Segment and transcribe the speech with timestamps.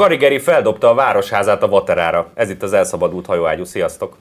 [0.00, 2.30] Karigeri feldobta a városházát a Vaterára.
[2.34, 3.64] Ez itt az elszabadult hajóágyú.
[3.64, 4.16] Sziasztok!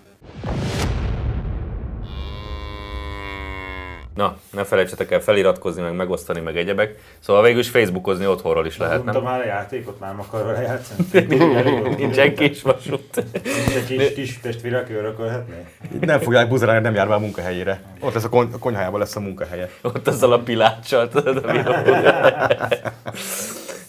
[4.16, 6.96] Na, ne felejtsetek el feliratkozni, meg megosztani, meg egyebek.
[7.20, 9.32] Szóval végül is Facebookozni otthonról is lehet, Mondtam nem?
[9.32, 11.26] már a játékot, már nem akar vele játszani.
[11.98, 13.24] Nincsen kis vasút.
[13.44, 15.66] Nincs egy kis, kis testvére, aki örökölhetné?
[16.00, 17.82] Nem fogják buzerálni, nem jár már a munkahelyére.
[18.00, 19.70] Ott lesz a, kony- a konyhájában lesz a munkahelye.
[19.82, 21.62] Ott azzal a piláccsal, tudod, ami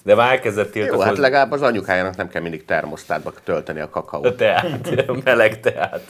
[0.02, 1.20] De már elkezdett Jó, hát tiltakozni.
[1.22, 4.36] legalább az anyukájának nem kell mindig termosztátba tölteni a A kakaót.
[4.36, 6.00] teát, a meleg teát.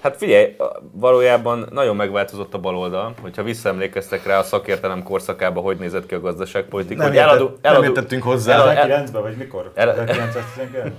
[0.00, 0.56] Hát figyelj,
[0.92, 6.20] valójában nagyon megváltozott a baloldal, hogyha visszaemlékeztek rá a szakértelem korszakába, hogy nézett ki a
[6.20, 6.96] gazdaságpolitika.
[7.02, 8.54] Nem, hogy értett, eladu- nem értettünk hozzá.
[8.54, 9.72] elad- 19-ben vagy mikor?
[9.74, 10.92] El- 1919?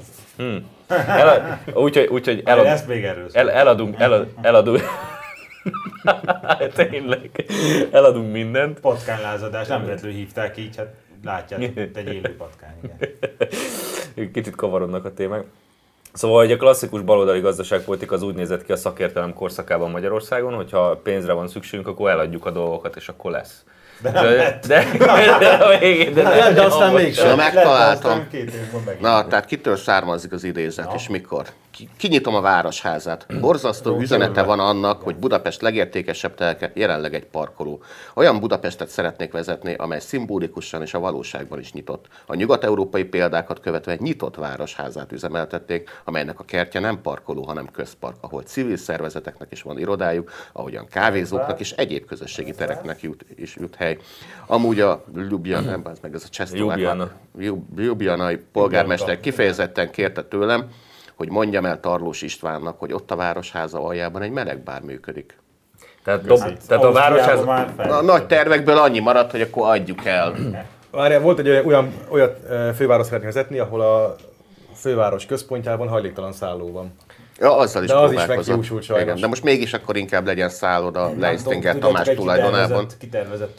[0.88, 4.82] el- Úgyhogy úgyhogy elad- Ezt még el, eladunk, el, eladunk,
[6.76, 7.30] Tényleg,
[7.92, 8.80] eladunk mindent.
[8.80, 10.88] Patkánylázadás, nem véletlenül hívták így, hát
[11.24, 12.74] látjátok, itt egy élő patkány.
[14.14, 14.32] Igen.
[14.32, 15.44] Kicsit kavarodnak a témák.
[16.14, 21.00] Szóval, hogy a klasszikus baloldali gazdaságpolitika az úgy nézett ki a szakértelem korszakában Magyarországon, hogyha
[21.04, 23.64] pénzre van szükségünk, akkor eladjuk a dolgokat, és akkor lesz.
[24.02, 24.86] De, de, de,
[25.40, 27.36] de, a végén, de, Nem, de aztán mégsem.
[27.38, 28.28] megtaláltam.
[29.00, 31.46] Na, tehát kitől származik az idézet, és mikor?
[31.78, 33.26] Ki- Kinyitom a városházát.
[33.40, 37.82] Borzasztó üzenete van annak, hogy Budapest legértékesebb telke jelenleg egy parkoló.
[38.14, 42.06] Olyan Budapestet szeretnék vezetni, amely szimbolikusan és a valóságban is nyitott.
[42.26, 48.16] A nyugat-európai példákat követve egy nyitott városházát üzemeltették, amelynek a kertje nem parkoló, hanem közpark,
[48.22, 53.76] ahol civil szervezeteknek is van irodájuk, ahogyan kávézóknak és egyéb közösségi tereknek jut, is jut
[53.76, 53.98] hely.
[54.46, 56.28] Amúgy a Ljubljana, nem, meg ez a.
[57.38, 60.70] Ljub- Ljubljanai polgármester kifejezetten kérte tőlem,
[61.18, 65.38] hogy mondjam el Tarlós Istvánnak, hogy ott a városháza aljában egy melegbár működik.
[66.04, 67.92] tehát, dob, tehát a Ausztriában városház...
[67.92, 70.34] A nagy tervekből annyi maradt, hogy akkor adjuk el.
[70.92, 72.40] Várjál, volt egy olyan, olyan olyat
[72.76, 74.16] főváros szeretnénk vezetni, ahol a
[74.76, 76.96] főváros központjában hajléktalan szálló van.
[77.40, 79.06] Ja, azzal is De az is meghiúsult sajnos.
[79.06, 82.60] Igen, de most mégis akkor inkább legyen szálloda Leistinger Tudjátok, Tamás tulajdonában.
[82.60, 83.58] kitervezett- Kitervezett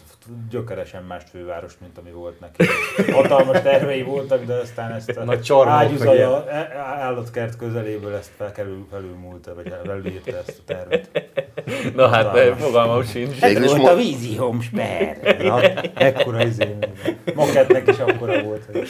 [0.50, 2.65] gyökeresen más főváros, mint ami volt neki.
[3.12, 5.50] Hatalmas tervei voltak, de aztán ezt a Nagy
[6.19, 11.31] e- állatkert közeléből ezt felkerül, felülmúlta, vagy felülírta ezt a tervet.
[11.94, 12.62] Na hát, Hatalmas.
[12.62, 13.41] fogalmam sincs.
[13.41, 15.37] Végül is mo- vízi homsper.
[15.43, 15.62] Na,
[15.94, 16.77] ekkora izé.
[17.34, 18.65] Maketnek is akkora volt.
[18.72, 18.89] Hogy...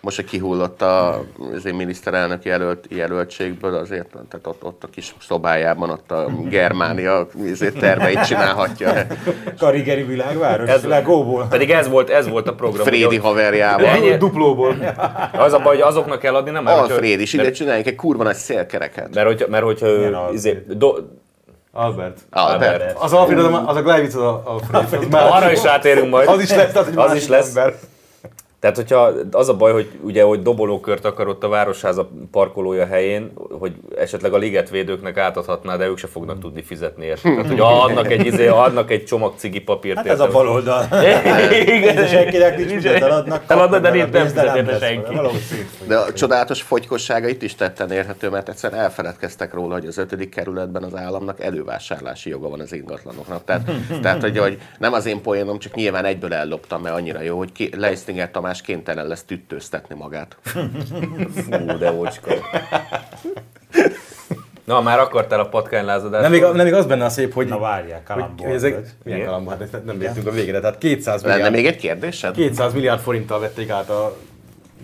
[0.00, 1.24] most, hogy kihullott a,
[1.54, 7.26] az én miniszterelnök jelölt, jelöltségből, azért tehát ott, ott a kis szobájában ott a Germánia
[7.44, 8.92] izé, terveit csinálhatja.
[9.58, 11.46] Karigeri világváros, Ez- ez Legóból.
[11.50, 12.86] Pedig ez volt, ez volt a program.
[12.86, 13.86] Frédi hogy haverjával.
[13.86, 14.76] Ennyi- Duplóból.
[15.32, 16.62] Az a baj, hogy azoknak kell adni, nem?
[16.62, 19.14] Mert hogyha- Alfred is, ide csináljunk egy kurva nagy szélkereket.
[19.14, 20.34] Mert hogyha, mert hogyha ő, Alfred?
[20.34, 20.92] izé, do,
[21.72, 22.18] Albert.
[22.30, 22.96] Albert.
[22.98, 24.82] Az Alfred, az, a- az a Gleivic, az a Alfred.
[25.02, 26.28] Az már, arra is rátérünk majd.
[26.28, 27.56] az is lesz, hogy Az másik is lesz.
[27.56, 27.74] Ember.
[28.60, 33.32] Tehát, hogyha az a baj, hogy ugye, hogy dobolókört akar ott a városháza parkolója helyén,
[33.58, 37.28] hogy esetleg a ligetvédőknek átadhatná, de ők se fognak tudni fizetni érte.
[37.28, 39.96] Tehát, hogy adnak egy, izé, adnak egy csomag cigi papírt.
[39.96, 40.88] Hát ez a baloldal.
[41.76, 42.06] Igen.
[42.06, 43.42] Senkinek nincs mit eladnak.
[43.46, 45.18] Eladnak, de nem fizet érte senki.
[45.86, 50.28] De a csodálatos fogykossága itt is tetten érhető, mert egyszer elfeledkeztek róla, hogy az ötödik
[50.28, 53.44] kerületben az államnak elővásárlási joga van az ingatlanoknak.
[53.44, 53.70] Tehát,
[54.02, 57.52] tehát hogy, hogy nem az én poénom, csak nyilván egyből elloptam, mert annyira jó, hogy
[57.52, 60.36] ki, Leistinger Tamás kénytelen lesz tüttőztetni magát.
[61.34, 62.30] Fú, de ócska.
[64.64, 66.22] Na, már akartál a patkánylázadást.
[66.22, 69.24] Nem még, nem még az benne a szép, hogy, Na várjál, kalambol hogy ezek, milyen
[69.24, 72.34] kalambol, hát nem értünk a végére, tehát 200 Lenne milliárd, még egy kérdésed?
[72.34, 74.16] 200 milliárd forinttal vették át a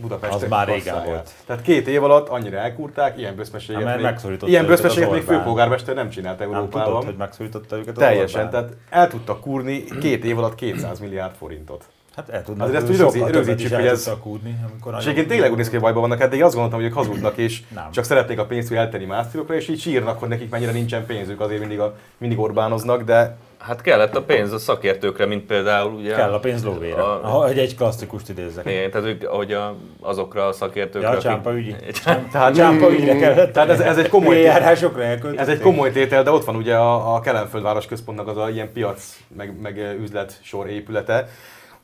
[0.00, 1.30] Budapest Az már régen volt.
[1.46, 5.22] Tehát két év alatt annyira elkúrták, ilyen böszmeséget, Hát, mert még, megszorította ilyen böszmeséget még
[5.22, 6.86] főpolgármester nem csinált Nem Európában.
[6.88, 11.34] tudod, hogy megszorította őket az Teljesen, tehát el tudtak kúrni két év alatt 200 milliárd
[11.34, 11.84] forintot.
[12.16, 15.50] Hát el tudnak, Azért ezt sokkal úgy rögzítsük, hogy ez- kúrni, amikor És egyébként tényleg
[15.50, 17.90] úgy néz ki, hogy bajban vannak, eddig azt gondoltam, hogy ők hazudnak és Nem.
[17.90, 21.06] csak szeretnék a pénzt hogy eltenni más célokra, és így sírnak, hogy nekik mennyire nincsen
[21.06, 25.92] pénzük, azért mindig, a, mindig Orbánoznak, de Hát kellett a pénz a szakértőkre, mint például
[25.92, 26.14] ugye...
[26.14, 27.02] Kell a pénz lóvére.
[27.02, 28.66] A- Aha, hogy egy klasszikust idézzek.
[28.66, 31.74] Igen, tehát ők, hogy a, azokra a szakértőkre, Ja, a akik- csámpa ügyi.
[32.32, 33.52] tehát, Csámpa ügyre kellett.
[33.52, 35.02] tehát ez, ez egy komoly járásokra.
[35.36, 38.72] Ez egy komoly tétel, de ott van ugye a, a Kelenföldváros központnak az a ilyen
[38.72, 41.28] piac, meg, meg üzlet sor épülete,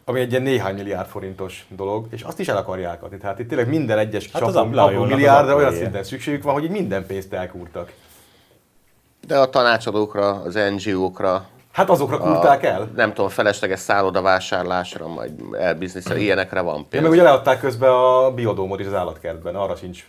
[0.04, 3.16] ami egy ilyen néhány milliárd forintos dolog, és azt is el akarják adni.
[3.16, 6.70] Tehát itt tényleg minden egyes Hát hát apró, apró milliárdra olyan szinten szükségük van, hogy
[6.70, 7.93] minden pénzt elkúrtak.
[9.26, 12.90] De a tanácsadókra, az NGO-kra, Hát azokra kúrták el.
[12.96, 17.02] nem tudom, felesleges szállodavásárlásra, majd elbizniszre, ilyenekre van Ja, pénz.
[17.02, 20.06] meg ugye leadták közben a biodómot is az állatkertben, arra sincs.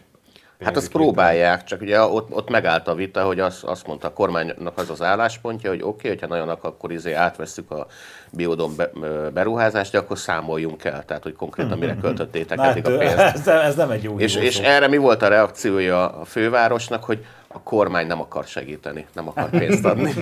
[0.60, 4.14] Hát azt próbálják, csak ugye ott, ott megállt a vita, hogy azt, azt mondta a
[4.14, 7.88] kormánynak az az álláspontja, hogy oké, okay, hogyha nagyon akkor izé átvesszük a
[8.32, 8.90] biodom be,
[9.34, 13.48] beruházást, de akkor számoljunk el, tehát hogy konkrétan mire költöttétek Na, eddig a hát, pénzt.
[13.48, 14.64] ez, ez nem egy jó És, és szó.
[14.64, 19.50] erre mi volt a reakciója a fővárosnak, hogy a kormány nem akar segíteni, nem akar
[19.60, 20.14] pénzt adni.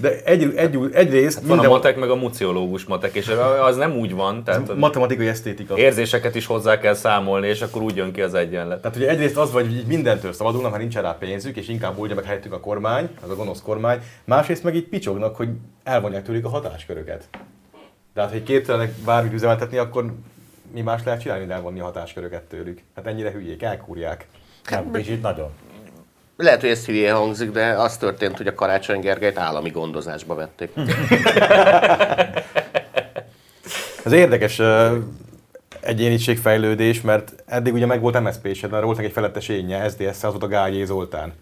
[0.00, 3.28] De egy, egy, egyrészt Van a minden matek, meg a muciológus matek, és
[3.62, 5.78] az nem úgy van, tehát matematikai esztétika.
[5.78, 8.80] érzéseket is hozzá kell számolni, és akkor úgy jön ki az egyenlet.
[8.80, 12.14] Tehát ugye egyrészt az vagy, hogy mindentől szabadulnak, ha nincsen rá pénzük, és inkább oldja
[12.14, 14.00] meg helyettük a kormány, az a gonosz kormány.
[14.24, 15.48] Másrészt meg így picsognak, hogy
[15.82, 17.28] elvonják tőlük a hatásköröket.
[18.14, 20.14] Tehát, hogy képtelenek bármit üzemeltetni, akkor
[20.72, 22.80] mi más lehet csinálni, mint elvonni a hatásköröket tőlük.
[22.96, 24.26] Hát ennyire hülyék, elkúrják.
[24.70, 25.50] Nem, kicsit nagyon.
[26.40, 30.70] Lehet, hogy ez hülyén hangzik, de az történt, hogy a Karácsony Gergelyt állami gondozásba vették.
[34.04, 34.96] Ez érdekes uh,
[35.80, 40.42] egyéniségfejlődés, mert eddig ugye meg volt MSZP-sed, mert volt egy felettes énje, SZDSZ, az volt
[40.42, 41.32] a Gályé Zoltán.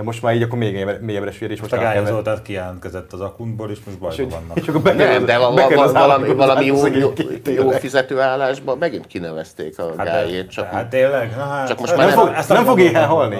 [0.00, 2.42] De most már így akkor még mélyebbre- süllyed, és most Most a Gályán átkever- Zoltán
[2.42, 4.56] kijelentkezett az akuntból, és most bajban vannak.
[4.56, 7.12] És akkor bekerül, Nem, de va- bekerül valami, valami jó, jó,
[7.44, 7.78] jó évre.
[7.78, 11.32] fizető állásba megint kinevezték a Hát, gájét, csak hát tényleg?
[11.32, 13.38] Hát, Csak most már Nem fog, ezt nem fog nem halni.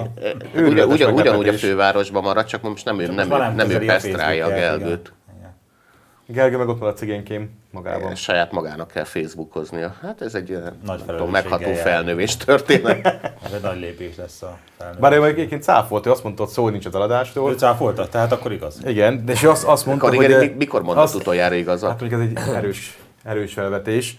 [0.55, 4.49] ugyanúgy a fővárosban marad, csak most nem ő, nem, már ő, nem ő pesztrálja a
[4.49, 5.13] gelgőt.
[6.31, 6.43] Igen.
[6.43, 8.15] Gergő meg ott van a cigénykém magában.
[8.15, 9.95] Saját magának kell Facebookoznia.
[10.01, 13.05] Hát ez egy ilyen, nem tudom, megható felnövés történet.
[13.45, 14.99] Ez egy nagy lépés lesz a felnőtt.
[14.99, 17.55] Bár ő egyébként cáfolt, ő azt mondta, hogy szó nincs az Ő eladástól.
[17.55, 18.79] cáfolta, tehát akkor igaz.
[18.85, 20.49] Igen, de és ő azt, azt mondta, Karigeri, hogy...
[20.49, 21.89] mi- mikor mondott azt- utoljára igazat?
[21.89, 24.17] Hát mondjuk ez egy erős, erős felvetés.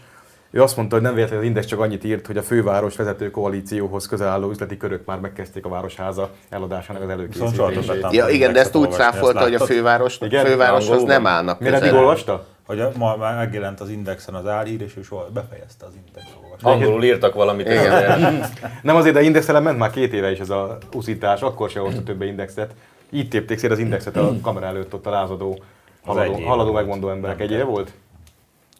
[0.55, 3.31] Ő azt mondta, hogy nem véletlenül az Index csak annyit írt, hogy a főváros vezető
[3.31, 8.07] koalícióhoz közel álló üzleti körök már megkezdték a Városháza eladásának az előkészítését.
[8.11, 10.45] Ja, igen, de ezt úgy cáfolta, hogy a főváros, Igen?
[10.45, 12.05] fővároshoz nem állnak Miért eddig közel.
[12.05, 12.47] olvasta?
[12.67, 16.27] Hogy a, ma már megjelent az Indexen az álhír, és ő soha befejezte az Index.
[16.63, 17.67] Angolul írtak valamit.
[17.67, 18.45] Igen.
[18.83, 22.03] Nem azért, de Indexelen ment már két éve is ez a uszítás, akkor se hozta
[22.03, 22.75] többé Indexet.
[23.11, 25.63] Így tépték szét az Indexet a kamera előtt ott a lázadó,
[26.05, 27.41] haladó, haladó megmondó emberek.
[27.41, 27.93] Egy éve volt?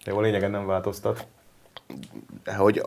[0.05, 1.27] Jó, a lényegen nem változtat.
[2.57, 2.83] Hogy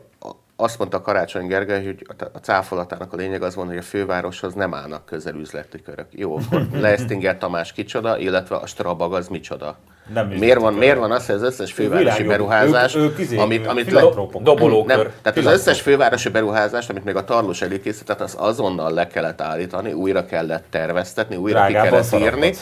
[0.55, 4.73] azt mondta Karácsony Gergely, hogy a- cáfolatának a lényeg az van, hogy a fővároshoz nem
[4.73, 6.05] állnak közel üzleti körök.
[6.11, 9.77] Jó, akkor Leistinger Tamás kicsoda, illetve a Strabag az micsoda.
[10.13, 12.27] Nem miért van, miért van az, hogy az összes fővárosi világjobb.
[12.27, 14.41] beruházás, Ők- ők izé- amit, amit filantrópok.
[14.41, 14.95] Dobolókör.
[14.97, 19.41] nem, tehát az összes fővárosi beruházást, amit még a Tarlós előkészített, az azonnal le kellett
[19.41, 22.53] állítani, újra kellett terveztetni, újra Drágában ki kellett írni.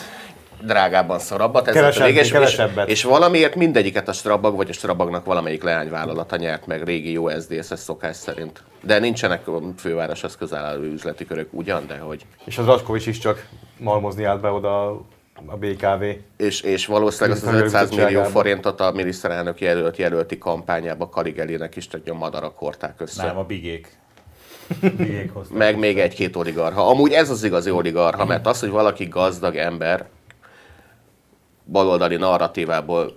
[0.66, 2.34] Drágábban szarabbat, ez Kevesebb- a lég, és,
[2.86, 7.78] és, valamiért mindegyiket a Strabag vagy a Strabagnak valamelyik leányvállalata nyert meg régi jó SZDSZ
[7.78, 8.62] szokás szerint.
[8.82, 12.26] De nincsenek a fővároshoz közel álló üzleti körök ugyan, de hogy.
[12.44, 14.90] És az Raskovics is csak malmozni állt be oda
[15.46, 16.04] a BKV.
[16.36, 21.76] És, és valószínűleg azt az Biztos, 500 millió forintot a miniszterelnök jelölt jelölti kampányába Kaligelinek
[21.76, 23.26] is csak a madarak hordták össze.
[23.26, 23.88] Nem, a bigék.
[24.96, 25.32] Bigék.
[25.50, 26.88] Meg még egy-két oligarha.
[26.88, 30.06] Amúgy ez az igazi oligarha, mert az, hogy valaki gazdag ember,
[31.64, 33.12] baloldali narratívából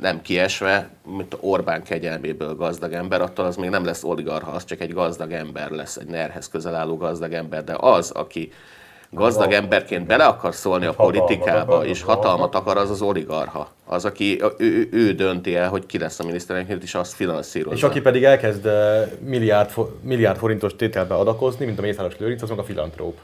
[0.00, 4.80] nem kiesve, mint Orbán kegyelméből gazdag ember, attól az még nem lesz oligarha, az csak
[4.80, 8.52] egy gazdag ember lesz, egy nerhez közel álló gazdag ember, de az, aki
[9.10, 13.68] gazdag emberként bele akar szólni a politikába, és hatalmat akar, az az oligarha.
[13.84, 17.76] Az, aki ő, ő, dönti el, hogy ki lesz a miniszterelnök, és azt finanszírozza.
[17.76, 18.68] És aki pedig elkezd
[19.24, 19.70] milliárd,
[20.00, 23.18] milliárd forintos tételbe adakozni, mint a Mészáros Lőrinc, az meg a filantróp.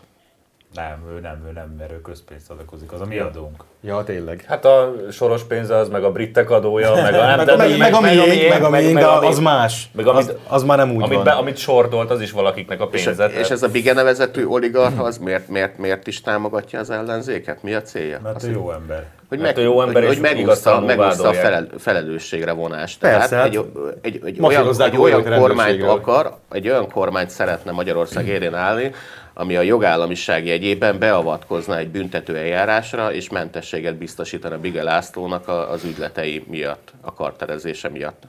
[0.74, 3.64] Nem, ő nem, ő nem, mert ő közpénzt adakozik, az a mi adónk.
[3.80, 4.44] Ja, tényleg.
[4.48, 7.94] Hát a soros pénze az, meg a britek adója, meg a nem Meg, meg, meg,
[7.94, 9.90] a miénk, meg a miénk, de az más.
[9.92, 11.24] meg amit- az, az már nem úgy amit, van.
[11.24, 13.26] be, amit sordolt, az is valakiknek a És, pénze.
[13.26, 17.62] és ez a Bige nevezetű oligarha, az miért, miért, miért is támogatja az ellenzéket?
[17.62, 18.20] Mi a célja?
[18.22, 19.04] Mert Az, ő jó ember.
[19.28, 22.98] hogy, ő jó ember, hogy, és hogy megúszta, megúszta a felel, felelősségre vonást.
[22.98, 23.64] Persze, Tehát hát egy,
[24.00, 28.92] egy, egy, olyan, egy olyan kormányt akar, egy olyan kormányt szeretne Magyarország élén állni,
[29.40, 36.44] ami a jogállamiság jegyében beavatkozna egy büntető eljárásra, és mentességet biztosítana Bige Lászlónak az ügyletei
[36.48, 38.22] miatt, a karterezése miatt.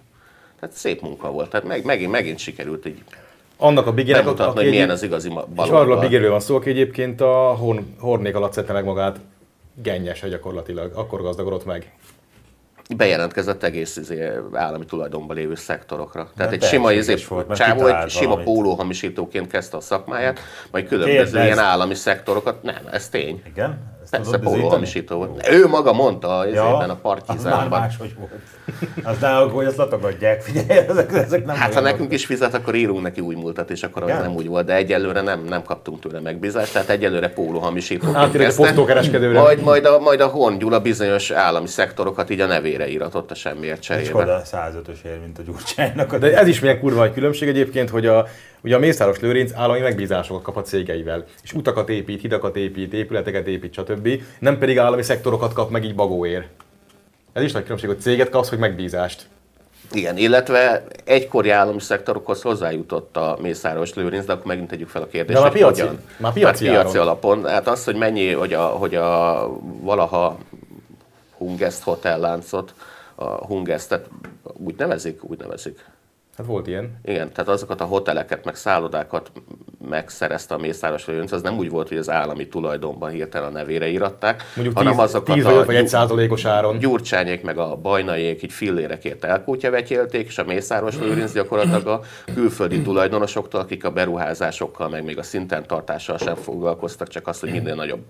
[0.60, 1.50] Tehát szép munka volt.
[1.50, 3.04] Tehát meg, megint, megint sikerült így
[3.58, 6.00] Annak a Bigének, bemutatni, hogy milyen az igazi ma- És arról a baloldal.
[6.00, 9.20] Bigéről van szó, aki egyébként a Horn, Hornék alatt szedte meg magát
[9.84, 11.92] gennyes gyakorlatilag, akkor gazdagodott meg.
[12.96, 16.30] Bejelentkezett egész izé, állami tulajdonban lévő szektorokra.
[16.38, 20.40] Tehát egy sima, izé, volt, csávó, egy sima pólóhamisítóként kezdte a szakmáját,
[20.72, 21.36] majd különböző Kérdezd.
[21.36, 22.64] ilyen állami szektorokat.
[22.64, 23.42] Nem, ez tény.
[23.46, 23.98] Igen?
[24.12, 25.50] Ez Persze, póló hamisító volt.
[25.52, 27.80] Ő maga mondta az Ja, a az már partizánban.
[27.80, 28.32] máshogy volt.
[29.14, 33.02] Aztán, hogy azt latogatják, figyelj, ezek, ezek nem Hát ha nekünk is fizet, akkor írunk
[33.02, 34.66] neki új múltat, és akkor az nem úgy volt.
[34.66, 38.08] De egyelőre nem, nem kaptunk tőle megbízást, tehát egyelőre póló hamisító.
[38.14, 38.58] Átérek.
[39.34, 43.36] Majd, majd, a, majd a Horn Gyula bizonyos állami szektorokat így a nevére íratott a
[43.36, 44.14] semmiért cserébe.
[44.14, 46.16] oda 105-ös ér, mint a Gyurcsánynak.
[46.16, 48.28] De ez is milyen kurva egy különbség egyébként, hogy a,
[48.64, 53.48] ugye a Mészáros Lőrinc állami megbízásokat kap a cégeivel, és utakat épít, hidakat épít, épületeket
[53.48, 54.10] épít, stb.
[54.40, 56.48] Nem pedig állami szektorokat kap meg így bagóért.
[57.34, 59.28] Ez is nagy különbség, hogy céget kapsz, hogy megbízást.
[59.92, 65.08] Igen, illetve egykori állami szektorokhoz hozzájutott a Mészáros Lőrinc, de akkor megint tegyük fel a
[65.08, 66.00] kérdést, De már hogy piaci- hogyan.
[66.18, 67.46] már piaci hát piaci alapon.
[67.46, 69.48] Hát az, hogy mennyi, hogy a, hogy a
[69.82, 70.38] valaha
[71.38, 72.74] Hungest hotelláncot,
[73.16, 74.08] a Hungestet
[74.54, 75.86] úgy nevezik, úgy nevezik.
[76.40, 77.00] Hát volt ilyen.
[77.06, 79.32] Igen, tehát azokat a hoteleket, meg szállodákat
[79.90, 83.88] megszerezte a Mészáros Lőrinc, az nem úgy volt, hogy az állami tulajdonban hirtelen a nevére
[83.88, 86.78] íratták, Mondjuk hanem 10, azokat 10 a vagy, 1 százalékos áron.
[86.78, 92.02] Gyurcsányék meg a bajnaiék így fillérekért elkútyavetélték, és a Mészáros Lőrinc gyakorlatilag a
[92.34, 97.52] külföldi tulajdonosoktól, akik a beruházásokkal, meg még a szinten tartással sem foglalkoztak, csak azt, hogy
[97.52, 98.02] minél nagyobb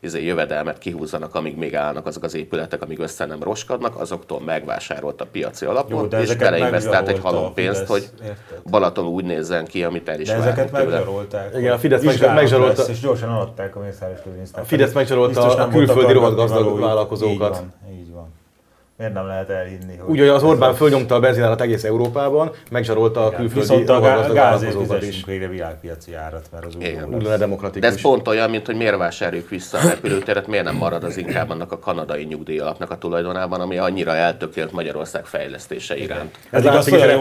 [0.00, 5.20] izé, jövedelmet kihúzzanak, amíg még állnak azok az épületek, amíg össze nem roskadnak, azoktól megvásárolt
[5.20, 8.60] a piaci alapon, Jó, de és beleinvestált egy halom pénzt, hogy érted?
[8.70, 11.54] Balaton úgy nézzen ki, amit el is De ezeket megzsarolták.
[11.58, 14.62] Igen, a Fidesz megzsarolta- lesz, És gyorsan eladták a Mészáros Lőrincnek.
[14.62, 17.54] A Fidesz megzsarolta a külföldi rohadt gazdag vállalkozókat.
[17.56, 18.34] Így van, így van.
[18.98, 20.10] Miért nem lehet elhinni, hogy...
[20.10, 23.88] Úgy, hogy az Orbán ez fölnyomta a benzinárat egész Európában, megzsarolta a Igen, külföldi Viszont
[23.88, 28.00] a gá- gázért fizessünk végre világpiaci árat, mert az úgy lenne De ez demokratikus.
[28.00, 31.72] pont olyan, mint hogy miért vásároljuk vissza a repülőteret, miért nem marad az inkább annak
[31.72, 36.38] a kanadai nyugdíjalapnak a tulajdonában, ami annyira eltökélt Magyarország fejlesztése iránt.
[36.50, 37.18] Ez is a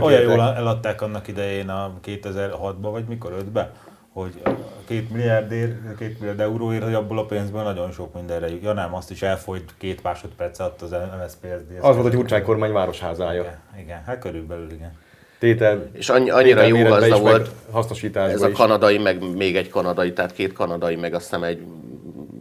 [0.00, 3.70] olyan jól eladták annak idején a 2006-ban, vagy mikor 5-ben,
[4.12, 4.50] hogy a
[4.86, 8.62] két milliárdért, két milliárd euróért, hogy abból a pénzből nagyon sok mindenre jut.
[8.62, 11.78] Ja nem, azt is elfolyt két másodperc alatt az MSZPSD.
[11.80, 13.40] Az volt a Gyurcsány kormány városházája.
[13.42, 14.98] Igen, igen, hát körülbelül igen.
[15.38, 17.50] Tétel, És annyi, annyira jó gazda volt
[18.14, 18.56] ez a is.
[18.56, 21.62] kanadai, meg még egy kanadai, tehát két kanadai, meg azt hiszem egy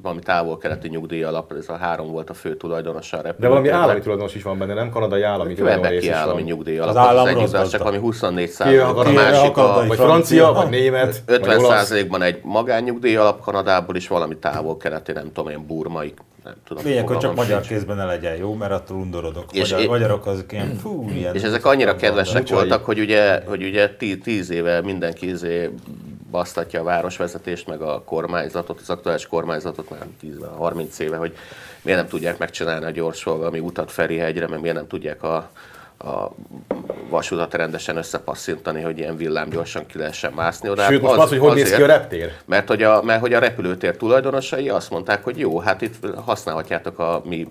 [0.01, 3.99] valami távol-keleti nyugdíj alap, ez a három volt a fő tulajdonosa a De valami állami
[3.99, 4.89] tulajdonos is van benne, nem?
[4.89, 6.41] Kanadai állami tulajdonos is állami van.
[6.41, 7.95] nyugdíj alap, állam az, az rossz egyik, az csak gazda.
[7.97, 11.77] ami 24 Ki százalék, a másik a, Vagy francia, vagy német, 50 vagy olasz.
[11.77, 16.83] százalékban egy magánnyugdíj alap Kanadából is, valami távol-keleti, nem tudom én, burmai, nem tudom.
[16.85, 17.67] Lényeg, hogy csak magyar sincs.
[17.67, 19.45] kézben ne legyen jó, mert attól undorodok.
[19.51, 21.35] És Magyar, é- magyarok azok ilyen, fú, ilyen...
[21.35, 25.69] És ezek annyira kedvesek voltak, hogy ugye, hogy ugye tí- tíz éve mindenki izé
[26.31, 31.35] basztatja a városvezetést, meg a kormányzatot, az aktuális kormányzatot már 10 éve, 30 éve, hogy
[31.81, 35.49] miért nem tudják megcsinálni a gyorsforgalmi utat Ferihegyre, meg miért nem tudják a,
[36.03, 36.35] a
[37.09, 40.83] vasutat rendesen összepasszintani, hogy ilyen villám gyorsan ki lehessen mászni oda.
[40.83, 42.31] Sőt, most az, hogy hogy néz ki a reptér?
[42.45, 46.99] Mert hogy, a, mert hogy a repülőtér tulajdonosai azt mondták, hogy jó, hát itt használhatjátok
[46.99, 47.47] a mi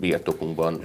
[0.00, 0.80] birtokunkban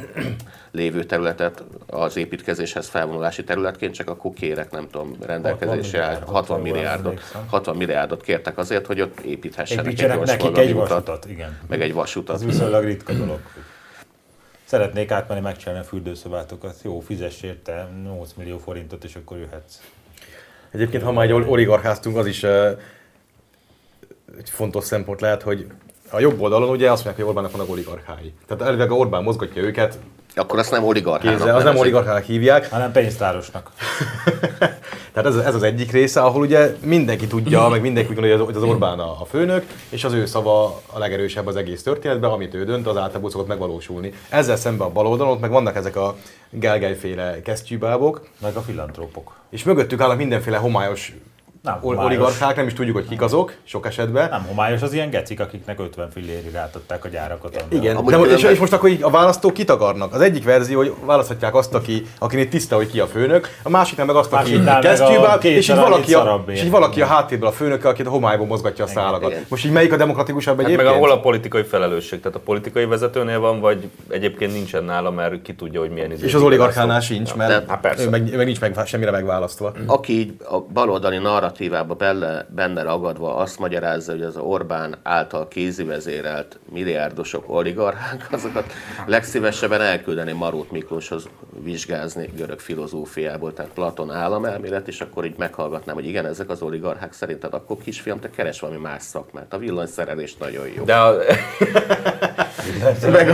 [0.71, 6.59] lévő területet az építkezéshez felvonulási területként, csak akkor kérek, nem tudom, rendelkezésre áll 60 60
[6.59, 7.47] milliárd, milliárdot, emlékszem.
[7.49, 11.57] 60 milliárdot kértek azért, hogy ott építhessenek egy Építsenek nekik gyorsforgalmi egy utat, vasutat, igen.
[11.67, 12.35] meg egy vasutat.
[12.35, 13.39] Az viszonylag ritka dolog.
[14.67, 16.75] Szeretnék átmenni megcsinálni a fürdőszobátokat.
[16.83, 19.79] Jó, fizess érte 8 millió forintot, és akkor jöhetsz.
[20.71, 22.77] Egyébként, ha már egy oligarcháztunk, az is eh,
[24.37, 25.67] egy fontos szempont lehet, hogy
[26.09, 28.33] a jobb oldalon ugye azt mondják, hogy Orbánnak vannak oligarchái.
[28.47, 29.99] Tehát elvileg Orbán mozgatja őket,
[30.37, 32.69] Akkor azt nem oligarchának kézzel, az nem oligarchának hívják.
[32.69, 33.71] Hanem pénztárosnak.
[35.13, 38.55] Tehát ez, ez az egyik része, ahol ugye mindenki tudja, meg mindenki úgy gondolja, hogy
[38.55, 42.53] az Orbán a, a főnök, és az ő szava a legerősebb az egész történetben, amit
[42.53, 44.13] ő dönt, az általában szokott megvalósulni.
[44.29, 46.15] Ezzel szemben a bal oldalon ott meg vannak ezek a
[46.49, 49.35] Gelgely-féle kesztyűbábok, Meg a filantrópok.
[49.49, 51.15] és mögöttük állnak mindenféle homályos
[51.67, 52.05] Nem homályos.
[52.05, 54.29] oligarchák, nem is tudjuk, hogy kik azok, sok esetben.
[54.29, 57.65] Nem homályos, az ilyen gecik, akiknek 50 fillérig átadták a gyárakat.
[57.69, 60.13] Igen, Amúgy de, és, és, most akkor így a választók kit akarnak?
[60.13, 64.05] Az egyik verzió, hogy választhatják azt, aki, akinek tiszta, hogy ki a főnök, a másiknál
[64.05, 64.61] meg azt, aki
[65.39, 68.47] két és így valaki, a, és így valaki a háttérből a főnöke, aki a homályból
[68.47, 69.29] mozgatja a szálakat.
[69.29, 69.45] igen.
[69.47, 70.89] Most így melyik a demokratikusabb Hát egyébként?
[70.89, 75.41] meg ahol a politikai felelősség, tehát a politikai vezetőnél van, vagy egyébként nincsen nála, mert
[75.41, 79.11] ki tudja, hogy milyen És az oligarchánál sincs, mert Hát meg, meg nincs meg, semmire
[79.11, 79.73] megválasztva.
[79.85, 81.17] Aki így a baloldali
[81.57, 88.73] narratívába benne, benne ragadva azt magyarázza, hogy az a Orbán által kézivezérelt milliárdosok oligarchák, azokat
[89.05, 91.27] legszívesebben elküldeni Marót Miklóshoz
[91.63, 97.13] vizsgázni görög filozófiából, tehát Platon államelmélet, és akkor így meghallgatnám, hogy igen, ezek az oligarchák
[97.13, 99.53] szerinted akkor kisfiam, te keres valami más szakmát.
[99.53, 100.83] A villanyszerelés nagyon jó.
[100.83, 101.15] De a,
[103.11, 103.29] Meg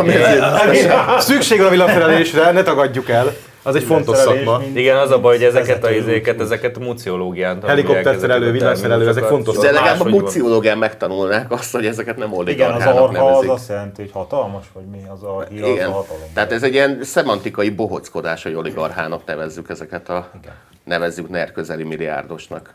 [1.16, 3.34] a Szükség van a villanyszerelésre, ne tagadjuk el.
[3.64, 4.58] Az egy fontos szakma.
[4.58, 7.88] mint- Igen, az a baj, hogy ezeket a izéket, ezeket muciológián tanulják.
[7.88, 12.40] Helikopterszerelő, a villanyszerelő, ezek fontos De legalább a muciológián megtanulnák azt, hogy ezeket nem Igen,
[12.40, 15.90] az oligarchának arha az azt jelenti, hogy hatalmas, vagy mi az az Igen.
[15.90, 16.28] a hatalom.
[16.34, 20.54] Tehát ez egy ilyen szemantikai bohockodás, hogy oligarchának nevezzük ezeket a Igen.
[20.84, 22.74] nevezzük NER közeli milliárdosnak.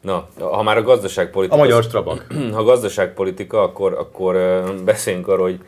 [0.00, 1.56] Na, ha már a gazdaságpolitika...
[1.56, 2.26] A magyar Strabag.
[2.54, 5.60] ha gazdaságpolitika, akkor, akkor beszéljünk arról, hogy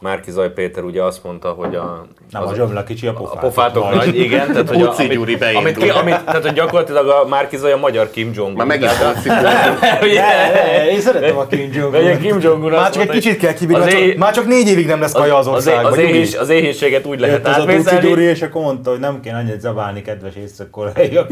[0.00, 3.12] Márki Zaj Péter ugye azt mondta, hogy a, Nem, az- a zsömle kicsi, a a
[3.14, 6.52] pofátok, pofátok nagy, igen, tehát hogy a, Puci Gyuri amit, amit, ki, amit, tehát hogy
[6.52, 8.56] gyakorlatilag a Márki Zaj a magyar Kim Jong-un.
[8.56, 8.90] Már megint?
[9.24, 13.82] Ne, Én szeretem a Kim jong Ugye Kim Jong-un Már csak egy kicsit kell kibírni,
[13.84, 15.92] már csak, már csak négy évig nem lesz kaja az az, országban.
[15.92, 18.08] az, éhés, az éhénységet úgy lehet Jött az a átvészelni.
[18.08, 21.28] Gyuri, és akkor mondta, hogy nem kéne annyit zabálni, kedves észak-koreaiak,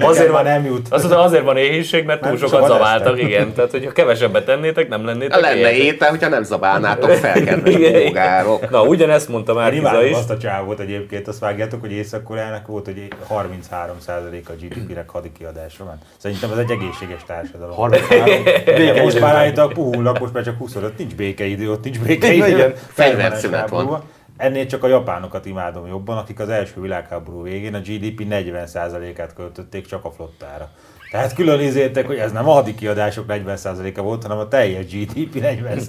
[0.00, 0.86] Azért- van- nem jut.
[0.90, 3.18] Azt mondta, azért van éhínség, mert túl sokat esztek.
[3.18, 3.52] igen.
[3.54, 8.04] Tehát, hogyha kevesebbet tennétek, nem lennétek Lenne étel, hogyha nem zabálnátok fel, kedves Igen.
[8.04, 8.70] bogárok.
[8.70, 10.16] Na, ugyanezt mondta Zaj imádom is.
[10.16, 15.84] azt a csávót egyébként, azt vágjátok, hogy Észak-Koreának volt, hogy 33% a GDP-nek hadi kiadása
[15.84, 15.98] van.
[16.16, 17.76] Szerintem ez egy egészséges társadalom.
[17.76, 18.24] 33.
[18.64, 22.46] Béke Most már állítólag puhulnak, most már csak 25, nincs békeidő, ott nincs békeidő.
[22.46, 22.72] Igen.
[22.92, 24.02] Fegyverszünet van.
[24.36, 29.86] Ennél csak a japánokat imádom jobban, akik az első világháború végén a GDP 40%-át költötték
[29.86, 30.70] csak a flottára.
[31.10, 35.34] Tehát külön izéltek, hogy ez nem a hadi kiadások 40%-a volt, hanem a teljes GDP
[35.34, 35.88] 40%.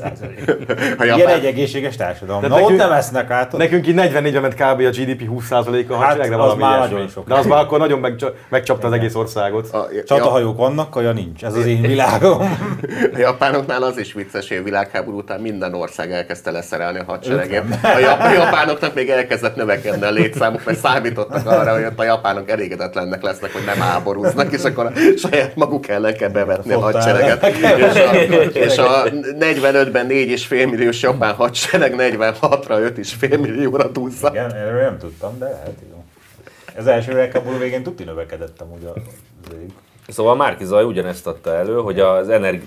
[0.99, 2.41] A Ilyen japán- egy egészséges társadalom.
[2.41, 3.53] De Na ott nekünk- nem esznek át.
[3.53, 4.79] ott- Nekünk így 44-ben ment kb.
[4.79, 6.93] a GDP 20%-a a Hát, hadseregre az valami már ilyesmi.
[6.93, 7.27] nagyon sok.
[7.27, 9.67] De az már akkor nagyon megcsa- megcsapta az egész országot.
[9.73, 11.43] A, Csatahajók vannak, kaja nincs.
[11.43, 12.39] Ez az én világom.
[13.15, 17.63] A japánoknál az is vicces, hogy a világháború után minden ország elkezdte leszerelni a hadseregét.
[17.95, 22.03] A, jap- a japánoknak még elkezdett növekedni a létszámuk, mert számítottak arra, hogy ott a
[22.03, 27.45] japánok elégedetlennek lesznek, hogy nem háborúznak, és akkor saját maguk ellen kell bevetni a hadsereget.
[27.85, 28.13] És a,
[28.53, 29.03] és a
[29.39, 34.29] 45-ben 4,5 milliós japán hadsereg 46-ra 5,5 millióra túlsza.
[34.29, 36.03] Igen, erről nem tudtam, de lehet, jó.
[36.77, 38.93] Az első világháború végén tuti növekedett amúgy a-
[39.47, 39.53] az.
[40.07, 42.65] Szóval Márki Zaj ugyanezt adta elő, hogy az, energi,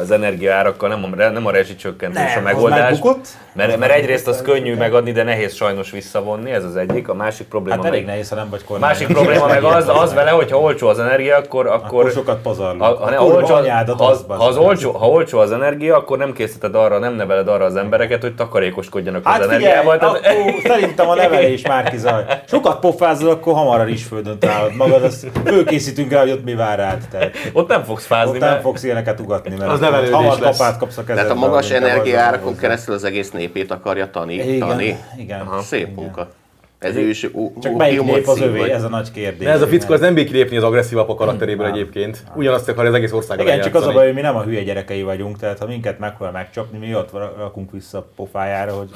[0.00, 2.90] az energiaárakkal nem a, nem a rezsicsökkentés Nem, a az megoldás.
[2.90, 3.28] megbukott.
[3.56, 7.08] Mert, mert egyrészt az könnyű megadni, de nehéz sajnos visszavonni, ez az egyik.
[7.08, 8.88] A másik probléma Hát elég meg, nehéz, ha nem vagy kormány.
[8.90, 12.38] másik probléma meg az, az vele, hogy ha olcsó az energia, akkor, akkor, Akkor sokat
[12.42, 12.82] pazarlunk.
[12.82, 16.32] ha, ha, olcsó, anyádat ha, az, ha, az olcsó, ha olcsó az energia, akkor nem
[16.32, 19.96] készíted arra, nem neveled arra az embereket, hogy takarékoskodjanak Hát az figyelj, energiával.
[19.98, 20.20] akkor
[20.64, 22.24] szerintem a nevelés már kizaj.
[22.48, 26.78] Sokat pofázol, akkor hamar a rizsföldön találod magad, azt fölkészítünk rá, hogy ott mi vár
[26.78, 27.02] rád.
[27.10, 30.78] Tehát ott nem fogsz fázni, ott nem mert fogsz ilyeneket ugatni, mert Az hamar kapát
[30.78, 31.14] kapsz a kezedbe.
[31.14, 34.84] Tehát a magas energiárakon keresztül az egész népét akarja tanítani.
[34.84, 35.62] Igen, igen.
[35.62, 35.94] Szép igen.
[35.94, 36.28] munka.
[36.78, 37.30] Ez ősi
[37.62, 39.46] Csak melyik nép az övé, ez a nagy kérdés.
[39.46, 42.24] De ez a fickó, ez nem bír kilépni az agresszív apa karakteréből egyébként.
[42.34, 44.62] Ugyanazt akar az egész országban Igen, csak az a baj, hogy mi nem a hülye
[44.62, 48.88] gyerekei vagyunk, tehát ha minket megpróbál megcsapni, mi ott rakunk vissza a pofájára, hogy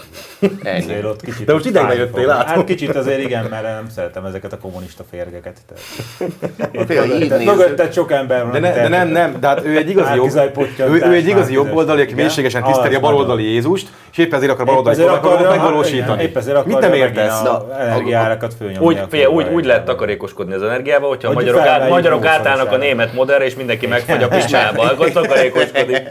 [0.64, 1.46] azért ott kicsit...
[1.46, 2.46] De most idegben fájni jöttél, látom.
[2.46, 5.56] Hát kicsit azért igen, mert nem szeretem ezeket a kommunista férgeket.
[7.44, 8.52] Mögötted- sok ember van.
[8.52, 10.30] De, ne, de nem, nem, de hát ő egy igazi, jobb,
[10.78, 14.66] ő, ő egy igazi jobboldali, aki mélységesen tiszteli a baloldali Jézust, és épp ezért akar
[14.66, 15.04] baloldali
[15.48, 16.30] megvalósítani.
[16.64, 17.42] Mit nem értesz?
[17.70, 18.86] A energiárakat fölnyomni.
[18.86, 22.24] Úgy, a figyelj, úgy, úgy lehet takarékoskodni az energiával, hogyha a Hogy magyarok, át, magyarok
[22.26, 26.02] átállnak a német modellre, és mindenki megfagy a picsába, akkor takarékoskodik.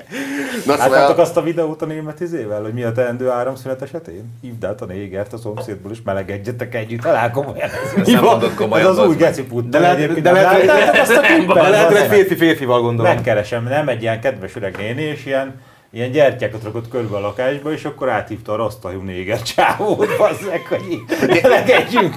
[0.65, 4.34] Na Láttátok szóval, azt a videót a német izével, hogy mi a teendő áramszünet esetén?
[4.41, 7.69] Hívd át a négert a szomszédból, és melegedjetek együtt, talál komolyan.
[7.98, 8.86] Ez, Nem mondod komolyan.
[8.86, 9.30] ez az új bazd meg.
[9.30, 9.69] geci put.
[9.69, 11.56] De lehet- de lehet- Láttátok azt a klippet?
[11.56, 12.17] De lehet, hogy egy Bazd meg?
[12.19, 13.13] férfi férfival gondolom.
[13.13, 15.54] Megkeresem, nem egy ilyen kedves öreg néni, és ilyen,
[15.91, 20.91] ilyen gyertyákat rakott körbe a lakásba, és akkor áthívta a rasztajú néger csávót, bazzeg, hogy
[20.91, 21.02] így
[21.41, 22.13] melegedjünk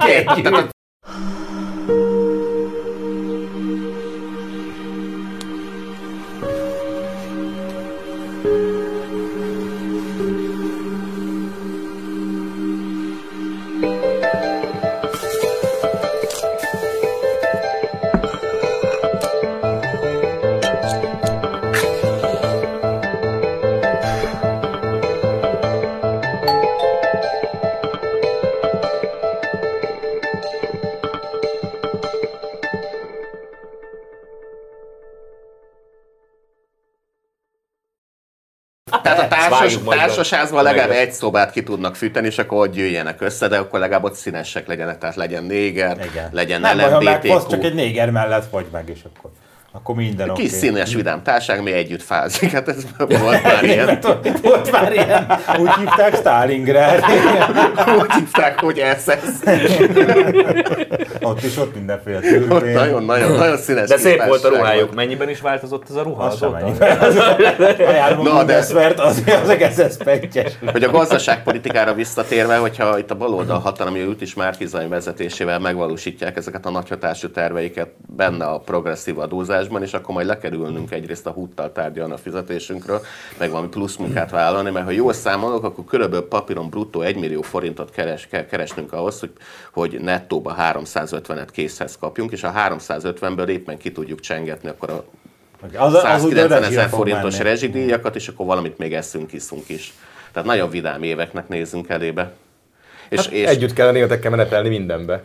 [39.78, 43.58] társas, társasházban legalább Meg egy szobát ki tudnak fűteni, és akkor ott gyűjjenek össze, de
[43.58, 46.28] akkor legalább ott színesek legyenek, tehát legyen néger, Igen.
[46.32, 47.66] legyen nem baj, ha csak LMBTQ.
[47.66, 49.30] egy néger mellett vagy meg, és akkor,
[49.72, 50.42] akkor minden oké.
[50.42, 52.50] Kis színes, vidám társág, mi együtt fázik.
[52.50, 52.76] Hát ez
[53.20, 53.98] volt már ilyen.
[54.42, 55.26] Volt már ilyen,
[55.58, 57.04] úgy hívták Stalingrad.
[58.00, 59.48] Úgy hívták, hogy SS.
[61.20, 62.72] Ott is ott mindenféle Ott türkén.
[62.72, 64.94] nagyon, nagyon, nagyon színes De szép volt a ruhájuk.
[64.94, 66.87] Mennyiben is változott ez a ruha Az sem azóta?
[67.87, 70.52] Ajánlom Na, a de- Bundeswehrt, az, az egész pettyes.
[70.72, 76.66] Hogy a gazdaságpolitikára visszatérve, hogyha itt a baloldal hatalmi út is Márkizai vezetésével megvalósítják ezeket
[76.66, 79.18] a nagyhatású terveiket benne a progresszív
[79.62, 83.01] adózásban, és akkor majd lekerülnünk egyrészt a húttal tárgyalni a fizetésünkről,
[83.38, 87.42] meg valami plusz munkát vállalni, mert ha jól számolok, akkor körülbelül papíron bruttó 1 millió
[87.42, 89.33] forintot keres, kell keresnünk ahhoz, hogy,
[89.72, 95.05] hogy nettóba 350-et készhez kapjunk, és a 350-ből éppen ki tudjuk csengetni akkor a
[95.77, 97.48] Az, az úgy 190 rezsire ezer forintos menni.
[97.48, 99.92] rezsidíjakat, és akkor valamit még eszünk, iszunk is.
[100.33, 102.33] Tehát nagyon vidám éveknek nézünk elébe.
[103.09, 105.22] És, Hát és Együtt kell németekkel menetelni mindenbe.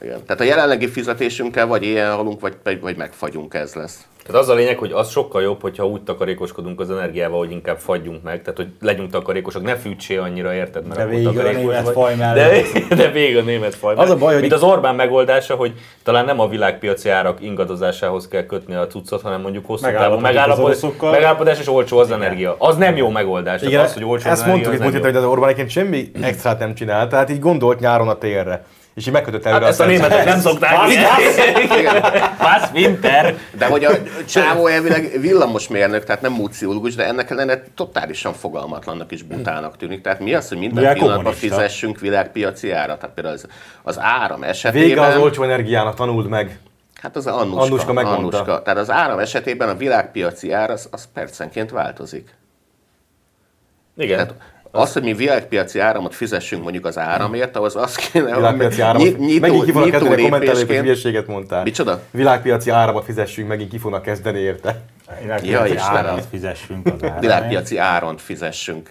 [0.00, 0.24] Igen.
[0.26, 4.06] Tehát a jelenlegi fizetésünkkel vagy ilyen halunk, vagy, vagy, megfagyunk, ez lesz.
[4.26, 7.78] Tehát az a lényeg, hogy az sokkal jobb, hogyha úgy takarékoskodunk az energiával, hogy inkább
[7.78, 10.86] fagyjunk meg, tehát hogy legyünk takarékosak, ne fűtsé annyira, érted?
[10.86, 11.92] Mert De végig a német vagy.
[11.94, 12.94] faj de, mellett.
[12.96, 16.24] de végig a német faj Az a baj, hogy- Mint az Orbán megoldása, hogy talán
[16.24, 20.80] nem a világpiaci árak ingadozásához kell kötni a cuccot, hanem mondjuk hosszú távú az megállapodás,
[21.00, 22.54] megállapodás és olcsó az energia.
[22.58, 23.62] Az nem jó megoldás.
[23.62, 26.10] Igen, az, hogy olcsó az ezt mondtuk itt múlt az hogy az Orbán egyébként semmi
[26.22, 28.64] extrát nem csinál, tehát így gondolt nyáron a térre.
[28.98, 30.76] És így megkötött előre Hát ezt a németek nem szokták.
[32.38, 33.34] Pass winter.
[33.58, 33.92] De hogy a
[34.28, 40.00] csávó elvileg villamosmérnök, tehát nem múciológus, de ennek ellenére totálisan fogalmatlannak és butának tűnik.
[40.00, 41.56] Tehát mi az, hogy minden Mivel pillanatban kommunista.
[41.56, 42.98] fizessünk világpiaci árat?
[42.98, 43.46] Tehát például az,
[43.82, 45.10] az áram Vége esetében...
[45.12, 46.58] az olcsó energiának, tanuld meg.
[47.02, 47.60] Hát az Annuska.
[47.62, 48.38] Annuska megmondta.
[48.38, 48.62] Annuska.
[48.62, 52.34] Tehát az áram esetében a világpiaci ár az, az percenként változik.
[53.96, 54.16] Igen.
[54.16, 54.34] Tehát
[54.78, 59.06] az, hogy mi világpiaci áramot fizessünk mondjuk az áramért, ahhoz az kéne, Világpiaci hogy áramot.
[59.06, 61.62] nyit- nyitó, megint ki fognak nyitó kezdeni a kommentelők, hogy hülyeséget mondtál.
[61.62, 62.00] Micsoda?
[62.10, 64.80] Világpiaci áramot fizessünk, megint ki fognak kezdeni érte.
[65.42, 66.06] Ja, és Istenem.
[66.06, 67.20] árat fizessünk az áramért.
[67.20, 68.90] Világpiaci áront fizessünk.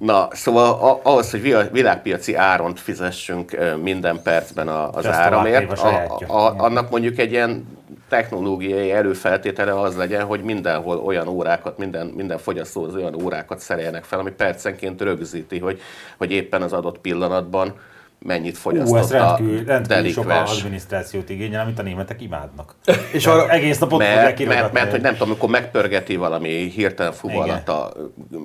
[0.00, 5.76] Na, szóval a- ahhoz, hogy világpiaci áront fizessünk minden percben a- az azt áramért, a,
[5.76, 6.26] sajátja.
[6.28, 7.77] a, annak mondjuk egy ilyen
[8.08, 14.18] technológiai előfeltétele az legyen, hogy mindenhol olyan órákat, minden, minden fogyasztóhoz olyan órákat szereljenek fel,
[14.18, 15.80] ami percenként rögzíti, hogy,
[16.16, 17.74] hogy éppen az adott pillanatban
[18.18, 22.74] mennyit Ú, fogyasztott ez rendkívül, a rendkívül sok adminisztrációt igényel, amit a németek imádnak.
[23.12, 27.68] És arra, Egész napot Mert, mert, mert, hogy nem tudom, amikor megpörgeti valami hirtelen fuvalat
[27.68, 27.92] a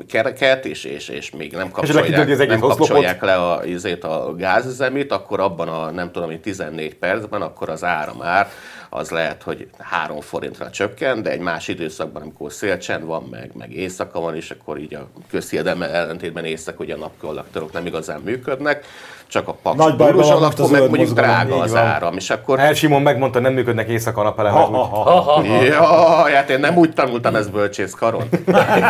[0.07, 4.35] kereket, és, és, és még nem kapcsolják, az egész nem kapcsolják le a, izét, a
[4.37, 8.47] gázüzemét, akkor abban a nem tudom, hogy 14 percben, akkor az áramár
[8.95, 13.71] az lehet, hogy 3 forintra csökken, de egy más időszakban, amikor szélcsend van, meg, meg
[13.71, 18.85] éjszaka van, és akkor így a közhiedelme ellentétben éjszaka, hogy a napkollektorok nem igazán működnek,
[19.33, 21.81] csak a paks Nagy bajban van most a alapon, meg mondjuk mozgalom, drága az van.
[21.81, 24.59] áram, és akkor El Simon megmondta, nem működnek éjszaka a napelemek.
[24.59, 25.11] Ha, ha, ha.
[25.11, 25.43] Ha, ha.
[25.63, 28.23] Jaj, hát én nem úgy tanultam ezt bölcsészkaron.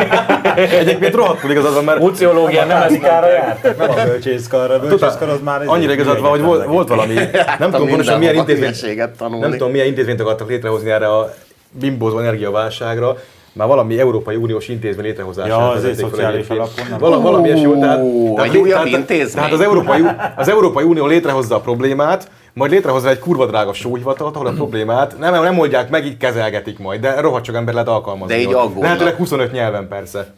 [0.79, 3.77] Egyébként rohadtul igazad van, mert Muciológia nem ez kára járt.
[3.77, 5.61] Nem a bölcsészkar, a bölcsészkar az már...
[5.65, 7.13] annyira igazad van, hogy volt, valami,
[7.59, 11.33] nem tudom pontosan milyen intézmény, nem tudom milyen intézményt akartak létrehozni erre a
[11.71, 13.17] bimbózó energiaválságra,
[13.53, 15.63] már valami Európai Uniós intézmény létrehozására.
[15.63, 16.85] Ja, az egy szociális alapon?
[16.99, 17.99] Vala, valami ilyesmi tehát,
[18.35, 19.33] tehát, egy újabb tehát, intézmény.
[19.33, 20.01] tehát az, Európai,
[20.35, 25.17] az Európai Unió létrehozza a problémát, majd létrehozza egy kurva drága sóhivatalt, ahol a problémát
[25.19, 28.35] nem, nem oldják meg, így kezelgetik majd, de rohadt sok ember lehet alkalmazni.
[28.35, 28.81] De így aggódnak.
[28.81, 30.33] Lehetőleg 25 nyelven persze.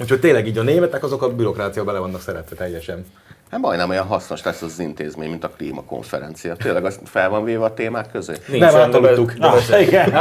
[0.00, 3.06] Úgyhogy tényleg így a németek azok a bürokrácia bele vannak szeretve teljesen.
[3.54, 6.56] Hát majdnem olyan hasznos lesz az intézmény, mint a klímakonferencia.
[6.56, 8.32] Tényleg az fel van véve a témák közé?
[8.48, 10.12] Nincs Nem, be- Ah, igen.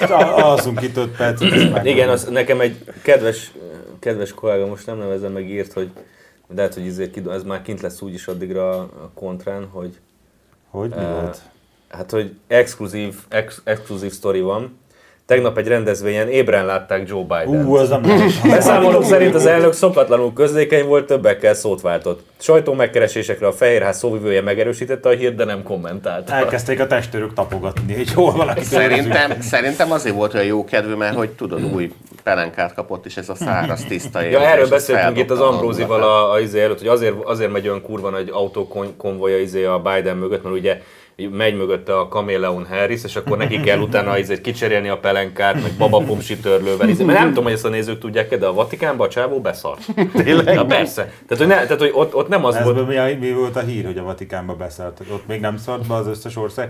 [0.42, 1.84] Alszunk itt 5 percet.
[1.84, 3.52] Igen, az, nekem egy kedves,
[3.98, 5.90] kedves kollega, most nem nevezem meg, írt, hogy
[6.48, 9.98] de lehet, hogy izé, ez már kint lesz úgyis addigra a kontrán, hogy
[10.70, 11.38] Hogy mi volt?
[11.88, 14.78] hát, hogy exkluzív, ex, exkluzív sztori van.
[15.26, 17.66] Tegnap egy rendezvényen ébren látták Joe Biden.
[17.66, 18.02] Ú, az nem.
[18.50, 22.20] Beszámolók szerint az elnök szokatlanul közlékeny volt, többekkel szót váltott.
[22.38, 26.32] Sajtó megkeresésekre a Fehérház szóvivője megerősítette a hírt, de nem kommentálta.
[26.32, 31.16] Elkezdték a testőrök tapogatni, hogy hol valaki Szerintem, szerintem azért volt olyan jó kedvű, mert
[31.16, 35.40] hogy tudod, új pelenkát kapott, és ez a száraz, tiszta Ja, erről beszéltünk itt az
[35.40, 39.78] Ambrózival a, a izé előtt, hogy azért, azért megy olyan kurva nagy autókonvoja izé a
[39.78, 40.80] Biden mögött, mert ugye
[41.16, 45.72] megy mögötte a Kameleon Harris, és akkor neki kell utána izé kicserélni a pelenkát, meg
[45.78, 46.88] babapomsi törlővel.
[46.88, 47.04] Izé.
[47.04, 49.86] Mert nem tudom, hogy ezt a nézők tudják de a Vatikánban a csávó beszart.
[50.14, 50.54] Tényleg?
[50.54, 51.02] Ja, persze.
[51.02, 53.60] Tehát, hogy, ne, tehát, hogy ott, ott nem az volt, mi, a- mi volt a
[53.60, 55.00] hír, hogy a Vatikánba beszállt?
[55.12, 56.68] Ott még nem szart be az összes ország?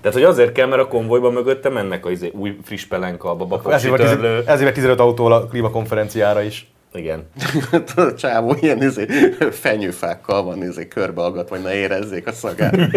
[0.00, 3.72] tehát, hogy azért kell, mert a konvojban mögötte mennek a izé, új friss pelenka, a
[3.72, 4.20] Ezért van, törlő.
[4.20, 6.70] 15, ezért van 15 autó a klímakonferenciára is.
[6.92, 7.28] Igen.
[7.52, 9.06] Tudod, a csávó ilyen izé,
[9.50, 12.76] fenyőfákkal van izé, körbeaggatva, hogy ne érezzék a szagát.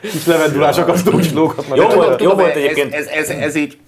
[0.00, 1.78] Kis levendulások, azt úgy lógatnak.
[1.78, 2.94] Jó volt, jó volt ez, egyébként.
[2.94, 3.78] Ez, ez, ez, így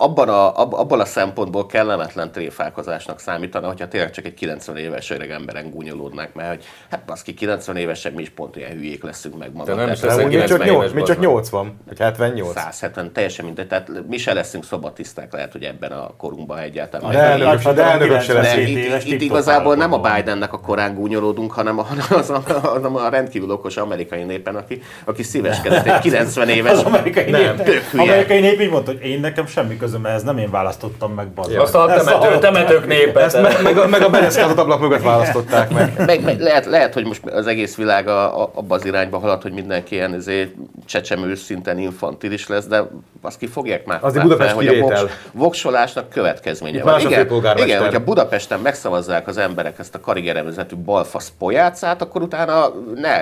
[0.00, 5.10] abban a, ab, abban a szempontból kellemetlen tréfálkozásnak számítana, hogyha tényleg csak egy 90 éves
[5.10, 9.38] öreg emberen gúnyolódnák, mert hogy hát baszki, 90 évesen mi is pont ilyen hülyék leszünk
[9.38, 9.76] meg magam.
[9.76, 11.28] nem is Mi csak, 90 nyolc, éves mi csak bazd meg.
[11.28, 12.54] 80, vagy 78.
[12.54, 13.66] 170, teljesen mindegy.
[13.66, 17.10] Tehát mi se leszünk szobatiszták, lehet, hogy ebben a korunkban egyáltalán.
[17.10, 18.56] De de elnökök se De lesz.
[18.56, 19.98] Itt, itt igazából nem a.
[20.00, 22.32] Bidennek a korán gúnyolódunk, hanem a, az,
[22.62, 26.72] hanem a rendkívül okos amerikai népen, aki, aki szíveskedett egy 90 éves.
[26.72, 30.50] Az amerikai nép, amerikai nép így mondta, hogy én nekem semmi közöm, ez nem én
[30.50, 31.56] választottam meg, bazd.
[31.56, 33.22] Azt a temető, temetők népet.
[33.22, 35.92] Ezt meg, meg, a, meg a bereszkázott ablak mögött választották meg.
[36.10, 39.42] Meg, meg lehet, lehet, hogy most az egész világ a, a, abba az irányba halad,
[39.42, 40.54] hogy mindenki ilyen izé,
[40.86, 42.84] csecsemő szinten infantilis lesz, de
[43.20, 45.00] azt ki fogják már, Az Budapest hogy a voks,
[45.32, 47.00] voksolásnak következménye Itt van.
[47.00, 53.16] Igen, igen, hogyha Budapesten megszavazzák az emberek ezt a karigerevezetű balfasz pojácát, akkor utána ne,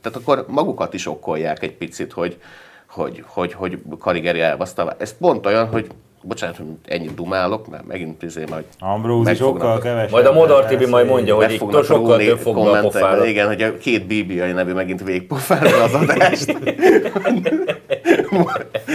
[0.00, 2.36] tehát akkor magukat is okkolják egy picit, hogy,
[2.86, 4.94] hogy, hogy, hogy karigeri elvasztava.
[4.98, 5.86] Ez pont olyan, hogy
[6.22, 8.64] bocsánat, hogy ennyit dumálok, mert megint izé majd
[9.24, 10.10] meg sokkal fognak- kevesebb.
[10.10, 13.26] Majd a Modar Tibi majd mondja, hogy itt sokkal több fogva a pofára.
[13.26, 16.56] Igen, hogy a két BBI nevű megint végigpofálja az adást.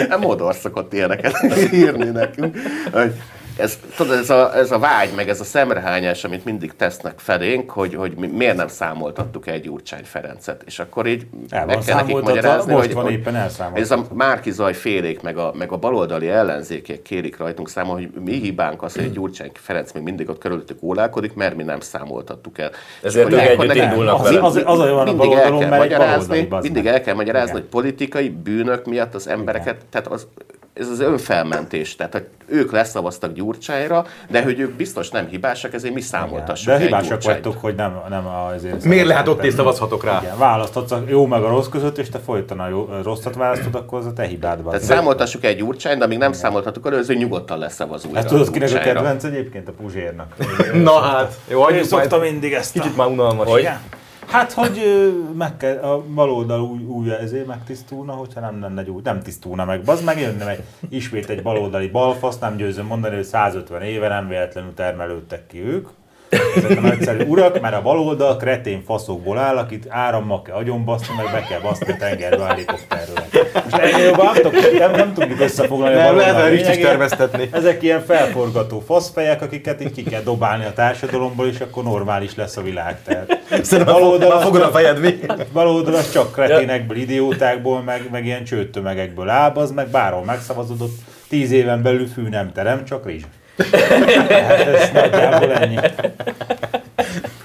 [0.10, 1.34] a Modor szokott ilyeneket
[1.74, 2.58] írni nekünk.
[2.92, 3.14] Hogy
[3.58, 7.70] ez, tudod, ez a, ez a vágy, meg ez a szemrehányás, amit mindig tesznek felénk,
[7.72, 10.62] hogy, hogy mi, miért nem számoltattuk el Gyurcsány Ferencet.
[10.66, 13.36] És akkor így El meg kell nekik magyarázni, most hogy, van hogy éppen
[13.74, 18.10] ez a Márki Zaj félék, meg a, meg a baloldali ellenzékek kérik rajtunk számon, hogy
[18.24, 22.58] mi hibánk az, hogy Gyurcsány Ferenc még mindig ott körülöttük ólálkodik, mert mi nem számoltattuk
[22.58, 22.72] el.
[23.04, 25.74] Ezért ők együtt nekünk- indulnak Az- az- az a jó van a mindig el kell
[25.74, 30.28] egy magyarázni, mindig el kell magyarázni, hogy politikai bűnök miatt az embereket, tehát az,
[30.74, 35.94] ez az önfelmentés, tehát hogy ők leszavaztak Gyurcsányra, de hogy ők biztos nem hibásak, ezért
[35.94, 40.20] mi számoltassuk De hibásak vagytok, hogy nem, nem azért Miért lehet ott és szavazhatok rá?
[40.22, 43.76] Igen, választhatsz a jó meg a rossz között, és te folyton a jó, rosszat választod,
[43.76, 44.72] akkor az a te hibád van.
[44.72, 48.52] Tehát számoltassuk el Gyurcsányt, de amíg nem számoltattuk el, ő nyugodtan leszavaz újra Ezt tudod,
[48.52, 49.68] kinek a kedvenc egyébként?
[49.68, 50.36] A Puzsérnak.
[50.74, 52.72] Na hát, jó, hagyjuk szokta mindig ezt.
[52.72, 53.50] Kicsit már unalmas.
[53.50, 53.70] Hogy?
[54.34, 54.82] Hát, hogy
[55.38, 59.65] meg kell, a baloldal új, új ezért megtisztulna, hogyha nem lenne egy új, nem tisztulna
[59.65, 59.82] meg.
[59.82, 64.28] Bazd meg jönne meg ismét egy baloldali balfasz, nem győzöm mondani, hogy 150 éve nem
[64.28, 65.88] véletlenül termelődtek ki ők.
[66.56, 71.32] Ezek a nagyszerű urak, mert a baloldal kretén faszokból áll, akit árammal kell agyonbaszni, meg
[71.32, 73.15] be kell baszni a tengerbe a helikopterről.
[73.54, 77.56] Most ennél jobban nem, nem, nem tudjuk összefoglalni a Nem, baloldal lehet, hogy is lényegét.
[77.56, 82.58] Ezek ilyen felforgató faszfejek, akiket így ki kell dobálni a társadalomból, és akkor normális lesz
[82.58, 83.02] a világ.
[83.04, 85.19] Tehát Szerintem Baloldalas már fogod a fejed mi?
[85.54, 90.98] Baloldal az csak kreténekből, idiótákból, meg, meg ilyen csőttömegekből áll, az meg bárhol megszavazódott,
[91.30, 93.24] tíz éven belül fű nem terem, csak rizs.
[93.58, 95.76] Hát ez nagyjából ennyi.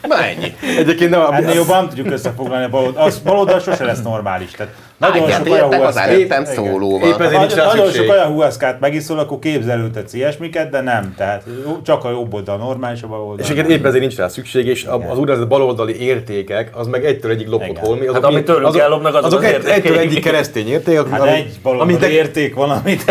[0.02, 0.54] Na ennyi.
[0.78, 3.02] Egyébként nem, Ennél jobban nem tudjuk összefoglalni a baloldal.
[3.02, 4.50] Az baloldal sose lesz normális.
[4.50, 7.08] Tehát nagyon Nagyon sok olyan az huaszkát- előttem szólóval.
[7.08, 8.02] Épp ezért rá Nagyon szükség.
[8.04, 11.14] sok olyan huaszkát megiszol, akkor képzelőtetsz ilyesmiket, de nem.
[11.16, 11.42] Tehát
[11.82, 13.38] csak a jobb oldal normális, a bal oldal.
[13.44, 17.04] És igen, épp ezért nincs rá szükség, és a- az úgynevezett baloldali értékek, az meg
[17.04, 18.06] egytől egyik lopott holmi.
[18.12, 21.96] Hát amit tőlünk ellopnak, azok azok az egytől egyik keresztény érték, Hát ami, egy baloldali
[21.96, 23.02] te- érték van, amit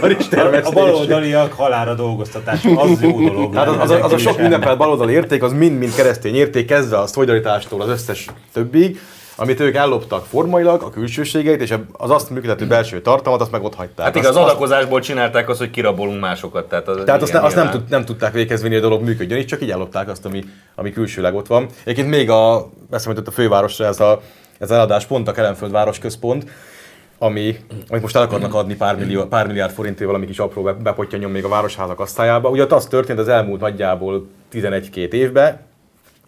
[0.00, 0.74] a termesztés.
[0.74, 3.54] baloldaliak halára dolgoztatás, az jó dolog.
[3.60, 7.06] Hát az, az, az, a sok ünnepelt baloldali érték, az mind-mind keresztény érték, kezdve a
[7.06, 8.98] szolidaritástól az összes többig,
[9.40, 13.74] amit ők elloptak formailag, a külsőségeit, és az azt működtető belső tartalmat, azt meg ott
[13.74, 14.06] hagyták.
[14.06, 16.68] Hát igaz, azt- adakozásból csinálták azt, hogy kirabolunk másokat.
[16.68, 19.38] Tehát, az, Tehát azt, ne, azt nem, tud, nem tudták végezni, hogy a dolog működjön,
[19.38, 21.66] és csak így ellopták azt, ami, ami külsőleg ott van.
[21.82, 24.20] Egyébként még a, eszembe jutott a fővárosra ez, a,
[24.58, 26.44] ez az eladás pont a Kelenföld városközpont,
[27.18, 27.56] ami,
[27.88, 31.30] amit most el akarnak adni pár, millió, pár milliárd forintért valami kis apró be- bepottyanjon
[31.30, 32.48] még a városházak asztályába.
[32.48, 35.60] Ugye az történt az elmúlt nagyjából 11-2 évben,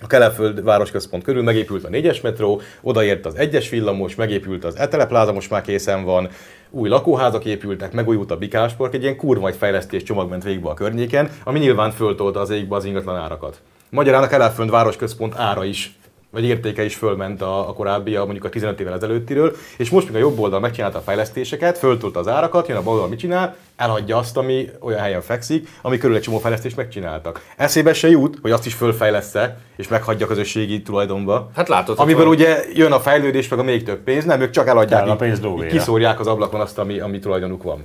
[0.02, 5.32] a Kelenföld városközpont körül megépült a 4-es metró, odaért az 1-es villamos, megépült az Etelepláza,
[5.32, 6.28] most már készen van,
[6.70, 10.74] új lakóházak épültek, megújult a Bikáspark, egy ilyen kurva egy fejlesztés csomag ment végbe a
[10.74, 13.60] környéken, ami nyilván föltolta az égbe az ingatlan árakat.
[13.90, 15.94] Magyarán a Kelenföld városközpont ára is
[16.32, 20.06] vagy értéke is fölment a, a korábbi, a mondjuk a 15 évvel ezelőttiről, és most
[20.06, 23.18] még a jobb oldal megcsinálta a fejlesztéseket, föltolta az árakat, jön a bal oldal mit
[23.18, 27.44] csinál, eladja azt, ami olyan helyen fekszik, ami körül egy csomó fejlesztést megcsináltak.
[27.56, 31.50] Eszébe se jut, hogy azt is fölfejlesz-e, és meghagyja a közösségi tulajdonba.
[31.54, 34.50] Hát látod, Amiből hogy ugye jön a fejlődés, meg a még több pénz, nem, ők
[34.50, 35.70] csak eladják, a így- pénz így lóvéra.
[35.70, 37.84] kiszórják az ablakon azt, ami, ami tulajdonuk van.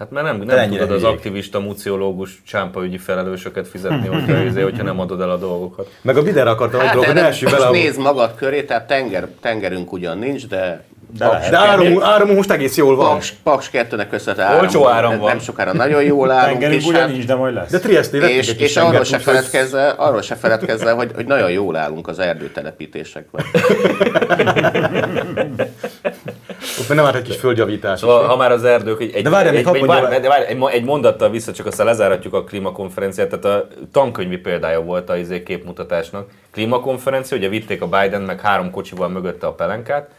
[0.00, 1.16] Hát mert nem, nem ennyire tudod az hülyék.
[1.16, 5.90] aktivista, muciológus, csámpaügyi felelősöket fizetni, hogyha, izé, hogyha nem adod el a dolgokat.
[6.02, 7.70] Meg a videóra akartam egy Hát, dolgot, de ne most bele.
[7.70, 10.84] nézd magad köré, tehát tenger, tengerünk ugyan nincs, de
[11.18, 11.50] De lehet.
[11.50, 13.08] De áramunk, áramunk most egész jól van.
[13.08, 15.28] Paks, Paks 2-nek köszönhető áram, Olcsó áram van.
[15.28, 17.70] Nem sokára nagyon jól állunk, Tengerünk és, ugyan hát, nincs, de majd lesz.
[17.70, 21.50] De Trieste és, egy kis és arról se feledkezzel, arról se feledkezzel, hogy, hogy nagyon
[21.50, 23.44] jól állunk az erdőtelepítésekben.
[26.80, 27.98] Ott már nem árt egy kis földjavítás.
[27.98, 30.58] Szóval, ha már az erdők, egy, egy, De várjál, egy, egy, várj, de várj, egy,
[30.70, 33.28] egy mondattal vissza, csak aztán lezáratjuk a klímakonferenciát.
[33.28, 36.28] Tehát a tankönyvi példája volt a izé képmutatásnak.
[36.50, 40.10] Klímakonferencia, ugye vitték a Biden meg három kocsival mögötte a pelenkát,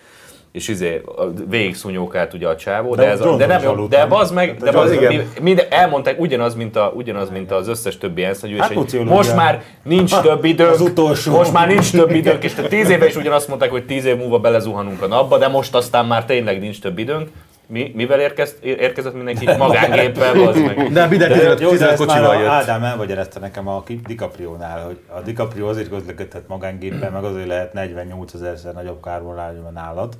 [0.52, 1.02] és izé,
[1.50, 4.34] végig szúnyókált ugye a csávó, de, De ez a, de nem jó, aludt, de bazd
[4.34, 5.14] meg, de Hát bazd, igen.
[5.14, 9.14] mi, minden, elmondták ugyanaz, mint, a, ugyanaz, mint az összes többi ENSZ Hát hogy muciológia.
[9.14, 11.32] most már nincs több időnk, az utolsó.
[11.32, 14.18] most már nincs több időnk, és te tíz éve is ugyanazt mondták, hogy tíz év
[14.18, 17.30] múlva belezuhanunk a napba, de most aztán már tényleg nincs több időnk.
[17.68, 19.46] Mi, mivel érkezt, érkezett mindenki?
[19.58, 20.88] Magángéppel, bazd meg.
[20.94, 22.50] De minden 15, Jó, de 15 ezt már jött.
[22.50, 28.34] Ádám elmagyarázta nekem a DiCaprio-nál, hogy a DiCaprio azért közlekedhet magángéppel, meg azért lehet 48
[28.34, 30.14] ezerszer nagyobb kárbonálló nálad,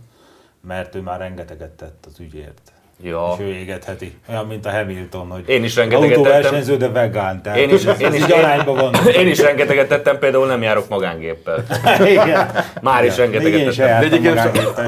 [0.68, 2.72] mert ő már rengeteget tett az ügyért.
[3.04, 3.36] Ja.
[3.38, 4.18] És ő égetheti.
[4.30, 7.42] Olyan, mint a Hamilton, hogy Én is rengeteget autóversenyző, de vegán.
[7.42, 8.94] Tehát Én is, én, ez is, arányban van.
[9.22, 11.66] én is rengeteget tettem, például nem járok magángéppel.
[12.12, 12.52] Igen.
[12.82, 14.00] Már is rengeteget én tettem.
[14.00, 14.38] De egyébként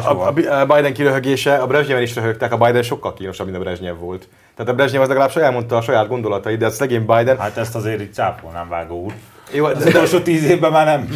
[0.05, 0.27] a,
[0.59, 4.27] a, Biden kiröhögése, a Brezsnyeven is röhögtek, a Biden sokkal kínosabb, mint a Brezsnyev volt.
[4.55, 7.37] Tehát a Brezsnyev az legalább saját mondta a saját gondolatait, de a szegény Biden...
[7.39, 9.13] Hát ezt azért így cáfolnám, vágó úr.
[9.53, 11.07] Jó, Az de, de, utolsó tíz évben már nem.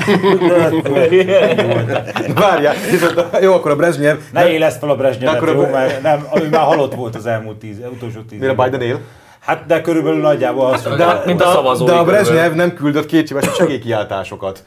[2.36, 4.18] várjál, viszont, jó, akkor a Brezsnyev...
[4.32, 7.16] Ne éleszt fel a Brezsnyevet, akkor a jó, Bre- mert nem, ő már halott volt
[7.16, 8.54] az elmúlt tíz, utolsó tíz Mire.
[8.54, 9.00] Biden él?
[9.40, 12.04] Hát de körülbelül nagyjából azt De- mint a szavazói De a.
[12.04, 14.64] Brezsnyev nem küldött kétségbe segélykiáltásokat.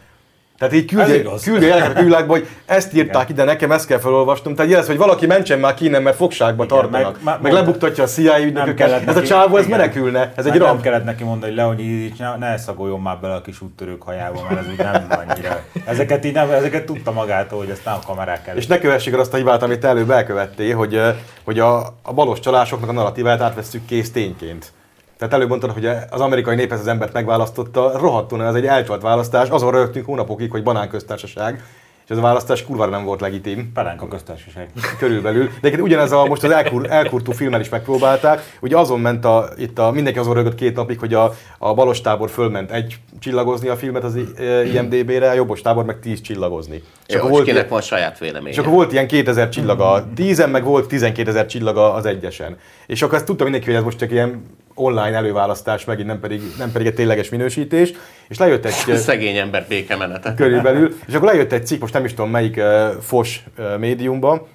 [0.61, 1.43] Tehát így küldi, igaz.
[1.43, 4.55] küldi a jeleket a külvilágba, hogy ezt írták ide nekem, ezt kell felolvasnom.
[4.55, 7.13] Tehát jelez, hogy valaki mentsen már ki innen, mert fogságba Igen, tartanak.
[7.13, 9.09] meg- Meg, meg- lebuktatja a CIA Nem ügynököket.
[9.09, 9.79] Ez a csávó, ez igen.
[9.79, 10.33] menekülne.
[10.37, 10.69] Ez egy Hát rab.
[10.73, 14.03] Nem kellett neki mondani, hogy Leonid Ilyics, ne, ne szagoljon már bele a kis úttörők
[14.03, 15.61] hajába, mert ez úgy nem annyira.
[15.87, 18.61] Ezeket, így nem, ezeket tudta magától, hogy ezt nem a kamerák előtt.
[18.61, 21.01] És ne kövessék el azt a hibát, amit előbb elkövettél, hogy,
[21.45, 24.73] hogy a, a balos csalásoknak a narratívát átvesszük kész tényként.
[25.21, 29.03] Tehát előbb mondtad, hogy az amerikai nép ezt az embert megválasztotta, rohadtul ez egy elcsalt
[29.03, 31.63] választás, azon rögtünk hónapokig, hogy banánköztársaság,
[32.05, 33.73] és ez a választás kurvára nem volt legitim.
[33.75, 34.69] Pelánk a köztársaság.
[34.99, 35.45] körülbelül.
[35.45, 39.49] De egyébként ugyanez a, most az elkur, elkurtú filmmel is megpróbálták, ugye azon ment a,
[39.57, 43.69] itt a, mindenki azon rögött két napig, hogy a, a balos tábor fölment egy csillagozni
[43.69, 44.19] a filmet az
[44.75, 46.83] IMDB-re, a jobbos tábor meg tíz csillagozni.
[47.07, 48.51] És, akkor volt, kinek van saját véleménye.
[48.51, 52.57] és akkor volt ilyen 2000 csillaga a tízen, meg volt 12 ezer csillaga az egyesen.
[52.87, 54.43] És akkor ezt tudta mindenki, hogy ez most csak ilyen
[54.81, 57.93] online előválasztás, megint nem pedig, nem pedig egy tényleges minősítés,
[58.29, 58.97] és lejött egy...
[58.97, 60.35] Szegény ember békemenete.
[60.35, 64.47] körülbelül, és akkor lejött egy cikk, most nem is tudom melyik uh, fos uh, médiumban,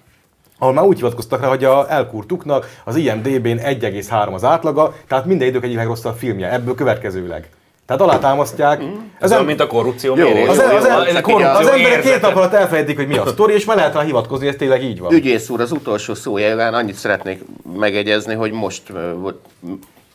[0.60, 5.48] ahol már úgy hivatkoztak rá, hogy a elkurtuknak az IMDB-n 1,3 az átlaga, tehát minden
[5.48, 7.50] idők egyik legrosszabb filmje, ebből következőleg.
[7.86, 8.82] Tehát alátámasztják.
[8.82, 8.88] Ez
[9.20, 10.48] Az, olyan, mint a korrupció Jó, mérés.
[10.48, 13.08] az, az, az, ezek kor- így a- az jó emberek két nap alatt elfelejtik, hogy
[13.08, 15.14] mi a sztori, és már lehet rá hivatkozni, ez tényleg így van.
[15.14, 17.42] Ügyész úr, az utolsó szójában annyit szeretnék
[17.80, 18.84] megegyezni, hogy most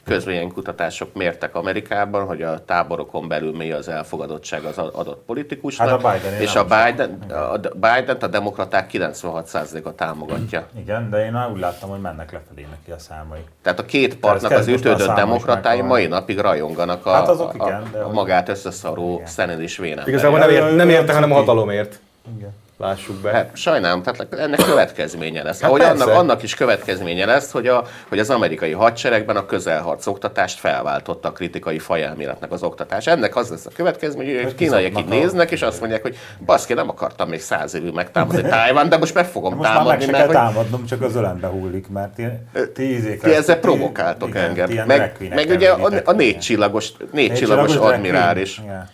[0.04, 5.88] közvéleménykutatások mértek Amerikában, hogy a táborokon belül mi az elfogadottság az adott politikusnak.
[5.88, 10.66] Hát a Biden-é és a Biden, a Biden a demokraták 96%-a támogatja.
[10.78, 13.40] Igen, de én úgy láttam, hogy mennek lefelé neki a számai.
[13.62, 17.88] Tehát a két partnak az ütődött demokratái mai napig rajonganak a, Hát azok a, igen,
[17.92, 19.22] de a hogy- magát összeszaró.
[19.26, 22.00] Szened és Igazából nem, ért, nem érte, hanem a hatalomért.
[22.36, 22.50] Igen.
[22.80, 23.30] Lássuk be.
[23.30, 25.60] Hát sajnálom, tehát ennek következménye lesz.
[25.60, 26.04] Hát Ahogy persze.
[26.04, 31.28] annak, annak is következménye lesz, hogy, a, hogy az amerikai hadseregben a közelharc oktatást felváltotta
[31.28, 33.06] a kritikai fajelméletnek az oktatás.
[33.06, 36.16] Ennek az lesz a következménye, hogy kínaiak így néznek, és azt mondják, hogy
[36.46, 39.84] baszki, nem akartam még száz évig megtámadni Tájván, de most meg fogom Most már meg
[39.84, 42.20] támadni, se kell hogy támadnom, csak az ölembe hullik, mert
[42.74, 44.70] tíz év ti ezzel provokáltok engem.
[44.86, 48.58] Meg, meg ugye a, a négy csillagos, négy csillagos admirális.
[48.58, 48.88] Igen.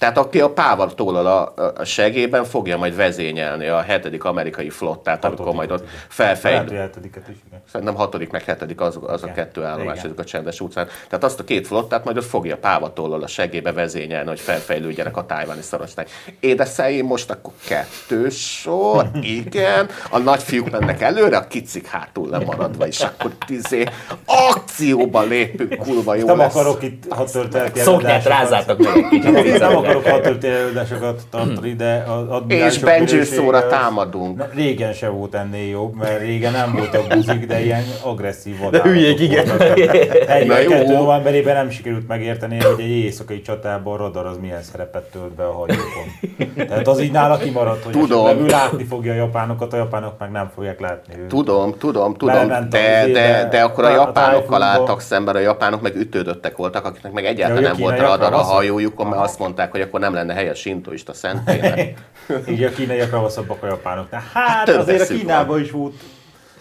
[0.00, 5.24] Tehát aki a pával tólal a, a segében fogja majd vezényelni a hetedik amerikai flottát,
[5.24, 6.76] amikor majd ott Lehet, hogy felfejlő.
[6.76, 7.62] hetediket is, igen.
[7.70, 10.88] Szerintem hatodik meg hetedik az, az a kettő állomás ezek a csendes utcán.
[11.08, 15.26] Tehát azt a két flottát majd ott fogja pávatollal a segébe vezényelni, hogy felfejlődjenek a
[15.26, 16.08] tájváni szarosnak.
[16.40, 19.10] Édeszeim most akkor kettő sor,
[19.40, 19.88] igen.
[20.10, 23.84] A nagyfiúk mennek előre, a kicik hátul lemaradva, és akkor tizé
[24.24, 26.54] akcióba lépünk, kurva jó Nem lesz.
[26.54, 29.88] akarok itt hat történet Szoknyát rázátak meg egy kicsit.
[29.96, 34.44] Akarok történetesokat tartani, de az És Benji szóra támadunk.
[34.54, 38.92] Régen se volt ennél jobb, mert régen nem voltak buzik, de ilyen agresszív De vadállatok
[38.92, 39.46] hülyék, igen.
[39.46, 45.32] 42 novemberében nem sikerült megérteni, hogy egy éjszakai csatában a radar az milyen szerepet tölt
[45.32, 46.66] be a hajókon.
[46.66, 48.38] Tehát az így nála kimaradt, hogy Tudom.
[48.38, 51.28] ő látni fogja a japánokat, a japánok meg nem fogják látni őt.
[51.28, 55.80] Tudom, tudom, tudom, de, de, éve- de akkor a a japánokkal álltak szemben, a japánok
[55.80, 59.70] meg ütődöttek voltak, akiknek meg egyáltalán nem a volt radar a hajójukon, mert azt mondták,
[59.70, 61.98] hogy akkor nem lenne helyes sintoista szentélynek.
[62.48, 64.22] Így a kínaiak ravaszabbak a japánoknál.
[64.32, 65.94] Hát több azért a Kínában is volt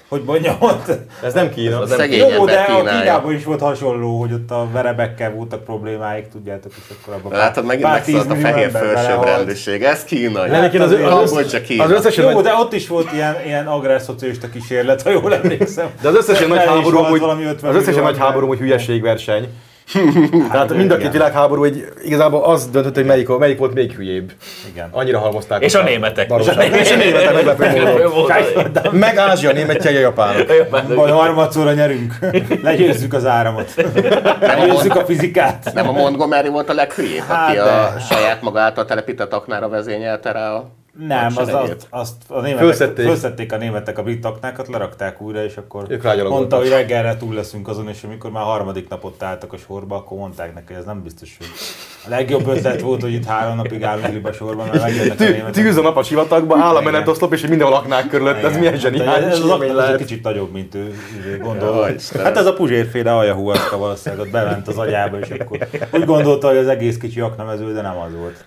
[0.10, 0.92] hogy mondjam ott.
[1.24, 1.80] Ez nem Kína.
[1.80, 3.00] Az nem Jó, de ember a Kínálja.
[3.00, 7.66] Kínában is volt hasonló, hogy ott a verebekkel voltak problémáik, tudjátok, és akkor abban Látod,
[7.66, 9.28] megint pár megszólalt a fehér ember felsőbb belehalt.
[9.28, 9.84] rendőrség.
[9.84, 10.50] Ez kínai.
[10.50, 11.84] Egyébként az, az, az, Kambodzsa Kína.
[11.84, 15.90] az összes Jó, nagy, de ott is volt ilyen, ilyen agrárszocialista kísérlet, ha jól emlékszem.
[16.02, 18.48] de az összes ilyen nagy háború, hogy, valami 50 az összes ilyen millió nagy háború,
[18.48, 19.48] hogy hülyeségverseny.
[20.52, 24.32] Tehát mind a két világháború egy, igazából az döntött, hogy melyik, melyik volt még hülyébb.
[24.72, 24.90] Igen.
[24.92, 25.64] Annyira halmozták.
[25.64, 26.28] És a németek.
[26.28, 26.76] Baromság.
[26.76, 28.94] És a németek meglepő módon.
[28.94, 30.48] Meg Ázsia, németjei, a japánok.
[30.96, 32.14] Baj, harmadszorra nyerünk.
[32.64, 33.74] Legyőzzük az áramot.
[34.40, 35.72] Legyőzzük a fizikát.
[35.74, 38.00] Nem a Montgomery volt a leghülyébb, Hát aki a de.
[38.10, 43.06] saját maga által telepített aknára vezényelte rá a Nem, az, azt, azt a németek, Fölszedték.
[43.06, 43.54] fölszedték.
[43.54, 47.68] a németek a brit aknákat, lerakták újra, és akkor Ők mondta, hogy reggelre túl leszünk
[47.68, 51.04] azon, és amikor már harmadik napot álltak a sorba, akkor mondták neki, hogy ez nem
[51.04, 51.48] biztos, hogy
[52.06, 55.52] a legjobb ötlet volt, hogy itt három napig állunk liba sorban, mert megjönnek a németek.
[55.52, 58.44] Tűz a nap a sivatagba, áll a menetoszlop, és mindenhol aknák körülött.
[58.44, 59.98] Ez milyen Hát zseniális Ez az lehet.
[59.98, 60.94] kicsit nagyobb, mint ő
[61.42, 62.22] gondolta.
[62.24, 65.68] Hát ez a puzsérféle aljahúacska valószínűleg ott bement az agyába, és akkor
[66.00, 68.46] úgy gondolta, hogy az egész kicsi aknamező, de nem az volt.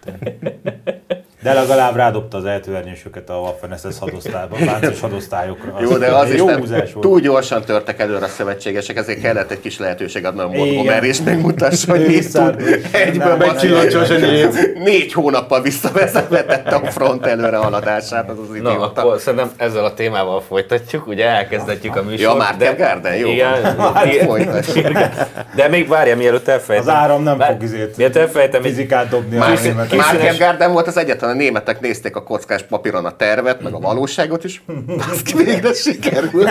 [1.42, 5.78] De legalább rádobta az eltőernyősöket a Waffen SS hadosztályba, a láncos hadosztályokra.
[5.80, 7.06] Jó, de az egy is jó nem, húzás volt.
[7.06, 10.46] túl gyorsan törtek előre a szövetségesek, ezért kellett egy kis lehetőség adni a.
[10.48, 12.62] Montgomery, és megmutassa, hogy mit tud.
[12.92, 13.58] Egyből
[14.04, 14.74] zseniét.
[14.74, 19.00] Négy hónappal visszavezetette a front előre haladását, az az Na, idióta.
[19.02, 22.20] akkor szerintem ezzel a témával folytatjuk, ugye elkezdetjük a műsort.
[22.20, 23.30] Ja, Market Garden, jó.
[23.30, 25.12] Igen, Hát igen.
[25.54, 26.86] de még várja, mielőtt elfejtem.
[26.88, 29.36] Az áram nem fog izét Mielőtt elfejtem, fizikát dobni.
[29.36, 33.78] Market Garden volt az egyetlen, a németek nézték a kockás papíron a tervet, meg a
[33.78, 34.62] valóságot is.
[35.12, 36.48] Az ki végre sikerült.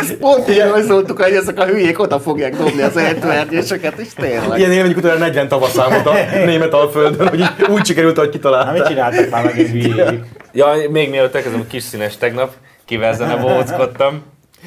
[0.00, 4.58] Ezt pont így rajzoltuk, hogy ezek a hülyék oda fogják dobni az ejtőernyősöket, és tényleg.
[4.58, 8.86] Ilyen élményük után 40 tavaszámot a német alföldön, hogy úgy sikerült, hogy Hát mit kitalálták.
[8.86, 10.24] csináltak már megint hülyék?
[10.52, 12.52] Ja, még mielőtt elkezdem a kis színes tegnap,
[12.84, 14.22] kivel zene bohóckodtam.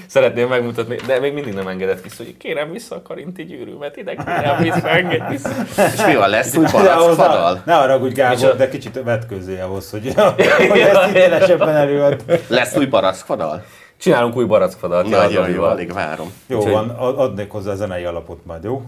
[0.07, 4.15] Szeretném megmutatni, de még mindig nem engedett vissza, hogy kérem vissza a karinti gyűrűmet, ide
[4.15, 5.49] kérem vissza, engedj vissza.
[5.93, 7.61] És mi van, lesz ahhoz ne, fadal?
[7.65, 10.13] ne haragudj Gábor, de kicsit vetkőzzé ahhoz, hogy,
[10.69, 12.23] hogy ezt hitelesebben előad.
[12.47, 13.63] Lesz új barack fadal?
[13.97, 15.09] Csinálunk új barackfadat.
[15.09, 16.33] Nagyon jó, alig várom.
[16.47, 18.81] Jó Úgyhogy- van, ad- adnék hozzá a zenei alapot majd, jó?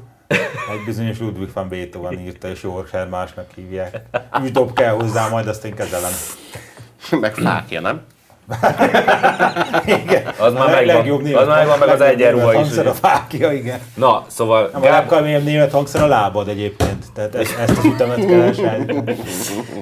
[0.72, 4.01] Egy bizonyos Ludwig van Beethoven írta, és Jorger másnak hívják.
[4.43, 6.12] Üsdob kell hozzá, majd azt én kezelem.
[7.20, 8.01] Meg fákja, nem?
[9.86, 10.24] Igen.
[10.38, 10.86] Az már megvan.
[10.96, 13.80] legjobb német- Az már megvan, meg az egyenruha is, Hangszer a fákja, igen.
[13.96, 17.06] Na, szóval Nem, a Gábor, legkeményebb német hangszer a lábad egyébként.
[17.16, 19.16] Tehát ezt, ezt az ütemet kell elsajátítani.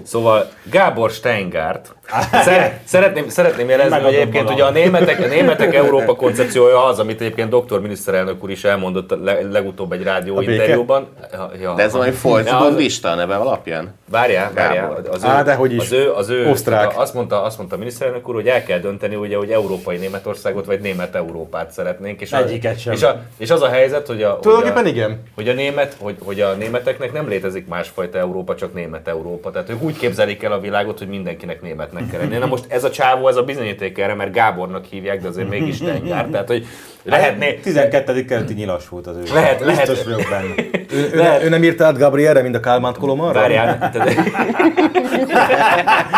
[0.04, 1.96] Szóval Gábor Steingart.
[2.44, 4.74] Szer- szeretném, szeretném jelezni, hogy Megadom egyébként valamit.
[4.76, 9.12] ugye a németek, a németek Európa koncepciója az, amit egyébként doktor miniszterelnök úr is elmondott
[9.12, 11.08] a le, legutóbb egy rádió interjúban.
[11.32, 11.74] Ja, ja.
[11.74, 13.94] De ez valami Volkswagen az- lista a neve alapján?
[14.12, 15.02] Várjál, várjál.
[15.12, 15.80] Az ő, Á, de hogy is.
[15.82, 17.00] Az ő, az ő, Osztrák.
[17.00, 20.66] Azt mondta, azt mondta a miniszterelnök úr, hogy el kell dönteni, ugye, hogy európai Németországot
[20.66, 22.22] vagy német Európát szeretnénk.
[22.22, 22.94] És, Egyiket a, sem.
[22.94, 25.24] és, a, és az a helyzet, hogy a, Tulajdonképpen hogy a, igen.
[25.36, 29.52] hogy a, német, hogy, hogy a németeknek nem létezik másfajta Európa, csak német Európa.
[29.52, 32.38] Tehát ők úgy képzelik el a világot, hogy mindenkinek németnek kell lenni.
[32.38, 35.76] Na most ez a csávó, ez a bizonyíték erre, mert Gábornak hívják, de azért mégis
[35.76, 36.26] Steingár.
[36.32, 36.66] Tehát, hogy
[37.04, 38.26] lehetné, 12.
[38.26, 39.24] kerületi nyilas volt az ő.
[39.34, 40.54] Lehet- Biztos lehet- vagyok benne.
[40.92, 43.40] Ő, ő, ne- ő nem írta át Gabrielre, mint a Kálmánt Kolomarra?
[43.40, 43.92] Várjál,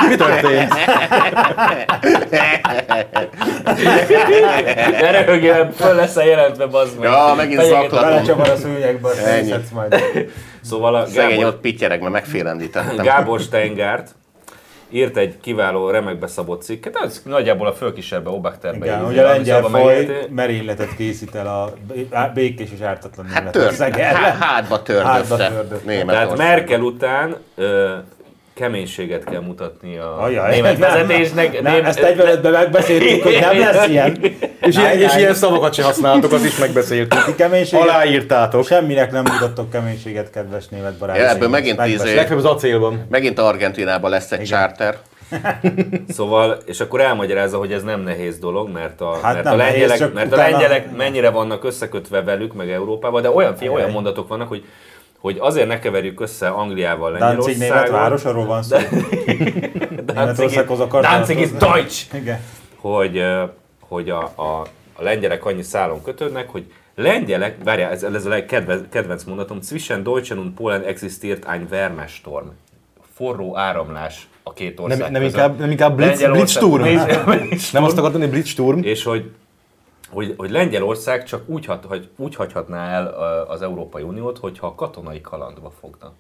[0.10, 0.74] Mi történt?
[5.02, 7.10] ne röhögjél, föl lesz jelentve, bazd meg.
[7.10, 8.10] Ja, megint zaklatom.
[8.10, 9.96] Belecsavar a szőnyegbe, azt majd.
[10.62, 13.06] Szóval a Szegény Gábor, ott pittyereg, mert megfélendítettem.
[13.06, 14.16] Gábor Steingart
[14.92, 18.86] írt egy kiváló, remekbe szabott cikket, ez nagyjából a fölkisebbe, Obachterbe.
[18.86, 23.78] Igen, hogy a lengyel faj merényletet készít el a bé- békés és ártatlan Hát tört,
[23.78, 25.86] há, hátba Hátba tördöfte tördöfte.
[25.92, 26.28] Németország.
[26.28, 27.94] Tehát Merkel után ö,
[28.62, 31.62] keménységet kell mutatni a Ajaj, német nem, vezetésnek.
[31.62, 34.18] Nem, Ném- ezt egyveletben megbeszéltük, hogy nem lesz ilyen.
[34.62, 37.24] És, ilyen, és ilyen szavakat se használtok, azt is megbeszéltük.
[37.26, 38.66] Ti keménységet, Aláírtátok.
[38.66, 41.26] semminek nem mutattok keménységet, kedves német barátaim.
[41.26, 42.04] Ja, ebből megint tíz.
[42.04, 43.06] Legfeljebb az acélban.
[43.10, 44.98] Megint Argentinában lesz egy charter.
[46.08, 49.58] Szóval, és akkor elmagyarázza, hogy ez nem nehéz dolog, mert a, Hát mert nem a,
[49.58, 54.48] lengyelek, mert a lengyelek mennyire vannak összekötve velük, meg Európával, de olyan, olyan mondatok vannak,
[54.48, 54.64] hogy
[55.22, 58.00] hogy azért ne keverjük össze Angliával, Danzig német Lengyelországot.
[58.00, 58.78] város, arról van szó.
[60.16, 61.52] Németországhoz akar Danzig is.
[61.52, 62.16] Deutsch!
[62.16, 62.40] Igen.
[62.76, 63.24] hogy,
[63.80, 68.82] hogy a, a, a lengyelek annyi szálon kötődnek, hogy lengyelek, várjál, ez, ez a legkedvenc,
[68.90, 72.48] kedvenc mondatom, zwischen Deutschen und Polen existiert ein Wärmestorm.
[73.14, 75.38] Forró áramlás a két ország Nem, nem, között.
[75.38, 76.84] inkább, nem inkább Blitz, Blitzsturm?
[77.72, 78.84] Nem azt akartad, hogy Blitzsturm?
[78.84, 79.32] és hogy,
[80.12, 83.08] hogy, hogy Lengyelország csak úgy, hat, hogy úgy hagyhatná el
[83.48, 86.14] az Európai Uniót, hogyha a katonai kalandba fogna.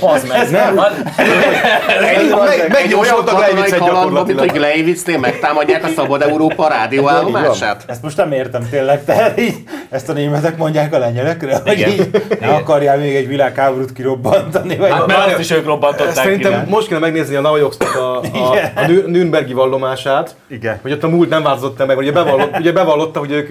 [0.00, 0.50] Az meg.
[0.50, 4.50] Nem, Meg- Megjósoltak Leivicet gyakorlatilag.
[4.50, 7.84] hogy Leivicnél megtámadják a Szabad Európa rádióállomását?
[7.86, 9.54] Ezt most nem értem tényleg, tehát így
[9.90, 14.90] ezt a németek mondják a lengyelekre, hogy így ne akarjál még egy világháborút kirobbantani, vagy
[14.90, 16.20] Hát, mert azt is ők robbantották ki.
[16.20, 16.66] Szerintem nem?
[16.68, 20.78] most kéne megnézni a Naojoxnak a, a, a Nür- Nürnbergi vallomását, Igen.
[20.82, 23.50] hogy ott a múlt nem változott meg, ugye, bevallott, ugye bevallotta, hogy ők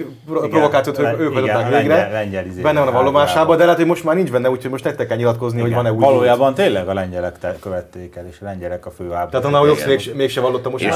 [0.50, 2.26] provokációt ők, ők végre.
[2.50, 5.06] izé- benne van a vallomásában, de lehet, hogy most már nincs benne, úgyhogy most nektek
[5.06, 8.86] kell nyilatkozni, hogy van-e új Valójában tényleg a lengyelek te- követték el, és a lengyelek
[8.86, 9.30] a főállapot.
[9.30, 10.90] Tehát a Naojox még, mégse vallotta most És.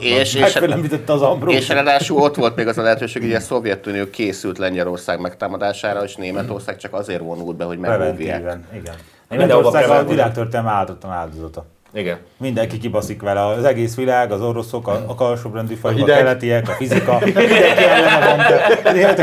[0.00, 1.56] És- és- Megfélemlítette az Ambrose.
[1.56, 6.16] És ráadásul ott volt még az a lehetőség, hogy a Szovjetunió készült Lengyelország megtámadására, és
[6.16, 8.58] Németország csak azért vonult be, hogy megóvják.
[8.74, 8.94] Igen.
[9.28, 10.06] Németország a preventíven.
[10.06, 11.66] világtörténelme áldottan áldozata.
[11.92, 12.18] Igen.
[12.36, 16.68] Mindenki kibaszik vele, az egész világ, az oroszok, a, a alsóbrendű fajok, a, a keletiek,
[16.70, 19.22] a fizika, mindenki ellene van, de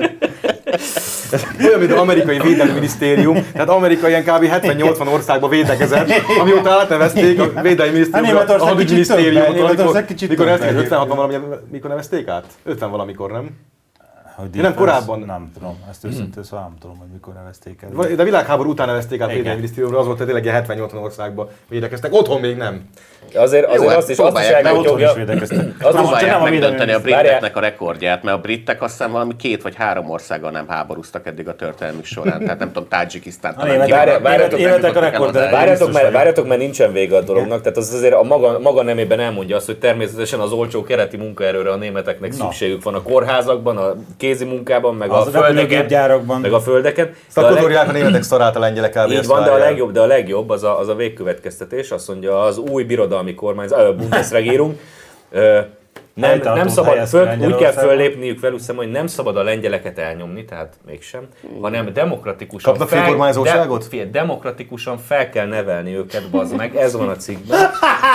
[0.00, 0.05] a
[1.40, 1.68] védekeznek.
[1.68, 4.44] Olyan, mint az amerikai védelmi minisztérium, tehát Amerika ilyen kb.
[4.44, 6.10] 70-80 országban védekezett,
[6.40, 11.00] amióta átnevezték a védelmi minisztériumra, a Németország hadügyminisztériumot, Németország kicsit mikor több nevezték, egyébként.
[11.00, 12.44] 56 valami, mikor nevezték át?
[12.64, 13.50] 50 valamikor, nem?
[14.36, 15.20] Hogy nem, korábban.
[15.20, 18.14] Nem tudom, ezt őszintén szóval nem tudom, hogy mikor nevezték el.
[18.14, 21.48] De a világháború után nevezték át védelmi minisztériumra, az volt, hogy tényleg ilyen 70-80 országban
[21.68, 22.12] védekeztek.
[22.12, 22.88] Otthon még nem.
[23.34, 25.24] Azért, azért hát azt is, azt is próbálják meg De otthon is elkötyogja.
[25.24, 25.58] védekeztek.
[25.58, 28.40] Az Nem, is- csak Próbálják nem a védelmi megdönteni a briteknek a rekordját, mert a
[28.40, 32.40] britek azt hiszem valami két vagy három országgal nem háborúztak eddig a történelmük során.
[32.40, 32.88] Tehát nem tudom,
[35.50, 36.12] Várjátok, biztos mert, vagyok.
[36.12, 39.66] várjátok, mert nincsen vége a dolognak, tehát az azért a maga, maga nemében elmondja azt,
[39.66, 42.36] hogy természetesen az olcsó kereti munkaerőre a németeknek Na.
[42.36, 45.86] szükségük van a kórházakban, a kézi munkában, meg Az a földeken,
[46.40, 47.10] meg a földeken.
[47.34, 50.62] De a németek szarát a lengyelek így van, de a legjobb, de a legjobb az
[50.62, 54.74] a, az a végkövetkeztetés, azt mondja az új birodalmi kormány, a Bundesregierung,
[56.16, 60.44] nem, nem szabad, föl, úgy kell föllépniük velük szemben, hogy nem szabad a lengyeleket elnyomni,
[60.44, 61.22] tehát mégsem,
[61.60, 63.82] hanem demokratikusan Kapnak főkormányzóságot?
[63.82, 67.58] de, figyelj, demokratikusan fel kell nevelni őket, bazd meg, ez van a cikkben.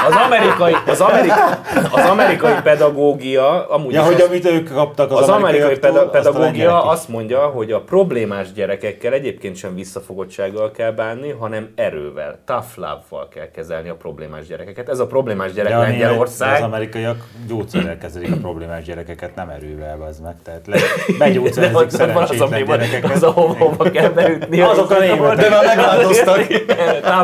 [0.08, 1.54] Az amerikai, az amerikai,
[1.92, 6.02] az amerikai pedagógia, amúgy Ja, is hogy az- amit ők kaptak az, az amerikai peda-
[6.04, 6.92] azt pedagógia is.
[6.92, 13.28] azt mondja, hogy a problémás gyerekekkel egyébként sem visszafogottsággal kell bánni, hanem erővel, tough love-val
[13.28, 14.90] kell kezelni a problémás gyerekeket.
[14.90, 16.56] Ez a problémás gyerek De a német- de Lengyelország.
[16.56, 17.28] az amerikaiak
[17.92, 20.36] gyógyszerrel kezelik a problémás gyerekeket, nem erővel, az meg.
[20.44, 20.78] Tehát le,
[21.08, 23.12] De begyógyszerezik ott van az, szerencsétlen gyerekeket.
[23.12, 24.62] az ahova hova kell beütni.
[24.62, 25.36] Azok a németek.
[25.38, 26.48] De már megváltoztak.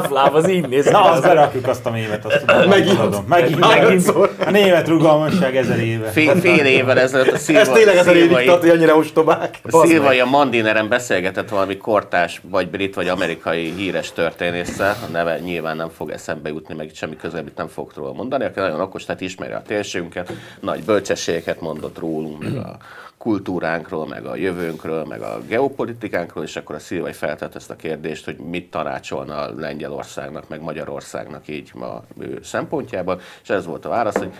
[0.09, 0.86] Love, az így néz.
[0.89, 2.70] Na, azt berakjuk azt a német, azt tudom.
[2.70, 3.28] Megint.
[3.28, 3.59] Megint.
[3.59, 4.07] Megint.
[4.45, 6.07] A német rugalmasság ezer éve.
[6.07, 8.95] Fél, fél évvel ezelőtt a Szilva, Ez tényleg ez a régi Szilvai- diktat, hogy annyira
[8.95, 9.57] ostobák.
[9.72, 14.95] A Szilvai a Mandineren beszélgetett valami kortás, vagy brit, vagy amerikai híres történésszel.
[15.07, 18.43] A neve nyilván nem fog eszembe jutni, meg itt semmi közelbit nem fogok róla mondani,
[18.45, 22.77] aki nagyon okos, tehát ismeri a térségünket, nagy bölcsességeket mondott rólunk, meg a
[23.17, 28.25] kultúránkról, meg a jövőnkről, meg a geopolitikánkról, és akkor a Szilvai feltett ezt a kérdést,
[28.25, 34.17] hogy mit tanácsolna Lengyelországnak, meg Magyarországnak így ma ő szempontjában, és ez volt a válasz,
[34.17, 34.33] hogy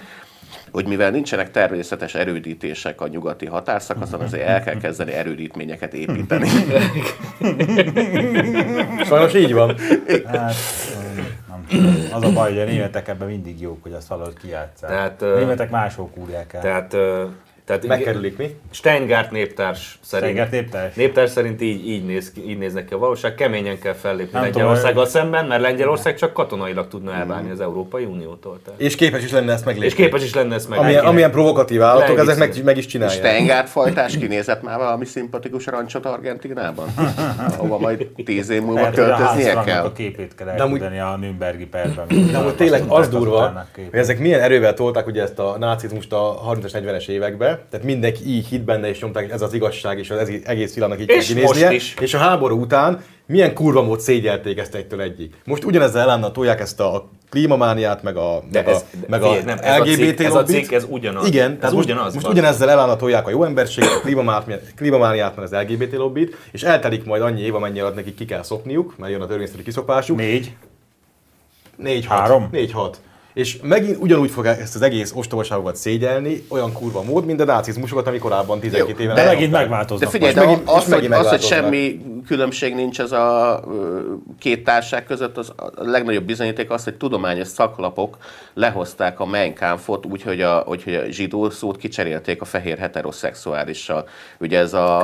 [0.72, 6.49] hogy mivel nincsenek természetes erődítések a nyugati határszakaszon, azért el kell kezdeni erődítményeket építeni.
[9.05, 9.76] Sajnos így van.
[10.26, 10.55] Hát.
[12.15, 14.89] Az a baj, hogy a németek ebben mindig jók, hogy azt valahogy kijátszák.
[14.89, 16.61] Tehát, a németek máshol kúrják el.
[16.61, 16.95] Tehát,
[17.68, 18.55] tehát Megkerülik mi?
[18.72, 20.30] Steingart néptárs szerint.
[20.30, 20.95] Steingart néptárs?
[20.95, 23.36] Néptárs szerint így, így, néz ki, így néznek ki a valóság.
[23.36, 28.59] Keményen kell fellépni Nem Lengyelországgal szemben, mert Lengyelország csak katonailag tudna elválni az Európai Uniótól.
[28.65, 28.80] Tehát.
[28.80, 29.88] És képes is lenne ezt meglépni.
[29.89, 30.80] És képes is lenne ezt meg.
[30.80, 33.18] Amilyen, amilyen provokatív állatok, ezek meg, meg is csinálják.
[33.18, 36.88] Steingart fajtás kinézett már valami szimpatikus rancsot Argentinában?
[37.57, 39.84] Ahova majd tíz év múlva költöznie kell.
[39.84, 42.07] a képét kell De amúgy- elküldeni a Nürnbergi perben.
[42.32, 46.41] De amúgy tényleg az durva, hogy ezek milyen erővel tolták ugye ezt a nácizmust a
[46.49, 47.07] 30-as, 40-es
[47.70, 50.99] tehát mindenki így hitt benne és nyomták, hogy ez az igazság, és az egész világnak
[50.99, 51.72] így kell kinéznie.
[51.99, 55.34] És a háború után milyen kurva mód szégyelték ezt egytől egyig.
[55.45, 59.26] Most ugyanezzel ellene tolják ezt a klímamániát, meg a, De meg ez- a, meg a
[59.28, 61.28] figyelj, nem, ez a cikk- ez a cikk, ez ugyanaz.
[61.28, 62.36] Igen, Ez tehát most, ugyanaz most van.
[62.36, 67.03] ugyanezzel ellene tolják a jó emberséget, a klímamániát, klímamániát, meg az LGBT lobbit, és eltelik
[67.05, 70.18] majd annyi év, amennyi alatt nekik ki kell szopniuk, mert jön a törvényszerű kiszopásuk.
[70.18, 70.55] Négy.
[71.78, 72.47] 4 Három?
[72.51, 72.99] 4 6
[73.38, 78.08] És megint ugyanúgy fogják ezt az egész ostobaságokat szégyelni, olyan kurva mód, mint a nácizmusokat,
[78.08, 80.12] ami korábban 12 éven De megint megváltoznak.
[80.12, 83.64] De figyelj, de megint- az, megint az, hogy semmi különbség nincs ez a
[84.40, 88.18] két társág között, az a legnagyobb bizonyíték az, hogy tudományos szaklapok
[88.54, 92.78] lehozták a Mein Kampfot úgy, hogy a, hogy, hogy a zsidó szót kicserélték a fehér
[92.78, 94.08] heteroszexuálissal.
[94.40, 95.00] Ugye ez a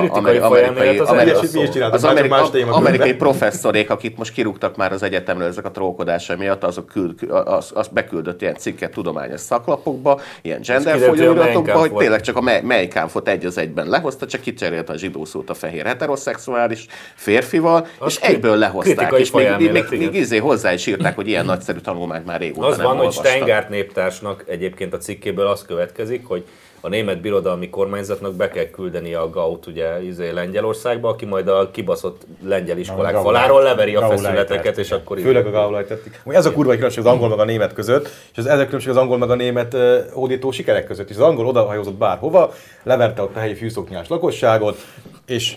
[1.90, 6.64] az az amerikai, amerikai professzorék, akit most kirúgtak már az egyetemről ezek a trókodásai miatt,
[6.64, 12.20] azok küld, az, azt beküldték beküldött ilyen cikket tudományos szaklapokba, ilyen kiderült, hogy hogy tényleg
[12.20, 15.54] csak a Me- Mein Kampfot egy az egyben lehozta, csak kicserélte a zsidó szót a
[15.54, 19.12] fehér heteroszexuális férfival, Az és egyből lehozták.
[19.12, 22.66] És még, még, még, még izé hozzá is írták, hogy ilyen nagyszerű tanulmányt már régóta
[22.66, 23.26] Az nem van, hogy olvastak.
[23.26, 26.44] Steingart néptársnak egyébként a cikkéből az következik, hogy
[26.84, 31.70] a német birodalmi kormányzatnak be kell küldeni a Gaut ugye izé Lengyelországba, aki majd a
[31.70, 36.20] kibaszott lengyel iskolák faláról leveri a feszületeket, és akkor Főleg a Gauleiter tették.
[36.26, 38.90] Ez a kurva különbség az angol meg a német között, és ez, ez a különbség
[38.90, 39.76] az angol meg a német
[40.12, 41.10] hódító sikerek között.
[41.10, 44.76] És az angol odahajózott bárhova, leverte ott a helyi fűszoknyás lakosságot,
[45.26, 45.56] és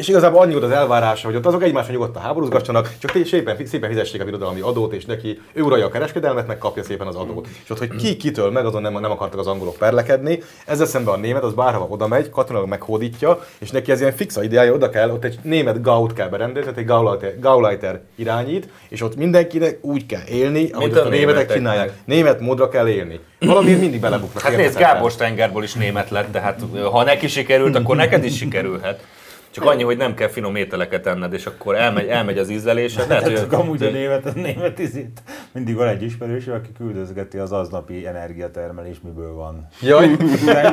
[0.00, 3.88] és igazából annyi volt az elvárása, hogy ott azok egymásra nyugodtan háborúzgassanak, csak szépen, szépen
[3.88, 7.48] fizessék a birodalmi adót, és neki ő uralja a kereskedelmet, meg kapja szépen az adót.
[7.64, 10.42] És ott, hogy ki kitől meg, azon nem, nem akartak az angolok perlekedni.
[10.66, 14.42] Ezzel szemben a német az bárhova oda megy, katonailag meghódítja, és neki ez ilyen fixa
[14.42, 19.02] ideája, oda kell, ott egy német gaut kell berendelni, tehát egy Gauleiter, Gauleiter irányít, és
[19.02, 21.92] ott mindenkinek úgy kell élni, ahogy a a németek csinálják.
[22.04, 23.20] Német módra kell élni.
[23.38, 24.42] Valamiért mindig belebuknak.
[24.42, 24.78] Hát nézd.
[24.78, 29.04] Gábor Steingerból is német lett, de hát ha neki sikerült, akkor neked is sikerülhet.
[29.52, 33.04] Csak annyi, hogy nem kell finom ételeket enned, és akkor elmegy, elmegy az ízlelésed.
[33.08, 35.22] Lehet, Hát, hogy csak amúgy a német, a német izét,
[35.52, 39.68] mindig van egy ismerős, aki küldözgeti az aznapi energiatermelés, miből van.
[39.80, 40.16] Jaj,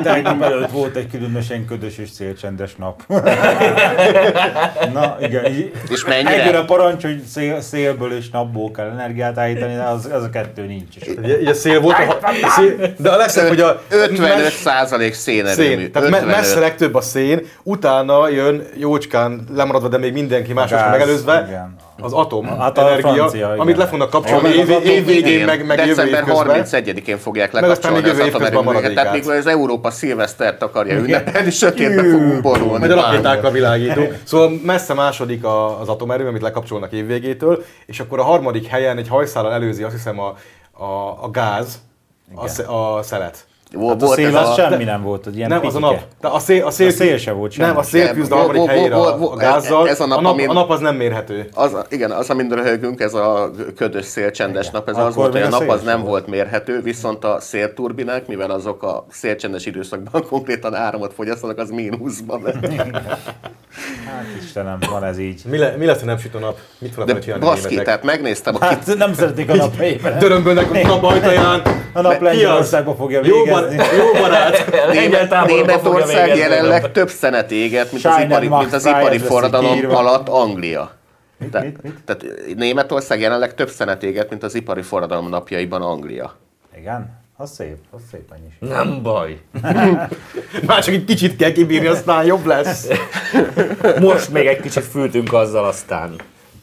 [0.02, 3.02] Tegnap előtt volt egy különösen ködös és szélcsendes nap.
[4.92, 5.44] Na igen,
[5.90, 6.42] És mennyire?
[6.44, 10.30] Egyre a parancs, hogy szél, szélből és napból kell energiát állítani, de az, az a
[10.30, 10.94] kettő nincs.
[11.18, 15.68] Ugye, ugye szél volt, a, szél, de a legszebb, hogy a 55 százalék szénerőmű.
[15.68, 16.36] szén, tehát me- 55.
[16.36, 21.76] messze legtöbb a szén, utána jön jócskán lemaradva, de még mindenki más gáz, megelőzve, igen.
[22.00, 23.58] az atom Hát a energia, francia, igen.
[23.58, 26.64] amit le fognak kapcsolni év, az atom- év végén, Igen, meg, meg december közben.
[26.64, 29.04] 31-én fogják Meg aztán lekapcsolni még az jövő év közben a atomerőműveket.
[29.04, 32.78] Tehát még az Európa szilvesztert akarja ünnepelni, sötétbe fogunk borulni.
[32.78, 34.18] Majd a rakétákkal világítunk.
[34.24, 35.44] Szóval messze második
[35.80, 40.20] az atomerő, amit lekapcsolnak évvégétől, és akkor a harmadik helyen egy hajszállal előzi azt hiszem
[40.20, 40.34] a,
[40.84, 41.78] a, a gáz,
[42.66, 43.46] a, a szelet.
[43.72, 44.52] Volt, Hát a volt szél az a...
[44.54, 46.00] semmi nem volt, hogy ilyen Nem, az a nap.
[46.20, 47.68] De a szél, a szél, A szél se volt semmi.
[47.68, 49.88] Nem, a szél küzd a harmadik helyére a, gázzal.
[49.88, 51.48] ez a a, nap, nap, amin- a nap az nem mérhető.
[51.54, 55.42] Az, igen, az, amin röhögünk, ez a ködös szélcsendes nap, ez az Akkor volt, hogy
[55.42, 60.24] a nap az szél nem volt mérhető, viszont a szélturbinák, mivel azok a szélcsendes időszakban
[60.30, 62.42] konkrétan áramot fogyasztanak, az mínuszban.
[64.06, 65.42] Hát Istenem, van ez így.
[65.50, 66.58] Mi, le, mi lesz, ha nem süt a nap?
[66.78, 67.84] Mit fognak csinálni baszki, németek?
[67.84, 70.18] tehát megnéztem a Hát nem szeretnék a napjaiban.
[70.18, 71.62] Dörömbölnek a nap ajtaján.
[71.92, 72.20] A nap az?
[72.20, 74.56] Lengyelországba fogja Jó, jó barát.
[74.64, 80.90] Fogja Németország jelenleg több szenet éget, mint az ipari, mint az ipari forradalom alatt Anglia.
[81.50, 81.94] Te- mit, mit?
[82.04, 82.24] Tehát
[82.56, 86.34] Németország jelenleg több szenet éget, mint az ipari forradalom napjaiban Anglia.
[86.78, 88.76] Igen, az szép, az szép mennyiség.
[88.76, 89.38] Nem baj.
[90.66, 92.88] Már csak egy kicsit kell kibírni, aztán jobb lesz.
[94.00, 96.16] Most még egy kicsit fültünk azzal, aztán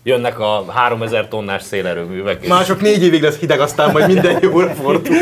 [0.08, 2.42] jönnek a 3000 tonnás szélerőművek.
[2.42, 5.16] és Már csak négy évig lesz hideg, aztán majd minden jól fordul.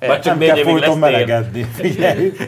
[0.00, 1.66] Már csak Nem négy kell évig lesz melegedni.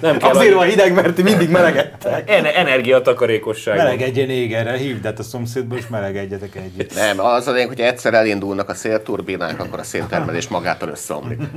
[0.00, 2.30] Nem kell Azért van hideg, mert mindig melegedtek.
[2.30, 3.76] en- energiatakarékosság.
[3.76, 6.94] melegedjen égerre, hívd át a szomszédba, és melegedjetek együtt.
[6.94, 11.40] Nem, az a lényeg, hogy egyszer elindulnak a szélturbinák, akkor a széltermelés magától összeomlik.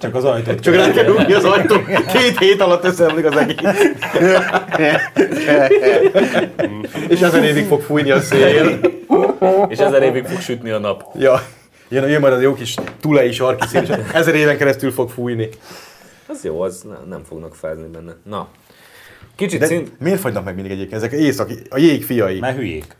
[0.00, 1.84] Csak az ajtót Csak rá kell rúgni az ajtón.
[1.84, 3.56] Két hét alatt összeomlik az egész.
[7.08, 8.78] És ezer évig fog fújni a szél.
[9.68, 11.04] És ezer évig fog sütni a nap.
[11.18, 11.42] Ja.
[11.88, 15.48] Jön, jön majd az jó kis tulei sarki szél, és ezer éven keresztül fog fújni.
[16.28, 18.12] Az jó, az ne, nem fognak fázni benne.
[18.24, 18.48] Na.
[19.36, 20.00] Kicsit De szint...
[20.00, 21.02] miért fagynak meg mindig egyébként?
[21.02, 22.38] Ezek északi, a jég fiai.
[22.38, 22.96] Mert hülyék.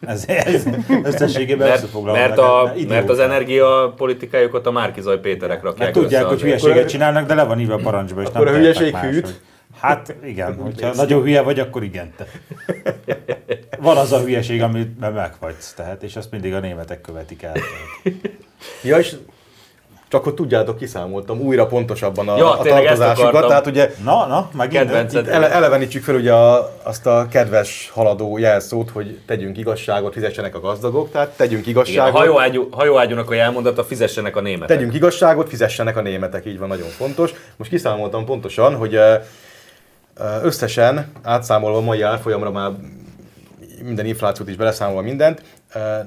[0.00, 0.66] Ez, ez
[1.02, 6.22] összességében Mert, összefoglalom mert, a, mert mert az energiapolitikájukat a Márkizaj Péterek rakják Mert tudják,
[6.22, 8.92] össze hogy hülyeséget csinálnak, de le van írva a parancsba, és Akkor nem a hülyeség
[8.92, 9.12] máshogy.
[9.12, 9.40] hűt?
[9.80, 12.12] Hát igen, hogyha nagyon hülye vagy, akkor igen.
[12.16, 12.26] Te.
[13.78, 17.52] Van az a hülyeség, amit megfagysz, tehát, és azt mindig a németek követik el.
[17.52, 18.20] Tehát.
[18.82, 19.16] Ja, és
[20.10, 23.46] csak hogy tudjátok, kiszámoltam újra pontosabban a, Ja, a tartozásukat.
[23.46, 24.82] Tehát ugye Na, na, megint.
[24.82, 25.28] Kedvenced.
[25.28, 30.60] ele, elevenítsük fel ugye a, azt a kedves haladó jelszót, hogy tegyünk igazságot, fizessenek a
[30.60, 32.16] gazdagok, tehát tegyünk Igen, igazságot.
[32.16, 34.76] hajóágyú, hajóágyúnak a jelmondata fizessenek a németek.
[34.76, 37.34] Tegyünk igazságot, fizessenek a németek, így van, nagyon fontos.
[37.56, 38.98] Most kiszámoltam pontosan, hogy
[40.42, 42.70] összesen átszámolva a mai árfolyamra már
[43.82, 45.42] minden inflációt is beleszámolva mindent,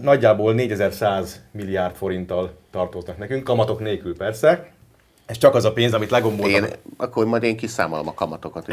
[0.01, 4.72] nagyjából 4100 milliárd forinttal tartoznak nekünk, kamatok nélkül persze.
[5.26, 6.70] Ez csak az a pénz, amit legomboltak.
[6.70, 8.66] Én, akkor majd én kiszámolom a kamatokat.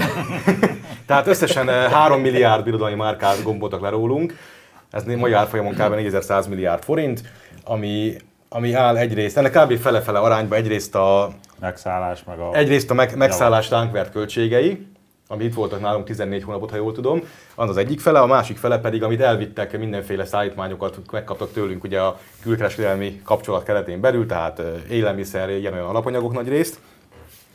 [1.07, 4.35] Tehát összesen eh, 3 milliárd birodalmi márkát gomboltak le rólunk.
[4.91, 5.95] Ez mai árfolyamon kb.
[5.95, 7.23] 4100 milliárd forint,
[7.65, 8.17] ami,
[8.49, 9.79] ami áll egyrészt, ennek kb.
[9.79, 11.31] fele-fele arányba egyrészt a,
[11.61, 12.57] Megszállás, meg a...
[12.57, 14.87] Egyrészt a meg, megszállás ránk költségei,
[15.31, 17.23] ami itt voltak nálunk 14 hónapot, ha jól tudom,
[17.55, 22.01] az az egyik fele, a másik fele pedig, amit elvittek, mindenféle szállítmányokat megkaptak tőlünk ugye
[22.01, 26.81] a külkereskedelmi kapcsolat keretén belül, tehát élelmiszer, ilyen olyan alapanyagok nagy részt,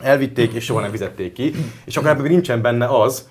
[0.00, 1.52] elvitték és soha nem fizették ki,
[1.84, 3.28] és akkor ebben nincsen benne az,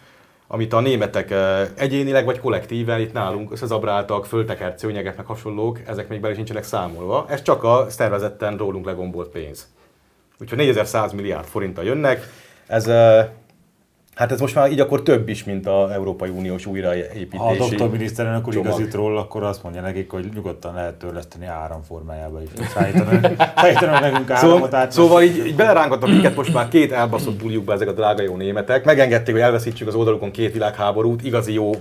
[0.47, 1.33] amit a németek
[1.77, 6.63] egyénileg vagy kollektíven itt nálunk összezabráltak, föltekert szőnyegek, meg hasonlók, ezek még bele is nincsenek
[6.63, 7.25] számolva.
[7.29, 9.67] Ez csak a szervezetten rólunk legombolt pénz.
[10.39, 12.27] Úgyhogy 4100 milliárd forinttal jönnek.
[12.67, 12.87] Ez,
[14.15, 17.37] hát ez most már így akkor több is, mint az Európai Uniós újraépítési.
[17.37, 21.45] Ha a doktor miniszterelnök úr igazít róla, akkor azt mondja nekik, hogy nyugodtan lehet törleszteni
[21.45, 22.49] áramformájába is.
[22.73, 24.91] Szállítanak, nekünk áramot át.
[24.91, 28.85] szóval így, így belerángattak minket most már két elbaszott buljukba ezek a drága jó németek.
[28.85, 31.71] Megengedték, hogy elveszítsük az oldalukon két világháborút, igazi jó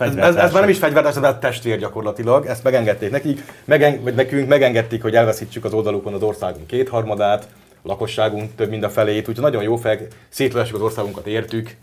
[0.00, 4.02] ez, ez, ez már nem is fegyvertárs, ez már testvér gyakorlatilag, ezt megengedték nekik, megen,
[4.02, 7.48] vagy nekünk megengedték, hogy elveszítsük az oldalukon az országunk kétharmadát,
[7.82, 11.76] lakosságunk több mint a felét, úgyhogy nagyon jó fel, szétlövessük az országunkat értük,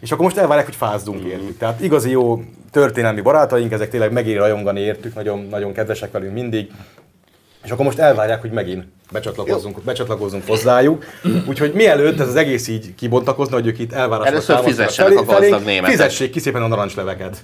[0.00, 1.58] és akkor most elvárják, hogy fázzunk értük.
[1.58, 6.70] Tehát igazi jó történelmi barátaink, ezek tényleg megéri rajongani értük, nagyon, nagyon kedvesek velünk mindig,
[7.64, 11.04] és akkor most elvárják, hogy megint becsatlakozzunk, becsatlakozzunk hozzájuk.
[11.48, 15.64] Úgyhogy mielőtt ez az egész így kibontakozna, hogy ők itt elvárásnak Először fizessenek a gazdag
[15.64, 15.90] németek.
[15.90, 17.42] Fizessék ki szépen a narancsleveket.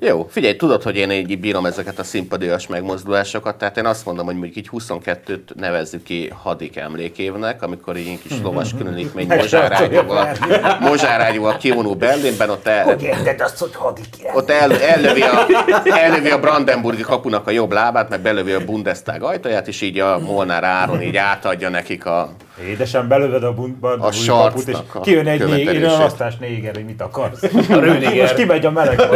[0.00, 4.26] Jó, figyelj, tudod, hogy én így bírom ezeket a szimpadias megmozdulásokat, tehát én azt mondom,
[4.26, 10.36] hogy mondjuk így 22-t nevezzük ki hadik emlékévnek, amikor így egy kis lovas különítmény mozsárágyúval,
[10.80, 15.46] mozsárágyúval kivonul Berlinben, ott el, Hogy érted azt, hogy hadik ott el, ellövi, a,
[15.84, 20.18] ellövi a Brandenburgi kapunak a jobb lábát, meg belövi a Bundestag ajtaját, és így a
[20.18, 22.30] Molnár Áron így átadja nekik a...
[22.66, 25.76] Édesen belöved a buntba, A sarcnak a kijön egy követelését.
[25.76, 27.42] egy asztás néger, hogy mit akarsz.
[27.70, 28.16] A Rüdiger.
[28.16, 28.96] Most kimegy a meleg.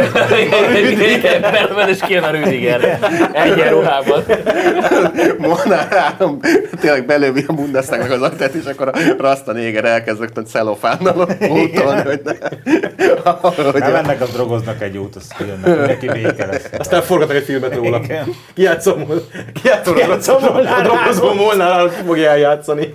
[1.41, 2.99] Belőle és kijön a Rüdiger.
[3.33, 4.23] Egyen ruhában.
[5.37, 6.39] Molnár Áron
[6.79, 12.01] tényleg belövi a Bundestagnak az ajtaját, és akkor a Rasta néger elkezd rögtön celofánnal pótolni,
[12.01, 12.33] hogy ne.
[13.71, 16.69] hogy Nem ennek az drogoznak egy út, azt kijönnek, hogy neki béke lesz.
[16.77, 17.99] Aztán forgatok egy filmet róla.
[18.03, 18.27] Igen.
[18.53, 19.05] Kijátszom,
[19.61, 22.91] kijátszom, Kijátszom a Molnár drogozó Molnár, ki fogja eljátszani.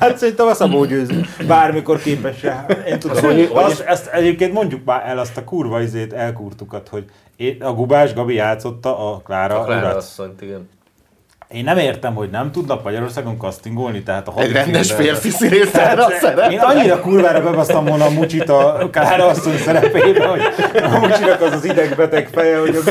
[0.00, 1.20] Hát szerintem a Szabó győző.
[1.46, 2.66] Bármikor képes rá.
[2.86, 7.04] Én tudom, hogy azt, ezt egyébként mondjuk már el azt a kurva izét, elkurtukat, hogy
[7.36, 9.96] én, a Gubás Gabi játszotta a Klára, Klára urat.
[9.96, 10.68] asszonyt, igen.
[11.52, 16.18] Én nem értem, hogy nem tudnak Magyarországon castingolni, tehát a Egy rendes férfi színésztára Én
[16.20, 16.62] szeret.
[16.62, 20.40] annyira kurvára bebasztam volna a Mucsit a Klára asszony szerepébe, hogy
[20.82, 22.90] a Mucsinak az az idegbeteg feje, hogy a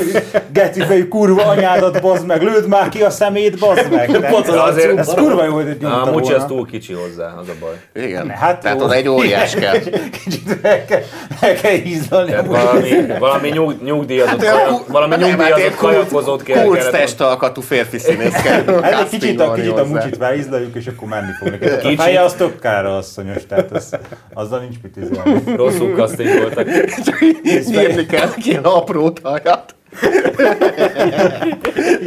[0.51, 4.11] geci fejű kurva anyádat bazd meg, lőd már ki a szemét, bazd meg.
[4.21, 7.53] Tehát azért- ez kurva jó, hogy nyomta A Mucsi az túl kicsi hozzá, az a
[7.59, 8.05] baj.
[8.05, 8.85] Igen, Hát tehát jó.
[8.85, 9.75] oda egy óriás kell.
[10.23, 11.01] Kicsit el kell,
[11.41, 12.29] el kell hízlalni.
[12.31, 12.89] Tehát valami,
[13.19, 16.63] valami nyug, nyugdíjazott, Hát, valami hát nyugdíjazott kult- kajakozót kell.
[16.63, 18.50] Kellett- testalkatú férfi színész kell.
[18.81, 21.53] Hát egy kicsit a, kicsit a mucsit ráizlaljuk, és akkor menni fog.
[21.61, 22.01] A Kicsit.
[22.01, 23.95] feje az tök kára asszonyos, tehát az,
[24.33, 25.55] azzal nincs mit izélni.
[25.55, 26.67] Rosszul kasztingoltak.
[27.05, 27.21] Csak
[27.71, 29.75] írni kell ilyen apró tajat.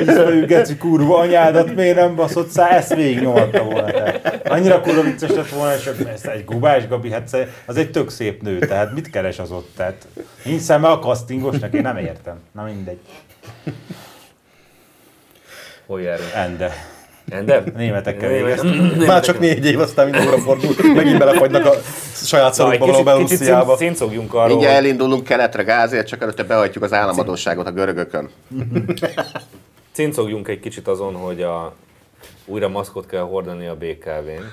[0.00, 3.90] Ízlelő geci kurva anyádat miért nem baszott szá, ezt végig nyomatta volna.
[3.90, 4.40] Tehát.
[4.48, 7.36] Annyira kurva vicces lett volna, és ezt egy Gubás Gabi, hát
[7.66, 9.68] az egy tök szép nő, tehát mit keres az ott?
[9.76, 10.06] Tehát
[10.44, 12.36] nincs szeme a castingosnak, én nem értem.
[12.52, 12.98] Na mindegy.
[15.86, 16.30] Hol járunk?
[16.34, 16.72] Ende.
[17.28, 17.62] Ende?
[17.76, 19.06] Németekkel Német- végeztünk.
[19.06, 20.74] Már csak négy év, aztán minden óra fordul.
[20.94, 21.72] Megint belefagynak a
[22.14, 23.76] saját szarukba való Belorussziába.
[23.76, 28.30] színszogjunk arról, Mindjárt hogy elindulunk keletre gázért, csak előtte behajtjuk az államadóságot a görögökön.
[29.92, 31.74] cincogjunk egy kicsit azon, hogy a,
[32.44, 34.44] újra maszkot kell hordani a BKV-n.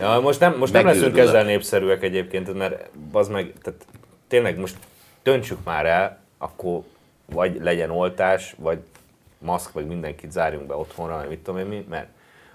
[0.00, 3.80] Ja, most nem, most nem leszünk ezzel népszerűek egyébként, mert az meg, tehát
[4.28, 4.74] tényleg most
[5.22, 6.80] döntsük már el, akkor
[7.32, 8.78] vagy legyen oltás, vagy
[9.40, 12.06] maszk, vagy mindenkit zárjunk be otthonra, vagy mit tudom én mi, mert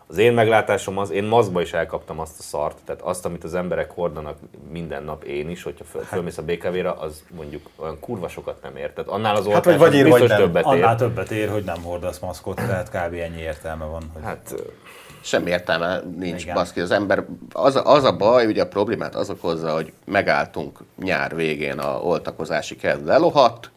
[0.07, 3.55] az én meglátásom az, én maszkba is elkaptam azt a szart, tehát azt, amit az
[3.55, 4.37] emberek hordanak
[4.71, 8.75] minden nap én is, hogyha föl, fölmész a BKV-ra, az mondjuk olyan kurva sokat nem
[8.75, 8.91] ér.
[8.91, 10.37] Tehát annál az oltás vagy vagy ér, vagy nem.
[10.37, 10.71] többet ér.
[10.73, 13.13] Annál többet ér, hogy nem hordasz maszkot, tehát kb.
[13.13, 14.03] ennyi értelme van.
[14.13, 14.23] Hogy...
[14.23, 14.55] Hát
[15.21, 16.53] Semmi értelme nincs, Igen.
[16.55, 16.79] baszki.
[16.79, 21.35] Az ember, az, a- az a baj, ugye a problémát az okozza, hogy megálltunk nyár
[21.35, 23.71] végén a oltakozási kedv lelohadt,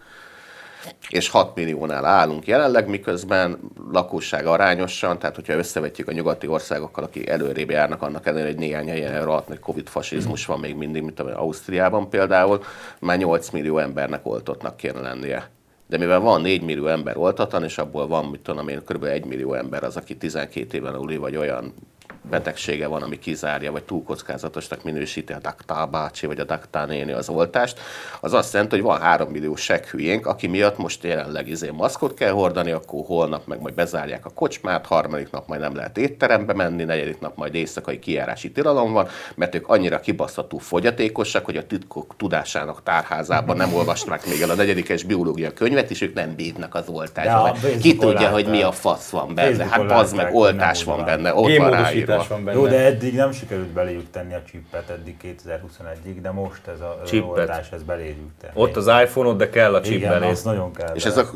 [1.09, 3.59] és 6 milliónál állunk jelenleg, miközben
[3.93, 8.89] lakosság arányosan, tehát hogyha összevetjük a nyugati országokkal, akik előrébb járnak, annak ellenére, hogy néhány
[8.89, 12.63] helyen rohadt nagy Covid-fasizmus van még mindig, mint amilyen Ausztriában például,
[13.01, 15.51] már 8 millió embernek oltottnak kéne lennie.
[15.87, 19.05] De mivel van 4 millió ember oltatlan, és abból van, mit tudom én, kb.
[19.05, 21.75] 1 millió ember az, aki 12 éven aluli vagy olyan
[22.23, 27.13] betegsége van, ami kizárja, vagy túl kockázatosnak minősíti a Daktá bácsi, vagy a Daktá néni
[27.13, 27.81] az oltást,
[28.21, 29.57] az azt jelenti, hogy van 3 millió
[29.91, 34.31] hülyénk, aki miatt most jelenleg izé maszkot kell hordani, akkor holnap meg majd bezárják a
[34.31, 39.09] kocsmát, harmadik nap majd nem lehet étterembe menni, negyedik nap majd éjszakai kijárási tilalom van,
[39.35, 44.55] mert ők annyira kibaszható fogyatékosak, hogy a titkok tudásának tárházában nem olvasták még el a
[44.55, 47.57] negyedikes biológia könyvet, és ők nem bírnak az oltásba.
[47.81, 49.65] Ki tudja, hogy mi a fasz van benne.
[49.65, 52.08] Hát az meg oltás van benne, ott van ráírva.
[52.29, 52.59] Van benne.
[52.59, 57.03] Jó, de eddig nem sikerült beléjük tenni a csippet eddig 2021-ig, de most ez a
[57.21, 58.53] oltás, ez beléjük tenni.
[58.55, 60.29] Ott az iPhone-od, de kell a chip belé.
[60.29, 60.95] az nagyon kell.
[60.95, 61.31] És ez a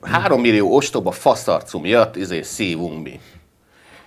[0.00, 3.20] három millió ostoba faszarcú miatt izé szívunk mi.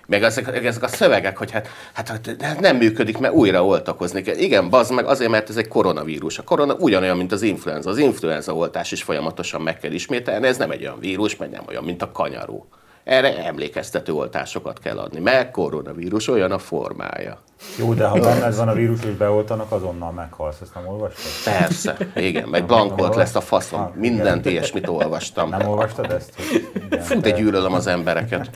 [0.08, 4.36] Meg ezek, ezek a szövegek, hogy hát, hát, hát nem működik, mert újra oltakozni kell.
[4.36, 6.38] Igen, bazd meg azért, mert ez egy koronavírus.
[6.38, 7.90] A korona ugyanolyan, mint az influenza.
[7.90, 10.48] Az influenza oltás is folyamatosan meg kell ismételni.
[10.48, 12.68] Ez nem egy olyan vírus, meg nem olyan, mint a kanyaró.
[13.06, 17.38] Erre emlékeztető oltásokat kell adni, mert koronavírus olyan a formája.
[17.80, 21.54] Jó, de ha benned van a vírus és beoltanak, azonnal meghalsz, ezt nem olvastad?
[21.54, 23.92] Persze, igen, meg blankolt lesz a faszom.
[23.96, 25.50] Mindent ilyesmit olvastam.
[25.50, 26.42] Nem olvastad ezt?
[26.74, 28.50] Igen, Fú, de gyűlölöm az embereket.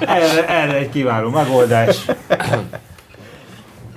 [0.00, 2.04] erre, erre egy kiváló megoldás.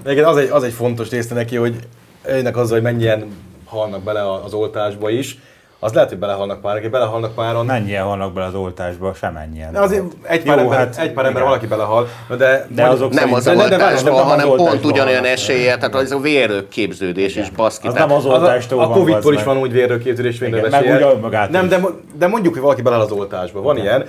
[0.05, 1.75] Igen, az egy, az egy fontos része neki, hogy
[2.21, 3.27] ennek azzal, hogy mennyien
[3.65, 5.37] halnak bele az oltásba is,
[5.79, 7.65] az lehet, hogy belehalnak pár, aki belehalnak páran.
[7.65, 9.71] Mennyien halnak bele az oltásba, semennyien.
[9.71, 12.07] De azért egy pár, Jó, ember, hát egy pár ember valaki belehal,
[12.37, 16.67] de, De azok Nem az de- hanem az pont ugyanolyan esélye, tehát az a vérők
[16.67, 17.87] képződés is baszki.
[17.87, 21.47] Az tehát- nem az oltástól a van, Covid-tól is van úgy vérőképződés, minden meg esélye.
[21.49, 21.79] Nem, de,
[22.17, 23.61] de mondjuk, hogy valaki belehal az oltásba.
[23.61, 24.05] Van ilyen,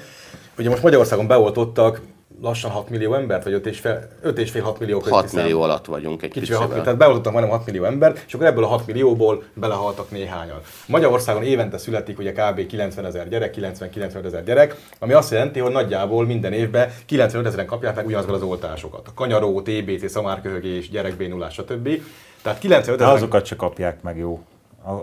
[0.59, 2.01] ugye most Magyarországon beoltottak
[2.43, 5.43] lassan 6 millió embert, vagy 5,5-6 millió közötti 6 szám.
[5.43, 6.83] millió alatt vagyunk egy Kicsivel 6 millió, kicsivel.
[6.83, 10.61] tehát beoltottak majdnem 6 millió embert, és akkor ebből a 6 millióból belehaltak néhányan.
[10.87, 12.67] Magyarországon évente születik ugye kb.
[12.67, 17.67] 90 ezer gyerek, 90-95 ezer gyerek, ami azt jelenti, hogy nagyjából minden évben 95 ezeren
[17.67, 19.07] kapják meg ugyanazokat az oltásokat.
[19.09, 21.89] A kanyaró, TBC, szamárköhögés, gyerekbénulás, stb.
[22.43, 24.41] Tehát 95 De ezeren azokat se kapják meg jó.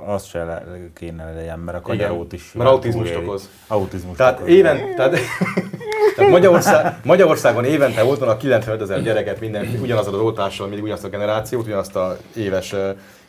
[0.06, 0.64] Az se
[0.94, 2.52] kéne legyen, mert a kanyarót is.
[2.54, 3.50] mert autizmust okoz.
[3.68, 4.50] Autizmust Tehát okoz.
[4.50, 5.12] éven, tehát,
[6.16, 11.10] tehát Magyarország, Magyarországon évente oltanak 95 ezer gyereket minden, ugyanazzal az oltással, mindig ugyanazt a
[11.10, 12.76] generációt, ugyanazt a éves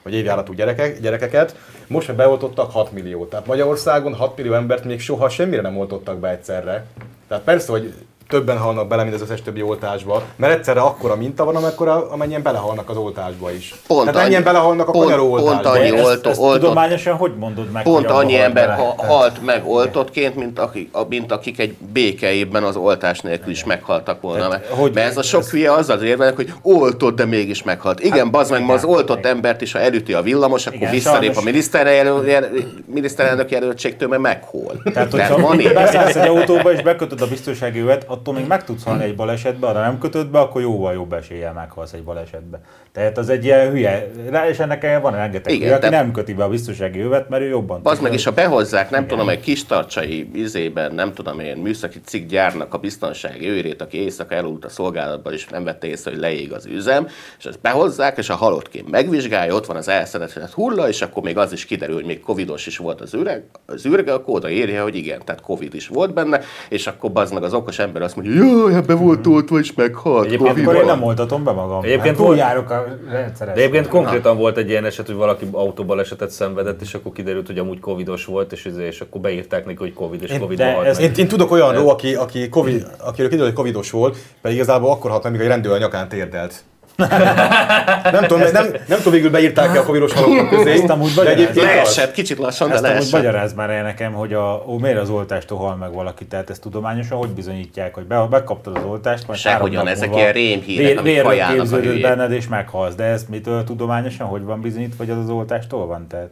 [0.03, 1.57] vagy évjáratú gyerekek, gyerekeket.
[1.87, 3.31] Most már beoltottak 6 milliót.
[3.31, 6.87] Tehát Magyarországon 6 millió embert még soha semmire nem oltottak be egyszerre.
[7.29, 7.95] Tehát persze, hogy
[8.29, 12.43] többen halnak bele, mint az összes többi oltásba, mert egyszerre akkora minta van, amekkora, amennyien
[12.43, 13.74] belehalnak az oltásba is.
[13.87, 15.70] Pont Tehát ennyien annyi- belehalnak a pont- kanyaró pont oltásba.
[15.70, 17.83] annyi ezt, oltó- ezt oltott- tudományosan hogy mondod meg?
[17.83, 18.74] Pont annyi ember bele?
[18.97, 23.64] ha, halt meg oltottként, mint, akik, a- mint akik egy békeében az oltás nélkül is
[23.64, 24.39] meghaltak volna.
[24.49, 28.01] Tehát, Mert, hogy- mert ez a sok hülye azzal érvelnek, hogy oltott, de mégis meghalt.
[28.01, 29.31] Igen, hát, bazd meg, ma az oltott igen.
[29.31, 34.22] embert is, ha elüti a villamos, akkor Igen, visszalép a miniszterelnök jelöl- miniszterelnök jelöltségtől, mert
[34.22, 34.81] meghol.
[34.85, 38.64] Tehát, Tehát hogyha van beszállsz egy autóba és bekötöd a biztonsági övet, attól még meg
[38.64, 42.61] tudsz halni egy balesetbe, ha nem kötöd be, akkor jóval jobb eséllyel meghalsz egy balesetbe.
[42.93, 46.35] Tehát az egy ilyen hülye, rá- és ennek van rengeteg Igen, hülye, aki nem köti
[46.35, 49.41] be a biztonsági övet, mert ő jobban tudja, meg, és ha behozzák, nem tudom, egy
[49.41, 54.69] kistarcsai izében, nem tudom én, műszaki cikk gyárnak a biztonsági őrét, aki éjszaka elult a
[54.69, 57.09] szolgálatban, és nem vette észre, hogy leég az üzem,
[57.39, 61.39] és ezt behozzák, és a halottként megvizsgálja, ott van az elszedetett hulla, és akkor még
[61.39, 64.83] az is kiderül, hogy még covidos is volt az üreg, az ürge, akkor oda írja,
[64.83, 68.17] hogy igen, tehát covid is volt benne, és akkor bazd meg az okos ember azt
[68.17, 71.83] mondja, jaj, ebbe volt oltva, és meghalt Egyébként Akkor én nem oltatom be magam.
[71.83, 73.55] Egyébként hát túljárok a rendszeres.
[73.55, 77.59] De egyébként konkrétan volt egy ilyen eset, hogy valaki autóbalesetet szenvedett, és akkor kiderült, hogy
[77.59, 80.99] amúgy covidos volt, és, izé- és akkor beírták neki, hogy covid, és Én- covid ez-.
[80.99, 85.11] Én, én tudok olyanról, aki, aki COVID, akiről kiderült, hogy covidos volt, pedig igazából akkor
[85.11, 86.65] halt meg, egy rendőr a nyakán térdelt.
[86.97, 90.72] Nem tudom, nem, nem tudom, végül beírták-e a covidos halottak közé.
[90.72, 91.66] Ezt amúgy de vagy- egyébként.
[91.66, 93.12] Leesett, kicsit lassan, de Ezt amúgy leesett.
[93.12, 96.61] magyaráz már el nekem, hogy a, ó, miért az oltástól hal meg valaki, tehát ezt
[96.61, 101.24] tudományosan hogy bizonyítják, hogy be, bekaptad az oltást, majd Sehogyan, ezek múlva ilyen rémhírek, vér-
[101.24, 105.28] amik képződött benned és meghalsz, de ezt mitől tudományosan, hogy van bizonyítva, hogy az az
[105.30, 106.07] oltástól van?
[106.07, 106.28] Tehát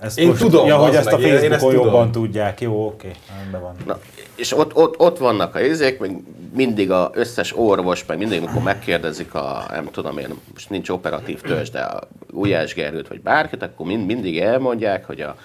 [0.00, 1.84] ezt Én tudom, ja, hogy ezt a meg, Facebookon ezt tudom.
[1.84, 3.74] jobban tudják, jó, oké, rendben van.
[3.86, 3.98] Na,
[4.34, 6.22] és ott, ott, ott vannak a izék, meg
[6.54, 11.40] mindig a összes orvos, meg mindig, amikor megkérdezik a, nem tudom én, most nincs operatív
[11.40, 12.00] törzs, de a
[12.32, 15.36] Ujjás Gerőt, vagy bárkit, akkor mind, mindig elmondják, hogy a,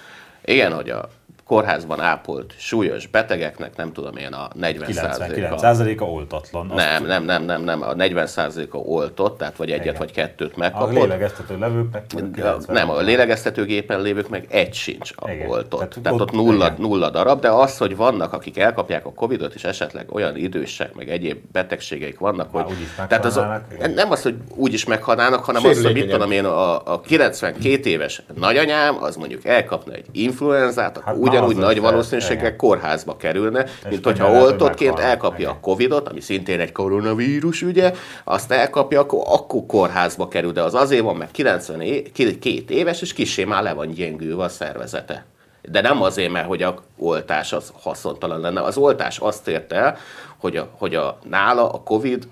[0.46, 1.10] igen, hogy a
[1.46, 6.72] kórházban ápolt súlyos betegeknek, nem tudom én, a 40 a 99%-a oltatlan.
[6.76, 9.96] Nem, nem, nem, nem, nem, a 40%-a oltott, tehát vagy egyet Igen.
[9.98, 10.94] vagy kettőt A megkapott.
[10.94, 12.60] lélegeztető levőknek A- 90.
[12.76, 15.50] Nem, a lélegeztetőgépen lévők meg egy sincs a Igen.
[15.50, 15.80] oltott.
[15.80, 16.76] Tehát Tehát, ott- ott nulla, igen.
[16.80, 21.10] nulla darab, de az, hogy vannak, akik elkapják a Covidot, és esetleg olyan idősek, meg
[21.10, 22.66] egyéb betegségeik vannak, hogy...
[23.08, 23.62] tehát az, a,
[23.96, 27.90] nem az, hogy úgy is meghalnának, hanem az, hogy mit tudom én, a, a 92
[27.90, 32.58] éves nagyanyám, az mondjuk elkapna egy influenzát, akkor Hát ugyanúgy ugyanúgy nagy valószínűséggel igen.
[32.58, 35.58] kórházba kerülne, mint hogyha oltottként elkapja a.
[35.62, 41.04] Covidot, ami szintén egy koronavírus, ugye, azt elkapja, akkor, akkor kórházba kerül, de az azért
[41.04, 45.26] van, mert 92 éves, és kissé már le van gyengülve a szervezete.
[45.62, 48.62] De nem azért, mert hogy a oltás az haszontalan lenne.
[48.62, 49.98] Az oltás azt érte el,
[50.38, 52.28] hogy a, hogy a nála a Covid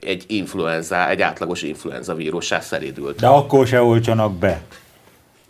[0.00, 3.20] egy influenza, egy átlagos influenza vírussá szeridült.
[3.20, 4.62] De akkor se oltsanak be.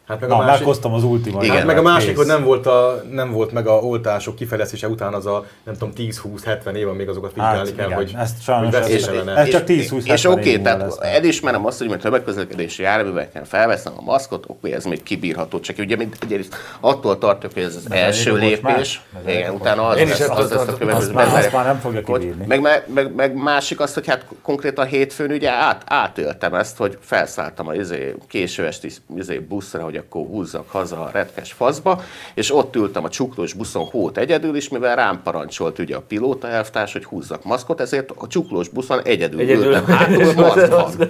[0.06, 1.42] Hát meg Na, a másik, meghoztam az ultima.
[1.44, 1.56] Igen.
[1.56, 2.16] hát meg a másik, Kész.
[2.16, 5.92] hogy nem volt, a, nem volt meg a oltások kifejlesztése után az a, nem tudom,
[5.96, 9.36] 10-20-70 év, még azokat vizsgálni Hát, kell, igen, hogy, ezt sajnos hogy veszélytelen.
[9.36, 10.98] ez csak 10-20 és, és 70 oké, múlva tehát lesz.
[11.00, 15.96] elismerem azt, hogy mert tömegközlekedési járműveken felveszem a maszkot, oké, ez még kibírható, csak ugye
[15.96, 18.72] mint egyrészt attól tartok, hogy ez az első most már?
[18.72, 21.78] lépés, igen, utána az Én is lesz, ezt az lesz a következő, Azt már- nem
[21.78, 22.44] fogja kibírni.
[22.46, 26.98] Meg, meg, meg, meg, másik az, hogy hát konkrétan hétfőn ugye át, átéltem ezt, hogy
[27.00, 32.02] felszálltam a izé, késő esti izé, buszra, hogy akkor húzzak haza a retkes faszba,
[32.34, 36.48] és ott ültem a csuklós buszon hót egyedül, és mivel rám parancsolt ugye a pilóta
[36.48, 39.64] elvtárs, hogy húzzak maszkot, ezért a csuklós buszon egyedül, Egyedül.
[39.64, 41.08] ültem hátul maszkban.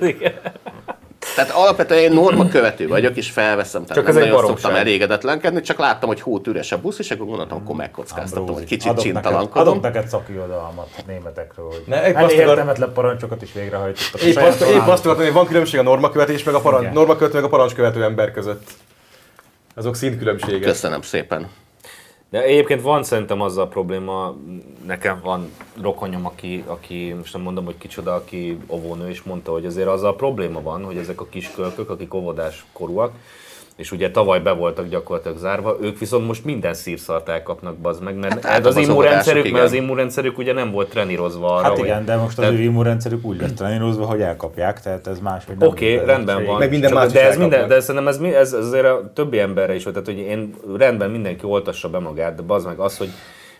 [1.35, 4.59] Tehát alapvetően én norma követő vagyok, és felveszem, tehát Csak nem nagyon baromság.
[4.59, 8.65] szoktam elégedetlenkedni, csak láttam, hogy hót üres a busz, és akkor gondoltam, akkor megkockáztatom, hogy
[8.65, 9.69] kicsit adok neked- csintalankodom.
[9.69, 14.21] Adok neked szakírodalmat németekről, hogy Ne, épp elég értelmetlen parancsokat is végrehajtottak.
[14.23, 17.45] Épp azt, épp azt akartam, hogy van különbség a normakövetés meg a parancs, normakövető meg
[17.45, 18.71] a parancskövető ember között.
[19.75, 20.61] Azok szintkülönbségek.
[20.61, 21.49] Köszönöm szépen.
[22.31, 24.37] De egyébként van szerintem azzal a probléma,
[24.87, 29.67] nekem van rokonyom, aki, aki most nem mondom, hogy kicsoda, aki óvónő, és mondta, hogy
[29.67, 33.13] azért azzal a probléma van, hogy ezek a kiskölkök, akik óvodás korúak,
[33.77, 38.15] és ugye tavaly be voltak gyakorlatilag zárva, ők viszont most minden szírszart elkapnak, bazd meg,
[38.15, 39.85] mert Hát általában az az immunrendszerük, mert az igen.
[39.85, 43.25] immunrendszerük ugye nem volt trenírozva arra, Hát hogy- igen, de most az Tehát- ő immunrendszerük
[43.25, 45.69] úgy lesz trenírozva, hogy elkapják, tehát ez más, hogy nem.
[45.69, 46.59] Oké, okay, ez rendben van.
[46.59, 49.39] Meg minden más de ez minden, de szerintem ez, mi- ez, ez azért a többi
[49.39, 52.97] emberre is volt, tehát hogy én rendben mindenki oltassa be magát, de bazd meg az,
[52.99, 53.09] hogy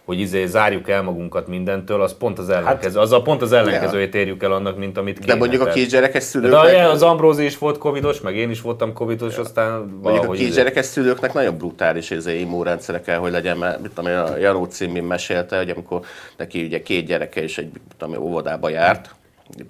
[0.07, 2.99] hogy izé zárjuk el magunkat mindentől, az pont az ellenkező.
[3.01, 5.33] azzal pont az ellenkezőjét érjük el annak, mint amit kéne.
[5.33, 8.61] De mondjuk a kisgyerekes de szülőknek, olyan, az Ambrózi is volt covidos, meg én is
[8.61, 13.31] voltam covidos, aztán mondjuk a valahogy izé- kisgyerekes szülőknek nagyon brutális ez immunrendszere kell, hogy
[13.33, 16.01] legyen, mert mit tudom, a Janó címén mesélte, hogy amikor
[16.37, 19.15] neki ugye két gyereke is egy mit tudom, óvodába járt,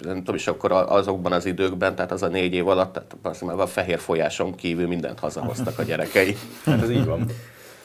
[0.01, 3.15] nem tudom, és akkor a- azokban az időkben, tehát az a négy év alatt, tehát
[3.21, 6.37] azt mondom, a fehér folyáson kívül mindent hazahoztak a gyerekei.
[6.65, 7.25] Hát ez így van.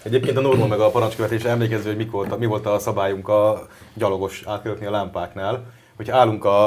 [0.03, 3.29] Egyébként a norma meg a parancskövetés emlékező, hogy mikor, volt a- mi volt a szabályunk
[3.29, 5.65] a gyalogos átkövetni a lámpáknál,
[5.97, 6.67] hogy állunk a,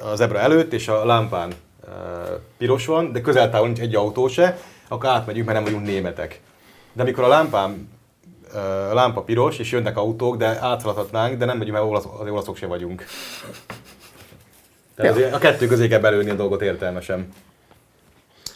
[0.00, 1.90] a zebra előtt, és a lámpán e,
[2.58, 6.40] piros van, de közeltávol nincs egy autó se, akkor átmegyünk, mert nem vagyunk németek.
[6.92, 7.88] De amikor a lámpán
[8.54, 8.58] e,
[8.90, 12.56] a lámpa piros, és jönnek autók, de átszaladhatnánk, de nem megyünk, mert olasz, az olaszok
[12.56, 13.04] se vagyunk.
[14.96, 17.32] Tehát azért a kettő közé kell belőni a dolgot értelmesen.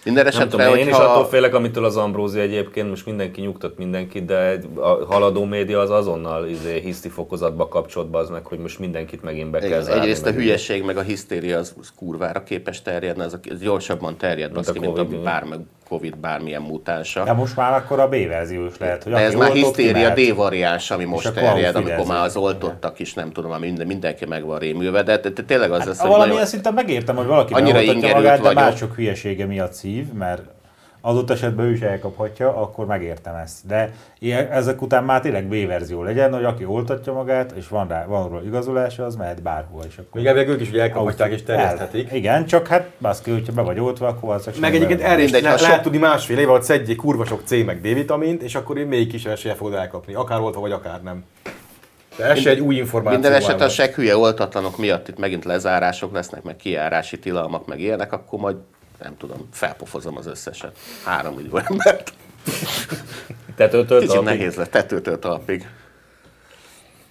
[0.05, 1.25] Minden Nem esetre, tudom, én is attól hogyha...
[1.25, 6.47] félek, amitől az Ambrózi egyébként, most mindenki nyugtat mindenkit, de a haladó média az azonnal
[6.47, 10.01] izé, hiszti fokozatba kapcsolt az meg, hogy most mindenkit megint be kell Igen, zárni.
[10.01, 14.17] egyrészt a hülyeség, meg a hisztéria az, az kurvára képes terjedni, ez, a, ez gyorsabban
[14.17, 15.55] terjed, Mint mint, a mint a bármi,
[15.89, 17.25] Covid bármilyen mutánsa.
[17.25, 20.15] De most már akkor a B verzió is lehet, hogy De ez már hisztéria.
[20.15, 24.27] D variáns, ami most terjed, amikor már az oltottak is, nem tudom, már minden, mindenki
[24.27, 26.47] meg van rémülve, de, de, tényleg az lesz, Hát, hogy valamilyen nagyon...
[26.47, 27.83] szinten megértem, hogy valaki Annyira
[28.15, 28.55] magát, de vagyok.
[28.55, 30.43] mások hülyesége miatt szív, mert
[31.01, 33.67] adott esetben ő is elkaphatja, akkor megértem ezt.
[33.67, 37.89] De ilyen- ezek után már tényleg B verzió legyen, hogy aki oltatja magát, és van
[37.89, 39.83] rá, van róla igazolása, az mehet bárhol.
[39.89, 42.11] És akkor Még elvileg ők is ugye elkaphatják és terjeszthetik.
[42.11, 45.23] El, igen, csak hát baszki, hogyha be vagy oltva, akkor az Meg egyébként erre is
[45.23, 48.55] Mindegy, le, ha lehet tudni másfél év alatt szedjék kurva sok C meg D-vitamint, és
[48.55, 50.15] akkor én még kis esélye fogod elkapni.
[50.15, 51.25] Akár oltva, vagy akár nem.
[52.17, 53.21] De ez se egy új információ.
[53.21, 57.81] Minden esetre a seg hülye oltatlanok miatt itt megint lezárások lesznek, meg kijárási tilalmak, meg
[57.81, 58.57] ilyenek, akkor majd
[59.03, 60.79] nem tudom, felpofozom az összeset.
[61.05, 62.13] Három millió embert.
[63.57, 64.39] Tetőtől Kicsit talpig?
[64.39, 65.69] nehéz lesz, tetőtől talpig.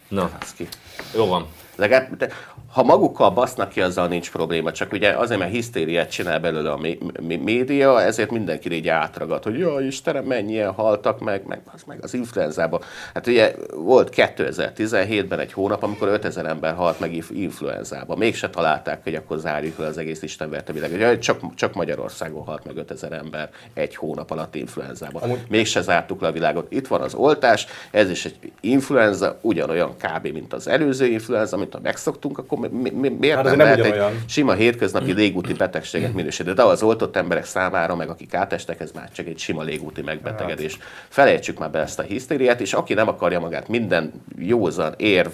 [0.08, 0.68] Na, ki.
[1.16, 1.48] jó van.
[1.76, 2.30] Legalább, de
[2.78, 6.78] ha magukkal basznak ki, azzal nincs probléma, csak ugye azért, mert hisztériát csinál belőle a
[6.78, 11.84] mé- mé- média, ezért mindenki így átragad, hogy jaj, Istenem, mennyien haltak meg, meg az,
[11.88, 12.82] meg az influenzában.
[13.14, 18.18] Hát ugye volt 2017-ben egy hónap, amikor 5000 ember halt meg inf- influenzában.
[18.18, 20.92] Mégse találták, hogy akkor zárjuk le az egész istenverte világ.
[20.94, 25.22] Ugye Csak, csak Magyarországon halt meg 5000 ember egy hónap alatt influenzában.
[25.22, 26.72] Amúgy- Mégse zártuk le a világot.
[26.72, 30.28] Itt van az oltás, ez is egy influenza, ugyanolyan kb.
[30.28, 33.66] mint az előző influenza, mint ha megszoktunk, akkor mi, mi, mi, miért Hát nem nem
[33.66, 36.56] lehet egy sima hétköznapi légúti betegséget minősíteni?
[36.56, 40.74] De az oltott emberek számára, meg akik átestek, ez már csak egy sima légúti megbetegedés.
[40.74, 40.88] Hát.
[41.10, 45.32] Felejtsük már be ezt a hisztériát, és aki nem akarja magát minden józan érv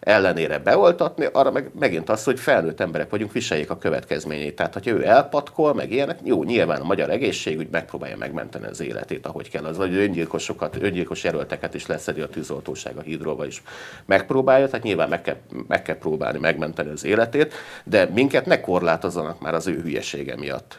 [0.00, 4.56] ellenére beoltatni, arra meg megint az, hogy felnőtt emberek vagyunk, viseljék a következményeit.
[4.56, 9.26] Tehát, hogyha ő elpatkol, meg ilyenek, jó, nyilván a magyar egészségügy megpróbálja megmenteni az életét,
[9.26, 9.64] ahogy kell.
[9.64, 13.62] Az, hogy öngyilkosokat, öngyilkos jelölteket is leszedi a tűzoltóság a hidróval is
[14.04, 15.36] megpróbálja, tehát nyilván meg kell,
[15.68, 20.78] meg kell próbálni megmenteni az életét, de minket ne korlátozzanak már az ő hülyesége miatt.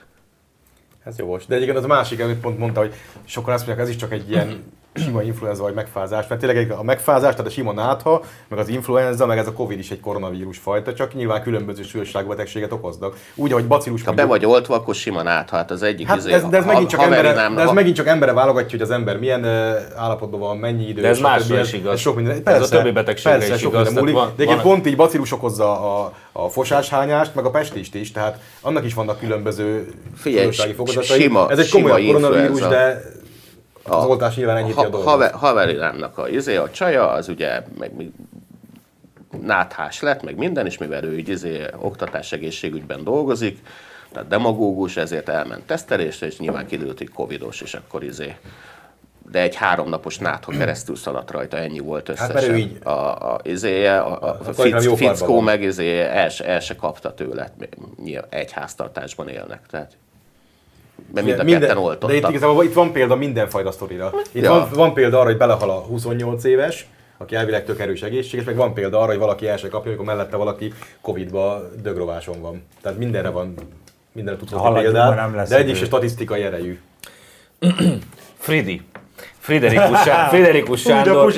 [1.04, 1.46] Ez jogos.
[1.46, 2.94] De egyébként az másik, amit pont mondta, hogy
[3.26, 4.64] sokan azt mondják, ez is csak egy ilyen
[4.94, 9.26] sima influenza vagy megfázás, mert tényleg a megfázás, tehát a sima nátha, meg az influenza,
[9.26, 13.16] meg ez a Covid is egy koronavírus fajta, csak nyilván különböző súlyosságú betegséget okoznak.
[13.36, 14.04] Úgy, ahogy bacillus.
[14.04, 16.64] Ha be vagy oltva, akkor sima nátha, hát az egyik Hát izé, ez, de ez,
[16.64, 19.20] ha- megint csak embere, nem- de ez ha- megint csak embere válogatja, hogy az ember
[19.20, 21.02] milyen uh, állapotban van, mennyi idő.
[21.02, 21.94] De ez másra Ez- is igaz.
[21.94, 24.14] ez Sok minden, Ez a többi betegségre persze, is sok igaz, múlik.
[24.14, 28.12] van- de egyébként van- pont így bacillus okozza a, a fosáshányást, meg a pestist is,
[28.12, 31.20] tehát annak is vannak különböző Figyelj, fokozatai.
[31.22, 33.20] sima- ez egy komolyabb koronavírus, influenza.
[33.86, 35.10] De az oltás nyilván enyhíti a ha, dolgot.
[35.10, 37.92] haver, haverilámnak a izé, a csaja, az ugye meg,
[39.42, 43.60] náthás lett, meg minden, és mivel ő így izé, oktatás egészségügyben dolgozik,
[44.12, 48.36] tehát demagógus, ezért elment tesztelésre, és nyilván kiderült, hogy covidos, és akkor izé
[49.32, 52.34] de egy háromnapos nátha keresztül szaladt rajta, ennyi volt összesen.
[52.34, 55.40] mert ő így- A, a, izéje, a, a, a akkor inkább fic, jó karban fickó
[55.40, 57.54] meg izé, el, el se kapta tőle,
[58.04, 59.62] nyilván egy háztartásban élnek.
[59.70, 59.92] Tehát,
[61.14, 62.30] mert mind a Minden- ketten De itt oltottak.
[62.30, 64.12] igazából itt van példa mindenfajta sztorira.
[64.32, 64.50] Itt Ja.
[64.50, 66.88] van, van példa arra, hogy belehal a 28 éves,
[67.18, 70.06] aki elvileg tök erős egészséges, meg van példa arra, hogy valaki el se kapja, amikor
[70.06, 72.64] mellette valaki Covid-ba dögrováson van.
[72.82, 73.54] Tehát mindenre van,
[74.12, 76.80] mindenre tudsz hozni példát, mert nem lesz de egyik se statisztikai erejű.
[78.38, 78.82] Fridi.
[79.40, 81.32] Friderikus, Sá- Friderikus Sándor.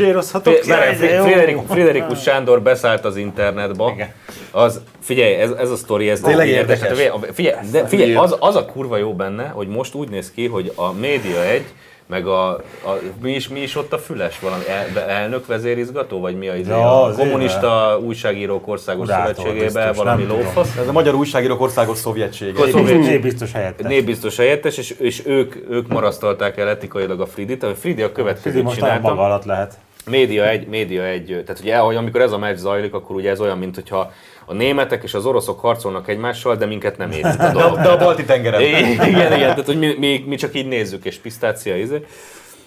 [1.67, 3.91] Friderikus Sándor beszállt az internetba.
[3.93, 4.11] Igen.
[4.55, 6.97] Az, figyelj, ez, ez a sztori, ez Tényleg tényleg érdekes.
[6.97, 10.47] Figyelj, figyelj, de figyelj az, az a kurva jó benne, hogy most úgy néz ki,
[10.47, 11.65] hogy a média egy,
[12.07, 12.49] meg a,
[12.85, 16.55] a mi, is, mi is ott a füles valami el, elnök vezérizgató, vagy mi a,
[16.55, 20.77] izé, Ja, a kommunista újságírók országos Urátor szövetségében biztos, valami lófasz.
[20.77, 22.51] Ez a Magyar Újságírók Országos Szovjetsége.
[22.57, 23.87] Akkor szovjet- Né- biztos helyettes.
[23.87, 27.63] Népbiztos helyettes, és, és ők, ők marasztalták el etikailag a Fridit.
[27.63, 29.15] A Fridi a következőt most nagyon csinálta.
[29.15, 29.77] maga alatt lehet.
[30.05, 33.39] Média egy, média egy, tehát ugye, hogy amikor ez a meccs zajlik, akkor ugye ez
[33.39, 34.11] olyan, mint hogyha
[34.45, 37.75] a németek és az oroszok harcolnak egymással, de minket nem érint a dolog.
[37.79, 38.61] De a balti tengeren.
[38.61, 42.05] Igen, igen, tehát hogy mi, mi, mi, csak így nézzük, és pisztácia izé.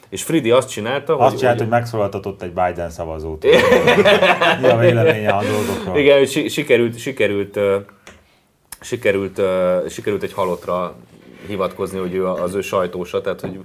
[0.08, 3.44] És Fridi azt csinálta, Azt hogy, csinált, hogy hogy megszólaltatott egy Biden szavazót.
[4.60, 5.98] Mi a véleménye a dolgokról?
[5.98, 7.58] igen, hogy si- sikerült, sikerült,
[8.80, 9.40] sikerült,
[9.88, 10.94] sikerült egy halottra
[11.46, 13.60] hivatkozni, hogy ő az ő sajtósa, tehát hogy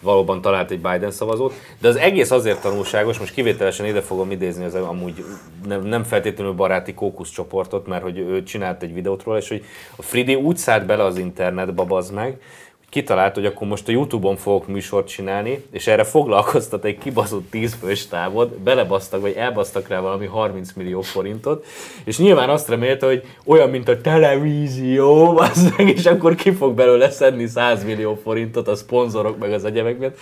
[0.00, 4.64] valóban talált egy Biden szavazót, de az egész azért tanulságos, most kivételesen ide fogom idézni
[4.64, 5.24] az amúgy
[5.66, 9.64] nem, nem feltétlenül baráti kókusz csoportot, mert hogy ő csinált egy videót róla, és hogy
[9.96, 12.40] a Fridi úgy szállt bele az internetbe, bazd meg,
[12.88, 17.74] kitalált, hogy akkor most a Youtube-on fogok műsort csinálni, és erre foglalkoztat egy kibaszott 10
[17.74, 21.64] fős távot, belebasztak, vagy elbasztak rá valami 30 millió forintot,
[22.04, 26.74] és nyilván azt remélte, hogy olyan, mint a televízió, az meg, és akkor ki fog
[26.74, 30.18] belőle szedni 100 millió forintot a szponzorok meg az egyebek miatt.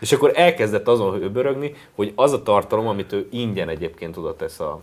[0.00, 4.60] És akkor elkezdett azon öbörögni, hogy az a tartalom, amit ő ingyen egyébként oda tesz
[4.60, 4.80] a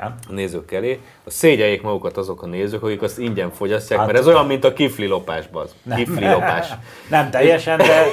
[0.00, 4.18] A nézők elé, a szégyeljék magukat azok a nézők, akik azt ingyen fogyasztják, Hát- mert
[4.18, 5.74] ez olyan, mint a kifli lopás, az.
[5.94, 6.68] Kifli lopás.
[7.10, 8.06] Nem teljesen, de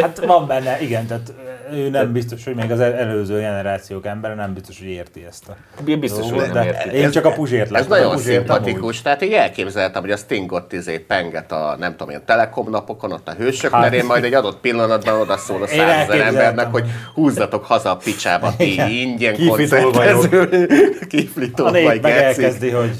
[0.00, 1.32] hát van benne, igen, tehát
[1.72, 5.48] ő nem biztos, hogy még az el- előző generációk embere nem biztos, hogy érti ezt
[5.48, 5.56] a
[5.98, 6.88] Biztos, hogy nem érti.
[6.96, 7.88] én csak a Puzsért Ez láttam.
[7.88, 12.08] nagyon a szimpatikus, tehát így elképzeltem, hogy a Sting ott izé penget a nem tudom
[12.10, 13.82] én, Telekom napokon, ott a hősök Hát.
[13.82, 16.84] nerén, majd egy adott pillanatban oda szól a Én százezer embernek, hogy
[17.14, 20.66] húzzatok haza a picsába, ti ingyen Kiflitolva koncertező,
[21.02, 22.90] A kiflitolva, nép meg elkezdi, hogy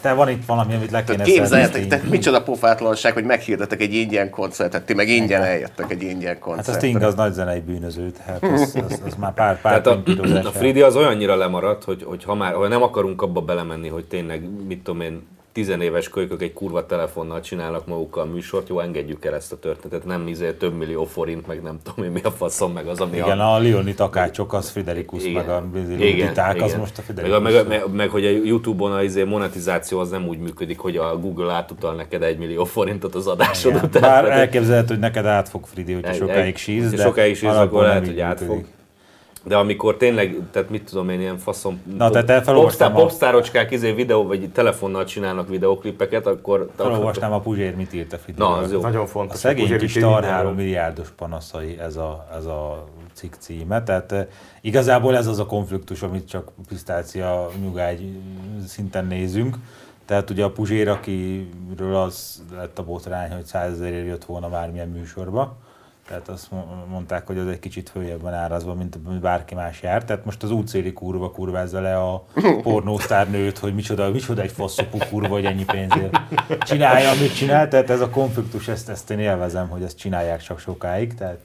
[0.00, 4.30] te van itt valami, amit le kéne képzeljetek, te, micsoda pofátlanság, hogy meghirdetek egy ingyen
[4.30, 6.72] koncertet, ti meg ingyen eljöttek egy ingyen Hát a.
[6.72, 10.50] Sting az nagy zenei bűnöző, tehát az, az, az már pár, pár Tehát a, a
[10.50, 14.42] Fridi az olyannyira lemaradt, hogy, hogy ha már ha nem akarunk abba belemenni, hogy tényleg,
[14.66, 19.52] mit tudom én, tizenéves kölykök egy kurva telefonnal csinálnak magukkal műsort, jó, engedjük el ezt
[19.52, 22.86] a történetet, nem izé több millió forint, meg nem tudom én mi a faszom, meg
[22.86, 23.54] az, ami Igen, a...
[23.54, 27.52] a Leoni takácsok, az Friderikus, meg a Luditák, az most a meg, Friderikus.
[27.52, 31.18] meg, meg, meg, hogy a Youtube-on a izé monetizáció az nem úgy működik, hogy a
[31.18, 33.84] Google átutal neked egy millió forintot az adásod Igen.
[33.84, 34.02] után.
[34.02, 38.06] Bár elképzelhető, hogy neked át fog Fridi, hogyha sokáig síz, de sokáig síz, akkor lehet,
[38.06, 38.76] hogy át működik.
[39.48, 43.06] De amikor tényleg, tehát mit tudom én, ilyen faszom, Na, tehát te felolvastam popstar, a-
[43.06, 46.70] popstárocskák izé videó, vagy telefonnal csinálnak videóklipeket, akkor...
[46.76, 48.16] Felolvastam a Puzsér, mit írt a.
[48.36, 48.80] Na, az jó.
[48.80, 49.38] Nagyon A fontos.
[49.38, 50.24] szegény Puzsér kis tar.
[50.24, 53.82] 3 milliárdos panaszai ez a, ez a cikk címe.
[53.82, 54.26] Tehát eh,
[54.60, 58.18] igazából ez az a konfliktus, amit csak pisztácia nyugágy
[58.66, 59.56] szinten nézünk.
[60.04, 64.88] Tehát ugye a Puzsér, akiről az lett a botrány, hogy 100 ezerért jött volna bármilyen
[64.88, 65.56] műsorba,
[66.08, 70.04] Tehát azt mo- mondták, hogy az egy kicsit följebb van árazva, mint bárki más jár.
[70.04, 72.24] Tehát most az útszéli kurva kurvázza le a
[72.62, 76.18] pornósztár nőt, hogy micsoda, micsoda egy faszopú kurva, hogy ennyi pénzért
[76.60, 77.68] csinálja, amit csinál.
[77.68, 81.14] Tehát ez a konfliktus, ezt, ezt én élvezem, hogy ezt csinálják csak sokáig.
[81.14, 81.38] Tehát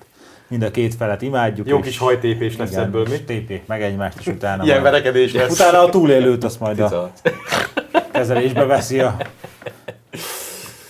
[0.48, 1.68] mind a két felet imádjuk.
[1.68, 3.22] Jó kis hajtépés lesz igen, ebből, mi?
[3.24, 5.52] Tépjék meg egymást, és utána Ilyen majd- verekedés lesz.
[5.52, 7.12] Utána a túlélőt azt majd a
[8.12, 9.16] kezelésbe veszi a,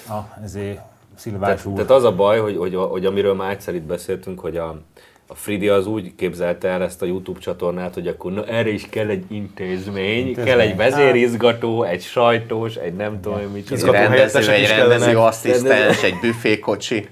[0.10, 0.80] a ezért
[1.16, 1.74] Szilvás úr.
[1.74, 4.82] tehát az a baj, hogy, hogy, hogy amiről már egyszer itt beszéltünk, hogy a,
[5.28, 8.88] a Fridi az úgy képzelte el ezt a YouTube csatornát, hogy akkor na, erre is
[8.90, 10.46] kell egy intézmény, Intézmény.
[10.46, 13.72] kell egy vezérizgató, egy sajtós, egy nem tudom én mit.
[13.72, 17.08] Egy rendező, egy rendező asszisztens, egy büfékocsi.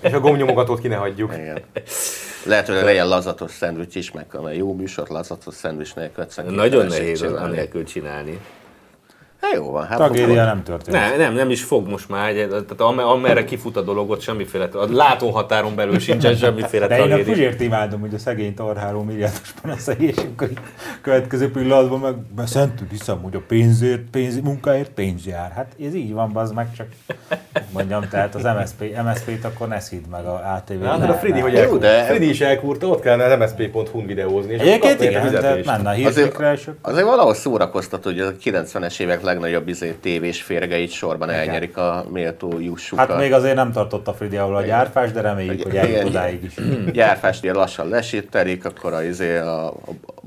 [0.00, 1.32] És a gomnyomogatót ki ne hagyjuk.
[1.34, 1.60] Igen.
[2.46, 4.26] Lehet, hogy legyen lazatos szendvics is, meg
[4.56, 6.24] jó műsor lazatos szendvics nélkül.
[6.48, 7.52] Nagyon nehéz az csinálni.
[7.52, 8.40] anélkül csinálni.
[9.50, 10.96] Hát jó van, hát Tragédia nem történt.
[10.96, 14.64] Nem, nem, nem is fog most már, tehát am- amerre kifut a dolog, ott semmiféle,
[14.72, 17.32] a látóhatáron belül sincsen semmiféle De én a tragédia.
[17.32, 20.48] Puzsért imádom, hogy a szegény tarháló milliárdos panaszai, és akkor
[21.02, 25.50] következő pillanatban meg beszentül, hiszem, hogy a pénzért, pénz, munkáért pénz jár.
[25.54, 26.86] Hát ez így van, az meg csak
[27.72, 30.82] mondjam, tehát az MSP, MSP-t akkor ne szidd meg a ATV.
[30.82, 31.80] Látod a Fridi, hogy Jó, elkúrt.
[31.80, 34.52] de- Fridi is elkúrta, ott kellene az msp.hu-n videózni.
[34.52, 35.66] és Egyébként igen, fizetést.
[35.66, 40.42] menne a Azért, és akkor- azért valahol szórakoztató, hogy a 90-es évek legnagyobb izé, tévés
[40.42, 43.08] férgeit sorban elnyerik a méltó jussukat.
[43.08, 46.06] Hát még azért nem tartott a Fridi ahol a gyárfás, de reméljük, hogy eljut Igen.
[46.06, 46.54] odáig is.
[46.92, 49.66] Gyárfást ugye lassan lesítelik, akkor a, izé, a,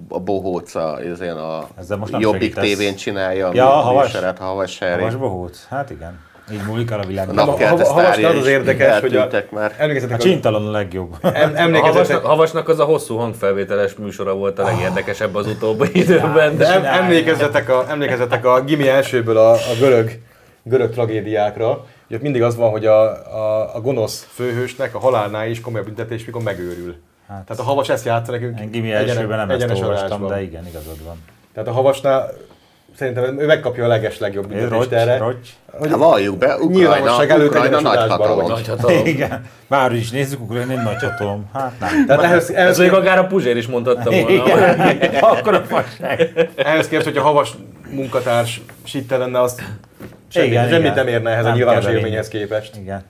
[0.10, 2.64] a, bohóca izé, a Ezzel most Jobbik segítesz.
[2.64, 4.06] tévén csinálja Ja, a Havas.
[4.06, 4.80] műsorát, Havas.
[4.80, 5.65] Havas bohóc?
[5.69, 6.19] Hát igen.
[6.52, 7.28] Így múlik el a világ.
[7.28, 9.72] A A, napkelte Ha- ha- havasnál sztárja az érdekes, hogy a- már.
[9.78, 11.16] a Emlékezzetek, a, csintalan a legjobb.
[11.22, 15.90] em, A emlékezzetek, havasnak, havasnak az a hosszú hangfelvételes műsora volt a legérdekesebb az utóbbi
[15.94, 16.58] időben.
[16.58, 20.12] de em, emlékezzetek, a, emlékezzetek a Gimi elsőből a, a görög,
[20.64, 21.68] görög tragédiákra,
[22.08, 23.02] hogy ott mindig az van, hogy a,
[23.36, 26.96] a, a gonosz főhősnek a halálnál is komolyabb büntetés, mikor megőrül.
[27.28, 27.44] Hát.
[27.46, 31.24] Tehát a havas ezt játsza nekünk gimi elsőben nem ezt olvastam, de igen, igazad van.
[31.54, 32.32] Tehát a havasnál
[33.00, 35.18] szerintem ő megkapja a leges legjobb büntetést erre.
[35.18, 35.50] rocs.
[35.72, 38.48] Hogy Hát valljuk be, Ukrajna, Ukrajna egyenes nagy hatalom.
[38.48, 39.06] nagy hatalom.
[39.06, 39.46] Igen.
[39.68, 41.50] Bár is nézzük, Ukrajna egy nagy hatalom.
[41.54, 42.06] Hát nem.
[42.08, 44.30] Tehát ehhez, Ez ehhez, még akár a Puzsér is mondhatta volna.
[44.30, 45.14] Igen.
[45.22, 46.50] Akkor a fasság.
[46.56, 47.52] ehhez képest, hogy a havas
[47.92, 49.62] munkatárs sitte lenne, az
[50.28, 50.94] semmi, Igen, semmit igen.
[50.94, 52.76] nem érne ehhez a Nem nyilvános kell élményhez képest.
[52.76, 53.04] Igen.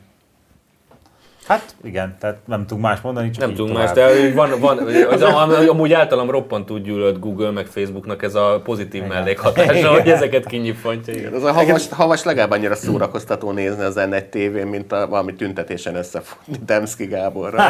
[1.50, 3.96] Hát igen, tehát nem tudunk más mondani, csak Nem tudunk tovább.
[3.96, 4.78] más, de van, van
[5.10, 10.10] az, am- amúgy általam roppant úgy gyűlölt Google meg Facebooknak ez a pozitív mellékhatása, hogy
[10.10, 11.14] ezeket kinyifontja.
[11.14, 11.34] igen.
[11.34, 15.96] Az a havas, havas legalább annyira szórakoztató nézni az N1 tévén, mint a valami tüntetésen
[15.96, 17.62] összefutni Demszki Gáborra.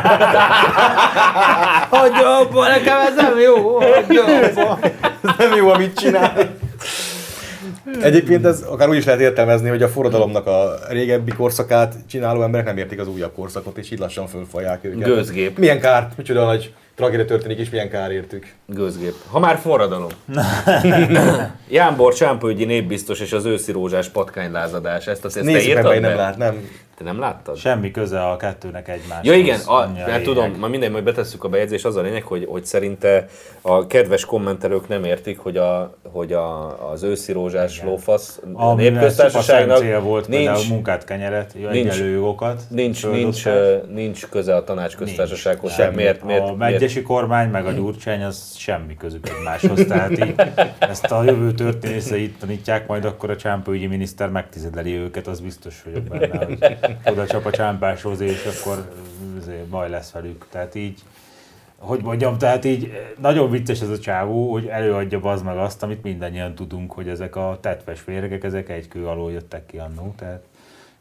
[1.89, 4.80] Hagyj abba, nekem ez nem jó, hagyj abba.
[4.81, 6.34] Ez nem jó, amit csinál.
[8.02, 12.66] Egyébként ez akár úgy is lehet értelmezni, hogy a forradalomnak a régebbi korszakát csináló emberek
[12.66, 15.07] nem értik az újabb korszakot, és így lassan fölfalják őket.
[15.07, 15.57] Gőzgép.
[15.57, 18.53] Milyen kár, micsoda nagy tragédia történik, és milyen kár értük.
[18.66, 19.14] Gőzgép.
[19.30, 20.10] Ha már forradalom.
[21.70, 25.07] Jánbor Csámpőgyi népbiztos és az őszi rózsás patkánylázadás.
[25.07, 26.70] Ezt, azt, ezt te Nézzük írtad nem lát, nem.
[27.00, 27.58] Te nem láttad?
[27.58, 29.26] Semmi köze a kettőnek egymáshoz.
[29.26, 32.24] Ja igen, a, a hát tudom, ma minden, majd betesszük a bejegyzést, az a lényeg,
[32.24, 33.28] hogy, hogy szerinte
[33.62, 39.78] a kedves kommentelők nem értik, hogy, a, hogy a, az őszi rózsás lófasz a népköztársaságnak
[39.78, 42.62] cél volt nincs, például munkát kenyeret, nincs- jogokat.
[42.70, 43.44] nincs, nincs,
[43.94, 45.76] nincs köze a tanácsköztársasághoz.
[45.76, 49.86] Tehát miért, miért, a megyesi kormány meg a gyurcsány az semmi közük egymáshoz.
[49.86, 50.36] Tehát így
[50.80, 56.04] ezt a jövő történészeit tanítják, majd akkor a csámpőügyi miniszter megtizedeli őket, az biztos vagyok
[56.04, 56.58] benne, hogy
[57.06, 58.94] oda csap a csámpáshoz, és akkor
[59.70, 60.45] baj lesz velük.
[60.49, 61.02] Tehát így
[61.80, 62.91] hogy mondjam, tehát így
[63.22, 67.36] nagyon vicces ez a csávó, hogy előadja az meg azt, amit mindannyian tudunk, hogy ezek
[67.36, 70.41] a tetves férgek, ezek egy kő alól jöttek ki annó, tehát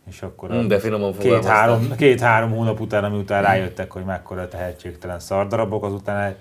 [0.08, 5.20] és akkor Mm, de finoman két-három, két-három hónap után, ami után rájöttek, hogy mekkora tehetségtelen
[5.20, 6.38] szardarabok, azután át-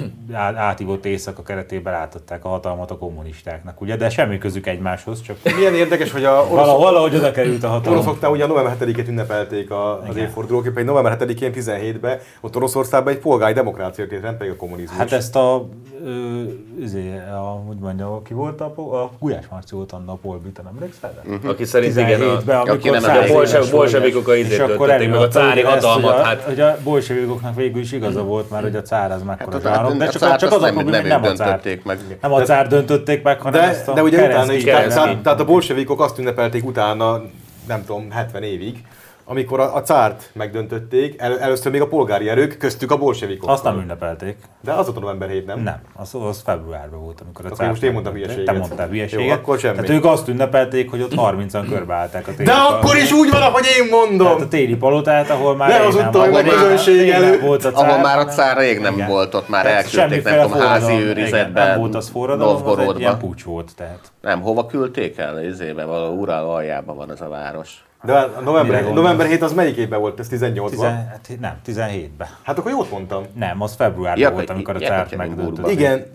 [0.68, 3.96] átívott éjszaka keretében átadták a hatalmat a kommunistáknak, ugye?
[3.96, 7.68] De semmi közük egymáshoz, csak Milyen érdekes, hogy a oroszok, vala, valahogy oda került a
[7.68, 7.98] hatalom.
[7.98, 13.18] oroszoknál ugye a november 7-ét ünnepelték a, az évfordulóképpen, november 7-én 17-ben, ott Oroszországban egy
[13.18, 14.98] polgári demokrácia történt, nem pedig a kommunizmus.
[14.98, 15.68] Hát ezt a,
[16.04, 16.42] ö,
[16.78, 20.72] üzé, a hogy mondja, ki volt a, a Gulyás Marci volt annak a Polbita, nem
[20.76, 21.12] emlékszel?
[21.42, 21.48] rá?
[21.48, 25.28] aki szerint igen, a, 17-ben, amikor aki nem volt, bolsevikok a izét töltötték meg, a
[25.28, 28.82] cári hatalmat, hogy a, hát- hogy a bolsevikoknak végül is igaza volt, mert hogy a
[28.82, 31.60] cár az mekkora Zsarnok, de csak, csak az a nem, probléma, nem nem a cár.
[31.84, 31.98] meg.
[32.20, 35.44] Nem a cár döntötték meg, hanem De, ezt a de ugye utána tehát, tehát, a
[35.44, 37.22] bolsevikok azt ünnepelték utána,
[37.66, 38.84] nem tudom, 70 évig,
[39.32, 43.50] amikor a, a cárt megdöntötték, el, először még a polgári erők, köztük a bolsevikok.
[43.50, 44.36] Azt nem ünnepelték.
[44.60, 45.60] De az ott a november 7, nem?
[45.60, 48.44] Nem, az, az februárban volt, amikor a Akkor cárt most én mondtam hülyeséget.
[48.44, 49.26] Te mondtál hülyeséget.
[49.26, 49.74] Jó, akkor semmi.
[49.74, 53.42] Tehát ők azt ünnepelték, hogy ott 30-an körbeállták a téli De akkor is úgy van,
[53.42, 54.26] ahogy én mondom!
[54.26, 57.08] Tehát a téli palotát, ahol már Ne rég az nem ott, ahol volt- a közönség
[57.10, 59.08] nem előtt, volt a Ahol már a cár rég nem Igen.
[59.08, 63.00] volt, ott már elküldték, nem tudom, házi őrizetben, Nem volt az forradalom, az egy Novgorodba.
[63.00, 63.70] ilyen pucs volt.
[63.76, 63.98] Tehát.
[64.20, 65.44] Nem, hova küldték el?
[65.44, 67.84] Izébe, valahol Ural aljában van ez a város.
[68.04, 70.20] De a november, november 7 az melyik évben volt?
[70.20, 70.70] Ez 18-ban?
[70.70, 72.28] Tizen, hát nem, 17-ben.
[72.42, 73.26] Hát akkor jót mondtam.
[73.34, 75.72] Nem, az februárban Jak- volt, amikor a cárt megdöntötték.
[75.72, 76.06] Igen.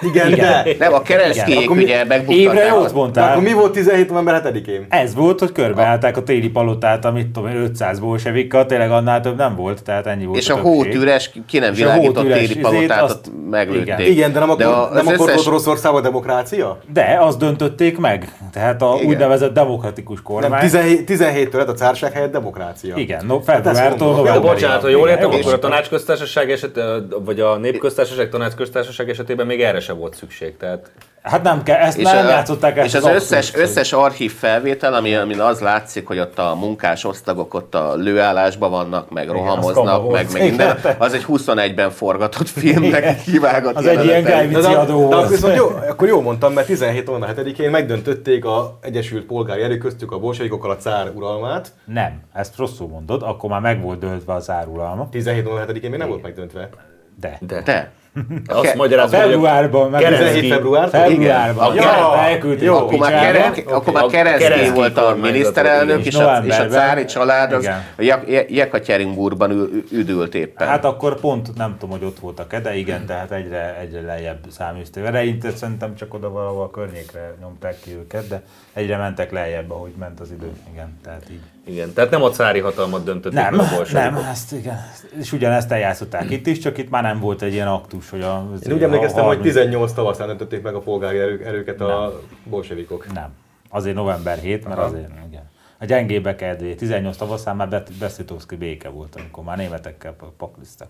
[0.00, 0.64] Igen, Igen.
[0.64, 0.74] de.
[0.78, 2.68] Nem, a keresztkék Akkor mi- ugye Évre megbuktatták.
[2.68, 3.30] jót De mondtál.
[3.30, 4.86] akkor mi volt 17 november 7-én?
[4.88, 9.36] Ez volt, hogy körbeállták a téli palotát, amit tudom én, 500 bolsevikkal, tényleg annál több
[9.36, 11.00] nem volt, tehát ennyi volt És a a hót többség.
[11.00, 13.82] üres, ki nem És a világított téli palotát, azt- ott meglőtték.
[13.82, 14.00] igen.
[14.00, 16.78] Igen, de nem akkor, a- nem akkor összes- volt Oroszországban demokrácia?
[16.92, 18.32] De azt döntötték meg.
[18.52, 19.06] Tehát a Igen.
[19.08, 20.60] úgynevezett demokratikus Nem, kormány.
[20.60, 22.96] 17, 17-től lett a cárság helyett demokrácia.
[22.96, 24.08] Igen, no, februártól.
[24.14, 24.42] De novemberig.
[24.50, 26.80] bocsánat, ha jól értem, akkor a tanácsköztársaság eset,
[27.24, 30.56] vagy a népköztársaság, tanácsköztársaság esetében még erre sem volt szükség.
[30.56, 30.90] Tehát
[31.22, 34.94] Hát nem kell, ezt És, nem a- játszották ezt és az, összes, összes archív felvétel,
[34.94, 39.34] ami, amin az látszik, hogy ott a munkás osztagok ott a lőállásban vannak, meg az
[39.34, 44.22] kama rohamoznak, meg, meg minden, az egy 21-ben forgatott filmnek kivágott Az egy ilyen.
[44.22, 49.62] Guy De, viszont jó, akkor jó mondtam, mert 17 november 7-én megdöntötték a Egyesült Polgári
[49.62, 51.72] Erők köztük a bolsevikokkal a cár uralmát.
[51.84, 55.08] Nem, ezt rosszul mondod, akkor már meg volt döltve az árulalma.
[55.10, 56.68] 17 november 7-én még nem volt megdöntve.
[57.20, 57.38] De.
[57.40, 57.62] de.
[57.62, 57.92] De.
[58.46, 60.00] Azt Ke- magyarázom, hogy a Februárban meg...
[60.02, 60.88] Keresztényi- 17 február?
[60.88, 61.72] Februárban.
[61.72, 61.84] Igen.
[61.84, 65.16] Ja, Ja, elküldték jó, a Akkor már, kere, akkor már A Keresztény Keresztény volt a
[65.20, 68.14] miniszterelnök, és és a, és a cári család az a
[68.48, 70.68] Jekaterinburgban üdült éppen.
[70.68, 75.04] Hát akkor pont nem tudom, hogy ott voltak-e, de igen, tehát egyre, egyre lejjebb száműzték.
[75.04, 78.42] Eleinte szerintem csak oda valahol a környékre nyomták ki őket, de
[78.72, 80.50] egyre mentek lejjebb, ahogy ment az idő.
[80.72, 81.40] Igen, tehát így.
[81.66, 84.78] Igen, tehát nem a cári hatalmat döntötték Nem, a nem, ezt igen.
[85.20, 88.50] És ugyanezt eljátszották itt is, csak itt már nem volt egy ilyen aktus, hogy a...
[88.66, 93.12] Én úgy emlékeztem, hogy 30 18 tavaszán döntötték meg a polgári erők, erőket a bolsevikok.
[93.12, 93.28] Nem.
[93.70, 94.86] Azért november 7, mert Aha.
[94.86, 95.50] azért, igen.
[95.78, 96.74] A gyengébbek kedvé.
[96.74, 100.88] 18 tavaszán már Beszlitovszki béke volt, amikor már németekkel pa- paklisztak.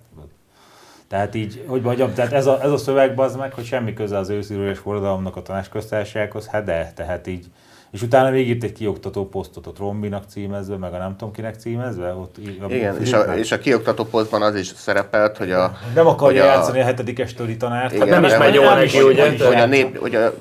[1.09, 4.19] Tehát így, hogy mondjam, tehát ez a, ez a szöveg az meg, hogy semmi köze
[4.19, 7.47] az őszülő és forradalomnak a tanácsköztársasághoz, hát de, tehát így.
[7.95, 11.55] És utána még írt egy kioktató posztot ott Rombinak címezve, meg a nem tudom kinek
[11.55, 12.15] címezve.
[12.15, 15.77] Ott, a, Igen, és a, és a kioktató posztban az is szerepelt, hogy a...
[15.95, 17.95] nem akarja hogy a- játszani a hetedikes tori tanárt.
[17.95, 19.47] Igen, nem is megy jól neki, ugye?
[19.47, 20.35] Hogy a, nép, hogy a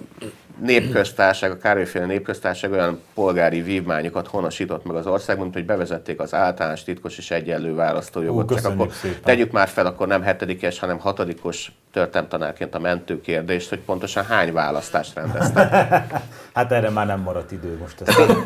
[0.63, 6.83] népköztárság, a Károlyféle népköztárság olyan polgári vívmányokat honosított meg az országban, hogy bevezették az általános
[6.83, 8.51] titkos és egyenlő választójogot.
[8.51, 9.17] Ó, Csak akkor szépen.
[9.23, 14.53] tegyük már fel, akkor nem hetedikes, hanem hatodikos történelmtanárként a mentő kérdést, hogy pontosan hány
[14.53, 15.71] választást rendeztek.
[16.53, 18.01] Hát erre már nem maradt idő most.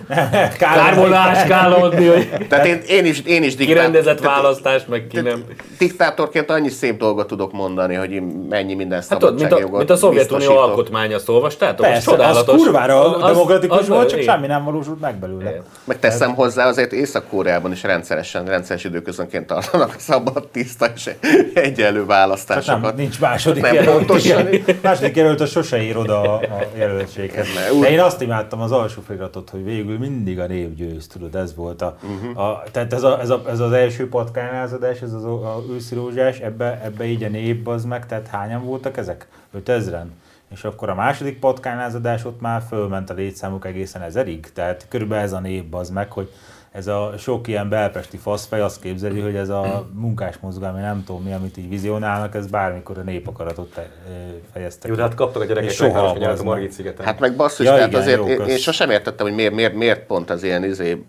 [0.10, 0.58] Ezt.
[0.58, 5.08] Kár volna áskálódni, hogy Tehát én, én is, én is diktát- kirendezett tehát- választást, meg
[5.08, 5.44] ki nem.
[5.78, 9.96] Diktátorként annyi szép dolgot tudok mondani, hogy mennyi minden Hát tudod, mint a, mint a
[9.96, 10.70] Szovjetunió biztosítok.
[10.70, 11.86] alkotmánya, azt olvastátok?
[11.86, 12.62] Az Persze, az csodálatos.
[12.64, 14.34] kurvára Az- az- demokratikus az- volt, csak igen.
[14.34, 15.50] semmi nem valósult meg belőle.
[15.50, 15.62] Igen.
[15.84, 21.10] Meg teszem hozzá, azért Észak-Koreában is rendszeresen, rendszeres időközönként tartanak szabad, tiszta és
[21.54, 22.82] egyenlő Csak választásokat.
[22.82, 23.96] nem, nincs második Nem jelölt.
[23.98, 24.54] pontosan.
[24.54, 24.78] Igen.
[24.82, 27.48] Második jelölt az sose ír oda a, a jelöltséghez.
[27.82, 31.56] De én azt imádtam az alsó feliratot, hogy végül mindig a név győz, tudod, ez
[31.56, 32.38] volt a, Mhm.
[32.38, 35.96] a tehát ez, a, ez, a, ez az első patkánázadás, ez az a, a őszi
[35.96, 39.28] rózsás, ebbe, ebbe így a név az meg, tehát hányan voltak ezek?
[39.66, 40.06] 5000-en?
[40.52, 45.34] És akkor a második patkánázadás ott már fölment a létszámuk egészen ezerig, tehát körülbelül ez
[45.34, 46.32] a név az meg, hogy
[46.72, 51.24] ez a sok ilyen belpesti faszfej azt képzeli, hogy ez a munkás mozgalmi, nem tudom
[51.24, 54.12] mi, amit így vizionálnak, ez bármikor a népakaratot te- ö,
[54.54, 55.00] fejezte Jó, ki.
[55.00, 56.44] de hát kaptak a gyerekek És soha a.
[56.44, 57.06] Margit szigeten.
[57.06, 59.74] Hát meg basszus, Ja, tehát igen, azért jó, én, én sosem értettem, hogy miért, miért,
[59.74, 61.04] miért pont az ilyen izé,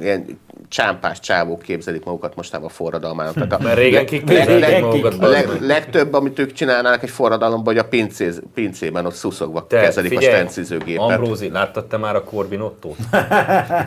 [0.00, 0.38] ilyen
[0.70, 3.34] csámpás csávók képzelik magukat mostában a forradalmának.
[3.34, 4.24] Tehát a Mert régen kik
[4.80, 5.18] magukat.
[5.18, 5.60] bazd leg, meg.
[5.60, 10.32] legtöbb, amit ők csinálnának egy forradalomban, hogy a pincéz, pincében ott szuszogva Te, kezelik figyelj,
[10.32, 11.02] a stencizőgépet.
[11.02, 12.96] Ambrózi, láttad te már a Corbin Ottót?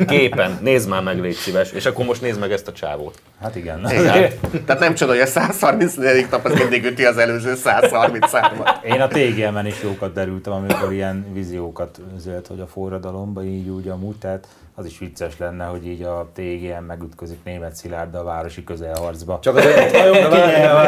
[0.07, 1.72] Képen, nézd már meg, légy szíves.
[1.72, 3.22] És akkor most nézd meg ezt a csávót.
[3.41, 3.89] Hát igen.
[3.89, 4.31] Igen.
[4.65, 6.27] Tehát nem csoda, hogy a 134.
[6.31, 8.84] nap az mindig üti az előző 133-at.
[8.84, 13.88] Én a TGM-en is jókat derültem, amikor ilyen viziókat zölt, hogy a forradalomba így úgy
[13.88, 18.64] amúgy, tehát az is vicces lenne, hogy így a TGM megütközik német Szilárd a városi
[18.64, 19.40] közelharcba.
[19.41, 19.95] Csak azért,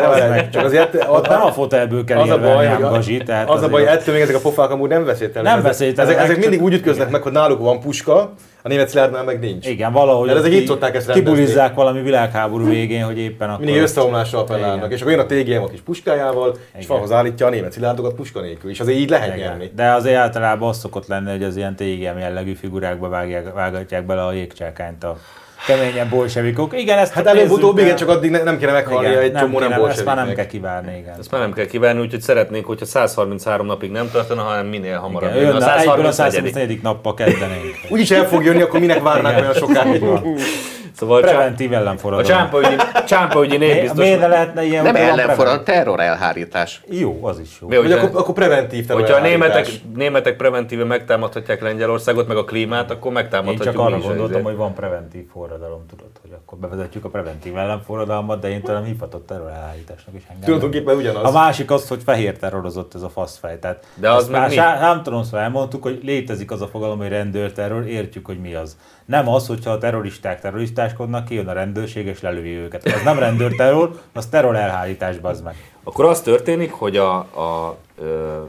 [0.06, 3.62] az csak azért Ott nem a fotelből kell az a baj, a- gazsi, tehát az
[3.62, 5.52] a baj, ettől még ezek a pofák amúgy nem veszélytelenek.
[5.52, 8.34] Nem Ezek- veszélytelenek, Ezek, ezek mindig úgy ütköznek meg, hogy náluk van puska,
[8.66, 9.68] A német szilárdnál meg nincs.
[9.68, 11.32] Igen, valahogy Mert ezek ki- így szokták ezt rendezni.
[11.32, 13.66] kibulizzák valami világháború végén, hogy éppen akkor...
[13.66, 16.86] Mindig összeomlással appellálnak, és akkor jön a TGM a kis puskájával, és Igen.
[16.88, 19.48] falhoz állítja a német szilárdokat puska nélkül, és azért így lehet Igen.
[19.48, 19.72] nyerni.
[19.76, 24.26] De azért általában az szokott lenni, hogy az ilyen TGM jellegű figurákba vágják, vágatják bele
[24.26, 25.18] a jégcsákányt a
[25.68, 26.80] keményebb bolsevikok.
[26.80, 29.60] Igen, ezt Hát előbb-utóbb igen, csak addig ne, nem kéne meghalnia igen, egy nem csomó
[29.60, 30.48] nem kéne, ezt már nem kell bolseviknek.
[30.48, 31.16] kívánni, igen.
[31.20, 35.36] Ezt már nem kell kívánni, úgyhogy szeretnénk, hogyha 133 napig nem tartana, hanem minél hamarabb.
[35.36, 36.14] igen egyből a 134.
[36.14, 36.82] 134.
[36.82, 37.76] nappal kezdenénk.
[37.90, 40.04] Úgyis el fog jönni, akkor minek várnák olyan sokáig?
[40.96, 42.32] Szóval a, Preventív a ellenforradalom.
[42.38, 42.76] csámpaügyi,
[43.08, 43.98] csámpaügyi Mi- népbiztos...
[43.98, 44.84] Miért ne lehetne ilyen?
[44.84, 46.82] Nem hogy ellenforradalom, terror elhárítás.
[46.90, 47.68] Jó, az is jó.
[47.68, 52.92] Mi, hogyha, akkor, akkor preventív hogyha a németek, németek preventíve megtámadhatják Lengyelországot, meg a klímát,
[52.92, 57.10] akkor Én megtámadhatjuk csak arra gondoltam, hogy van preventív forradalom, tudod, hogy akkor bevezetjük a
[57.10, 60.44] preventív ellenforradalmat, de én talán hívhatott terrorelhárításnak is engem.
[60.46, 61.24] Tulajdonképpen ugyanaz.
[61.24, 63.60] A másik az, hogy fehér terrorizott ez a faszfej.
[63.60, 64.56] Tehát De az meg már mi?
[64.56, 68.78] nem tudom, szóval elmondtuk, hogy létezik az a fogalom, hogy rendőrterror, értjük, hogy mi az.
[69.06, 70.40] Nem az, hogyha a terroristák
[70.86, 72.86] terroristáskodnak, kijön a rendőrség és lelövi őket.
[72.86, 75.56] Az nem rendőrterror, az terror elhárítás, bazd meg.
[75.84, 78.44] Akkor az történik, hogy a, a ö,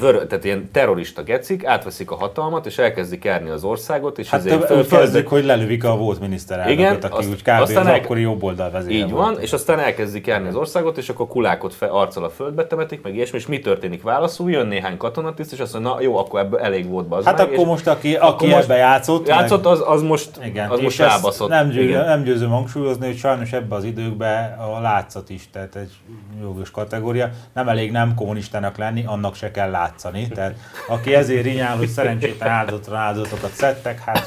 [0.00, 4.40] vör, tehát ilyen terrorista gecik átveszik a hatalmat, és elkezdik járni az országot, és Hát
[4.40, 7.48] ezért fölkezdek- hogy lelövik a volt miniszterelnököt, Igen, aki azt- úgy kb.
[7.48, 9.24] az aztán el- akkori jobboldal vezére Így volt.
[9.24, 13.02] van, és aztán elkezdik járni az országot, és akkor kulákot fe, arccal a földbe temetik,
[13.02, 14.50] meg ilyesmi, és mi történik válaszul?
[14.50, 17.52] Jön néhány katonatiszt, és azt mondja, na jó, akkor ebből elég volt bazd Hát meg,
[17.52, 21.48] akkor most, aki, aki most ebbe játszott, játszott, az, az most, Igen, az most rábaszott.
[21.48, 22.04] Nem, győ, Igen.
[22.04, 25.92] nem győzöm hangsúlyozni, hogy sajnos ebbe az időkben a látszat is, tehát egy
[26.40, 27.30] jogos kategória.
[27.54, 30.28] Nem elég nem kommunistának lenni, annak se kell látszani.
[30.28, 30.54] Tehát
[30.88, 34.26] aki ezért rinyál, hogy szerencsétlen áldozatra áldozatokat szedtek, hát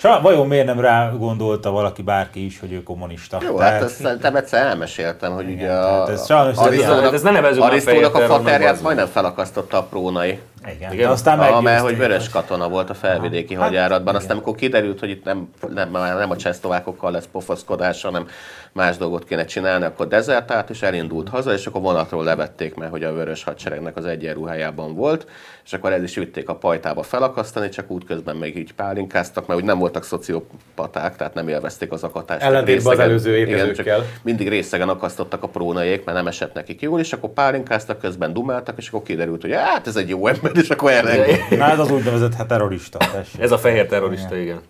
[0.00, 3.38] sa, vajon miért nem rá gondolta valaki bárki is, hogy ő kommunista?
[3.42, 7.12] Jó, Tehát- hát ezt szerintem egyszer elmeséltem, hogy ugye tehát a, ez sajnos- Arisztónak- Hát
[7.12, 10.38] ez ne már Arisztónak fehér a terrornak, faterját majdnem felakasztotta a prónai.
[10.74, 11.06] Igen, Igen.
[11.06, 11.88] de aztán Amely, meggyőzték.
[11.88, 14.14] hogy vörös katona volt a felvidéki hadjáratban.
[14.14, 14.36] Aztán, igen.
[14.36, 18.26] amikor kiderült, hogy itt nem, nem, nem a csehszlovákokkal lesz pofoszkodás, hanem
[18.72, 23.02] más dolgot kéne csinálni, akkor dezertált és elindult haza, és akkor vonatról levették, mert hogy
[23.02, 25.26] a vörös hadseregnek az egyenruhájában volt,
[25.64, 29.66] és akkor ez is vitték a pajtába felakasztani, csak útközben még így pálinkáztak, mert úgy
[29.66, 32.42] nem voltak szociopaták, tehát nem élvezték az akatást.
[32.42, 37.12] Ellentétben az előző csak mindig részegen akasztottak a prónaiék, mert nem esett nekik jól, és
[37.12, 40.90] akkor pálinkáztak, közben dumáltak, és akkor kiderült, hogy hát ez egy jó ember, és akkor
[40.90, 42.98] erre Na, ez az úgynevezett hát terrorista.
[42.98, 43.40] Tessék.
[43.40, 44.60] Ez a fehér terrorista, igen.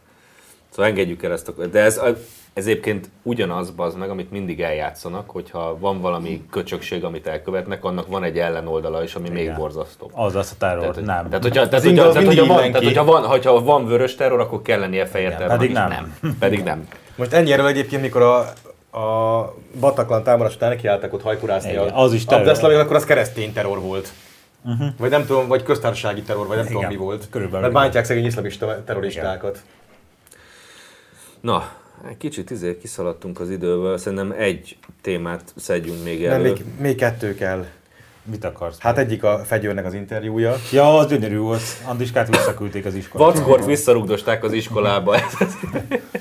[0.71, 1.67] Szóval engedjük el ezt a...
[1.67, 2.01] De ez,
[2.53, 8.07] ez egyébként ugyanaz az meg, amit mindig eljátszanak, hogyha van valami köcsökség, amit elkövetnek, annak
[8.07, 9.57] van egy ellenoldala is, ami még Igen.
[9.57, 10.11] borzasztóbb.
[10.15, 11.29] Az az a terror, Tehát, nem.
[11.29, 14.41] Tehát, hogyha, tehát, inga hogyha, tehát, hogyha, van, tehát, hogyha, van, hogyha van vörös terror,
[14.41, 15.57] akkor kell lennie fehér terror.
[15.57, 16.19] pedig nem.
[16.39, 16.89] Pedig nem.
[17.17, 18.39] Most ennyiről egyébként, mikor a,
[18.99, 22.47] a Bataclan támadás után nekiálltak ott hajkurászni Igen, a az is terror.
[22.47, 24.13] Abdeszlavik, akkor az keresztény terror volt.
[24.73, 24.89] Uh-huh.
[24.99, 27.27] Vagy nem tudom, vagy köztársasági terror, vagy nem Igen, tudom mi volt.
[27.31, 27.83] körülbelül Mert igen.
[27.83, 29.63] bántják szegény iszlamista terroristákat.
[31.41, 31.73] Na,
[32.09, 36.43] egy kicsit izé kiszaladtunk az időből, szerintem egy témát szedjünk még Nem, elő.
[36.43, 37.67] még, még kettő kell.
[38.31, 38.77] Mit akarsz?
[38.79, 40.55] Hát egyik a Fegyőrnek az interjúja.
[40.73, 41.63] Ja, az gyönyörű volt.
[41.85, 43.33] Andiskát visszaküldték az iskolába.
[43.33, 45.17] Vackort visszarugdosták az iskolába.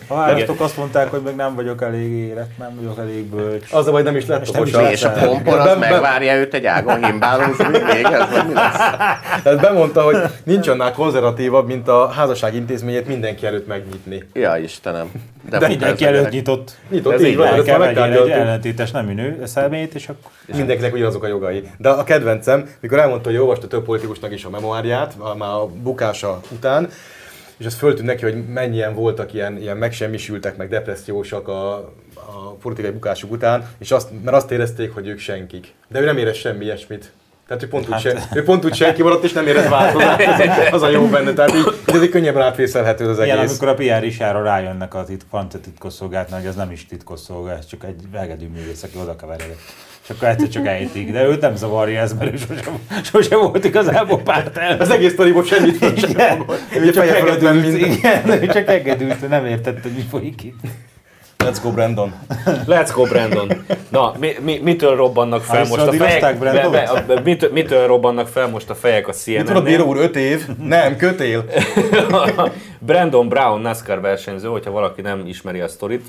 [0.10, 3.74] A városok azt mondták, hogy még nem vagyok elég érett, nem vagyok elég bölcs.
[3.74, 4.74] Az a baj, nem is lett nem is.
[4.92, 8.78] És a pompon az megvárja őt egy ágon himbálózni ez vagy mi lesz?
[9.44, 14.24] Tehát bemondta, hogy nincs annál konzervatívabb, mint a házasság intézményét mindenki előtt megnyitni.
[14.34, 15.12] Ja, Istenem.
[15.50, 16.78] De, De Mindenki előtt nyitott.
[16.90, 20.32] Nyitott, Ez így van, vegyél egy ellentétes nemű nő szemét, és akkor...
[20.46, 21.64] És mindenkinek ugyanazok a jogai.
[21.78, 25.66] De a kedvencem, mikor elmondta, hogy olvasta több politikusnak is a memoáriát, a- már a
[25.66, 26.90] bukása után,
[27.58, 31.74] és az föltűnt neki, hogy mennyien voltak ilyen, ilyen megsemmisültek, meg depressziósak a,
[32.16, 35.74] a politikai bukásuk után, és azt, mert azt érezték, hogy ők senkik.
[35.88, 37.12] De ő nem érez semmi ilyesmit.
[37.48, 40.28] Tehát ő pont, úgy, Hát- se, ő pont úgy senki maradt, és nem érez változást.
[40.28, 41.34] Az, az a jó benne.
[41.34, 43.36] Tehát így, így ez egy könnyebben átvészelhető az egész.
[43.50, 47.66] amikor a PR isára rájönnek a tit, francia titkosszolgálatnál, hogy ez nem is titkosszolgálat, ez
[47.66, 49.60] csak egy vegedű művész, aki oda keveredett.
[50.10, 53.66] És akkor egyszer csak ejtik, de őt nem zavarja ez, mert ő sosem, sosem volt
[53.66, 54.80] igazából párt el.
[54.80, 56.46] Az egész sztoriból semmit nem sem
[56.82, 60.60] ő csak engedült, igen, ő csak engedült, nem értette, hogy mi folyik itt.
[61.44, 62.14] Let's go Brandon.
[62.68, 63.52] Let's go, Brandon.
[63.90, 66.38] Na, mi, mi, mitől robbannak fel Ah, most a fejek?
[66.40, 69.96] Be, be, a- mitől, mitől robbannak fel most a fejek a Mit tudod, bíró CNN-nél?
[69.96, 70.48] úr, öt év?
[70.64, 71.46] Nem, kötél.
[72.80, 76.06] Brandon Brown, NASCAR versenyző, hogyha valaki nem ismeri a sztorit,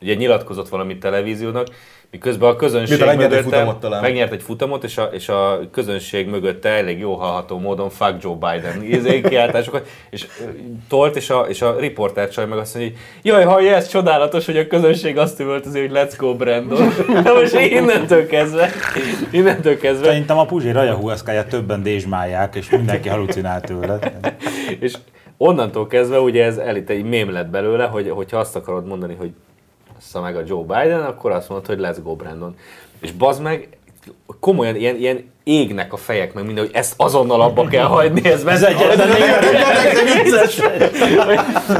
[0.00, 1.66] ugye nyilatkozott valami televíziónak,
[2.10, 4.02] miközben a közönség Miután megnyert egy mögötte- futamot talán.
[4.02, 8.34] megnyert egy futamot, és a, és a közönség mögötte elég jó hallható módon fuck Joe
[8.34, 10.26] Biden kiáltásokat, és
[10.88, 14.46] tolt, és a, és a riporter csaj meg azt mondja, hogy jaj, hallja, ez csodálatos,
[14.46, 16.88] hogy a közönség azt üvöltözi, hogy let's go Brandon.
[17.24, 18.70] Na most innentől kezdve,
[19.30, 23.98] innentől kezdve, Szerintem a Puzsér rajahuaszkáját többen dézsmálják, és mindenki halucinál tőle.
[24.80, 24.94] és
[25.36, 29.30] onnantól kezdve ugye ez elit egy mém lett belőle, hogy, hogyha azt akarod mondani, hogy
[30.06, 32.56] assza meg a Joe Biden, akkor azt mondod, hogy let's go Brandon.
[33.00, 33.75] És bazd meg,
[34.40, 38.44] komolyan ilyen, ilyen égnek a fejek, meg minden, hogy ezt azonnal abba kell hagyni, ez
[38.44, 38.88] vezetjen.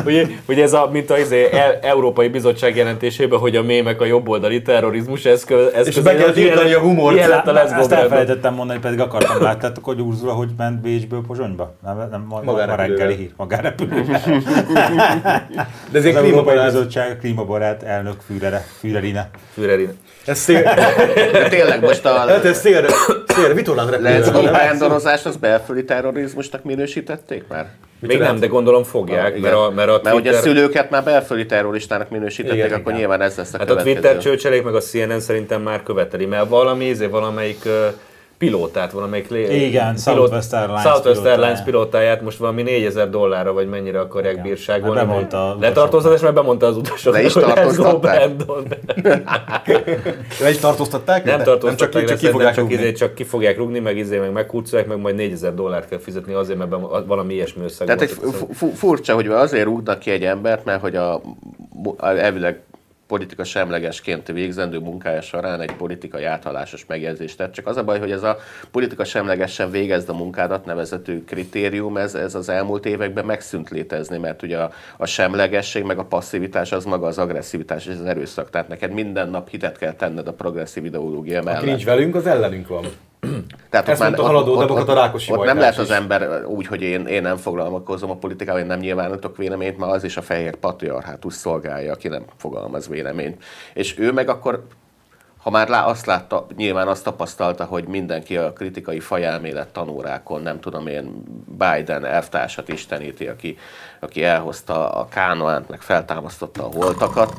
[0.05, 4.05] ugye, ugye ez a, mint az izé, e- Európai Bizottság jelentésében, hogy a mémek a
[4.05, 5.87] jobboldali terrorizmus eszköz.
[5.87, 7.15] És be kell tiltani a humort.
[7.17, 9.43] Ilyen lett a Ezt elfelejtettem mondani, pedig akartam.
[9.43, 11.75] Láttátok, hogy Ursula hogy ment Bécsből Pozsonyba?
[11.83, 13.31] Nem, nem ma, ma reggeli hír.
[13.37, 14.21] Magánrepülővel.
[15.91, 16.73] De ez egy klímabarát.
[16.73, 18.17] Bizottság klímabarát elnök
[18.81, 19.31] Führerine.
[19.55, 19.95] Führerine.
[20.27, 20.63] Ez szél...
[21.33, 22.89] De tényleg most a Hát ez szélre,
[23.27, 24.31] szélre vitorlát Let's repülő.
[24.31, 27.67] Go Brandonozást az belföldi terrorizmusnak minősítették már?
[28.01, 30.43] Még nem, de gondolom fogják, mert a, mert a Mert hogy a Twitter...
[30.43, 32.97] szülőket már belföldi terroristának minősítették, Igen, akkor igen.
[32.97, 33.77] nyilván ez lesz a Hát a.
[33.77, 37.87] Twitter csőcselék meg a CNN szerintem már követeli, mert valami, izé, valamelyik ö,
[38.39, 39.67] pilótát, valamelyik lé...
[39.67, 41.39] Igen, Southwest Airlines Southwest pilótáját.
[41.39, 44.45] Airlines pilótáját most valami 4000 dollárra, vagy mennyire akarják Igen.
[44.45, 44.95] bírságolni.
[44.95, 45.57] Mert bemondta.
[45.61, 48.31] Letartóztatás, mert bemondta az utasoknak, Le is tartóztatták?
[50.41, 51.25] Le is tartóztatták?
[51.25, 52.75] Nem tartóztatták, csak, ki- csak ki nem fogják csak, rúgni.
[52.75, 56.33] izé, csak ki fogják rugni, meg izé, meg megkurcolják, meg majd 4000 dollárt kell fizetni
[56.33, 56.71] azért, mert
[57.07, 58.17] valami ilyesmi összeg Tehát egy
[58.75, 61.15] furcsa, hogy azért rúgnak ki egy embert, mert hogy a,
[61.97, 62.61] a elvileg
[63.07, 67.53] politika semlegesként végzendő munkája során egy politikai áthalásos megjegyzést tett.
[67.53, 68.39] Csak az a baj, hogy ez a
[68.71, 74.43] politika semlegesen végezd a munkádat nevezető kritérium, ez, ez az elmúlt években megszűnt létezni, mert
[74.43, 78.51] ugye a, a semlegesség meg a passzivitás az maga az agresszivitás és az erőszak.
[78.51, 81.61] Tehát neked minden nap hitet kell tenned a progresszív ideológia mellett.
[81.61, 82.85] Aki nincs velünk, az ellenünk van.
[83.71, 87.23] Tehát Ezt mondta Haladó Demokrata Rákosi ott nem lehet az ember úgy, hogy én, én
[87.23, 91.93] nem foglalkozom a politikával, én nem nyilvánítok véleményt, mert az is a fehér patriarhátus szolgálja,
[91.93, 93.43] aki nem fogalmaz véleményt.
[93.75, 94.63] És ő meg akkor
[95.47, 100.61] ha már lá, azt látta, nyilván azt tapasztalta, hogy mindenki a kritikai fajelmélet tanórákon, nem
[100.61, 101.23] tudom én,
[101.59, 103.59] Biden elvtársat isteníti, aki,
[104.01, 107.35] aki elhozta a kánoánt, meg feltámasztotta a holtakat.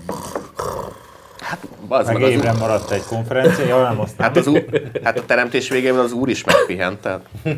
[1.40, 4.82] Hát, az Meg meg az, évre maradt egy konferencia, ja, nem azt Hát, az, ú-
[5.04, 7.22] hát a teremtés végén az úr is megpihent, tehát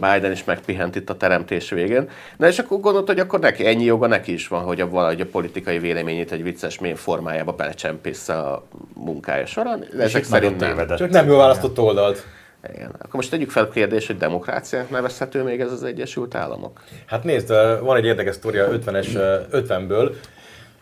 [0.00, 2.08] Biden is megpihent itt a teremtés végén.
[2.36, 5.20] Na és akkor gondolt, hogy akkor neki, ennyi joga neki is van, hogy a, valahogy
[5.20, 8.64] a politikai véleményét egy vicces mém formájába belecsempésze a
[8.94, 9.82] munkája során.
[9.92, 10.68] És Ezek szerint nem.
[10.70, 10.98] tévedett.
[10.98, 12.26] Csak nem jól választott oldalt.
[12.74, 12.90] Igen.
[12.92, 16.80] Akkor most tegyük fel a kérdést, hogy demokráciának nevezhető még ez az Egyesült Államok?
[17.06, 17.48] Hát nézd,
[17.82, 20.10] van egy érdekes sztoria 50-es, eh, 50-ből,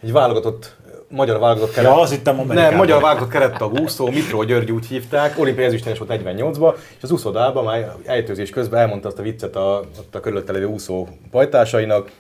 [0.02, 0.77] egy válogatott,
[1.11, 1.91] magyar válogatott keret.
[1.91, 2.70] Ja, azt hittem Amerikában.
[2.70, 7.11] Nem, magyar válogatott kerettag úszó, Mitró György úgy hívták, olimpiai ezüstényes volt 48-ban, és az
[7.11, 12.11] úszodában már ejtőzés közben elmondta azt a viccet a, ott a körülötte lévő úszó pajtásainak.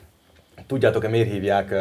[0.66, 1.74] Tudjátok-e, miért hívják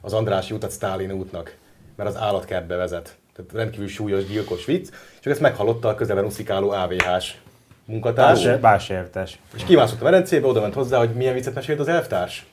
[0.00, 1.56] az Andrássy utat Sztálin útnak?
[1.96, 3.16] Mert az állatkertbe vezet.
[3.36, 4.88] Tehát rendkívül súlyos, gyilkos vicc,
[5.20, 7.34] és ezt meghallotta a közelben uszikáló AVH-s
[7.84, 8.44] munkatárs.
[8.44, 9.38] Bás, básértes.
[9.56, 12.46] És kimászott a Verencébe, oda ment hozzá, hogy milyen viccet mesélt az elvtárs.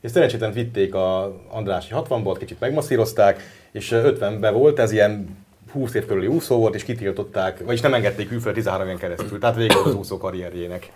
[0.00, 3.42] És szerencsétlen vitték a Andrási 60-ból, kicsit megmasszírozták,
[3.72, 5.36] és 50-ben volt, ez ilyen
[5.72, 9.56] 20 év körüli úszó volt, és kitiltották, vagyis nem engedték külföldre 13 éven keresztül, tehát
[9.56, 10.92] vége az úszó karrierjének.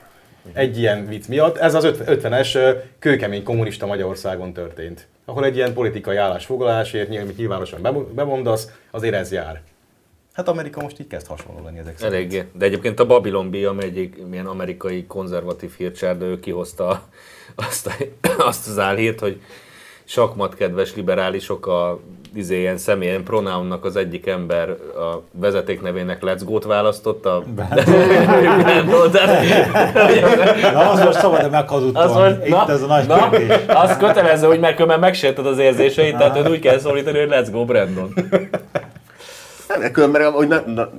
[0.52, 5.72] Egy ilyen vicc miatt, ez az 50-es ö, kőkemény kommunista Magyarországon történt, ahol egy ilyen
[5.72, 9.62] politikai állásfoglalásért, amit nyilvánosan bemo- bemondasz, azért ez jár.
[10.32, 12.14] Hát Amerika most így kezd hasonló lenni ezek szerint.
[12.14, 12.44] Eléggé.
[12.52, 17.02] De egyébként a Babylon Bee, ami egyik milyen amerikai konzervatív hírcsár, de ő kihozta
[17.68, 17.92] azt, a,
[18.48, 19.40] azt az álhírt, hogy
[20.04, 22.00] sakmatkedves liberálisok a
[22.34, 27.42] izé, ilyen személyen pronounnak az egyik ember a vezeték nevének Let's Go-t választotta.
[30.72, 32.12] Na, az most szabad-e az meghazudtolni?
[32.12, 33.56] volt, Itt ez a nagy na, kérdés.
[33.68, 37.48] az kötelező, hogy mert különben megsérted az érzéseit, tehát ön úgy kell szólítani, hogy Let's
[37.50, 38.12] Go Brandon.
[39.78, 40.90] Nem, különben, hogy na, na,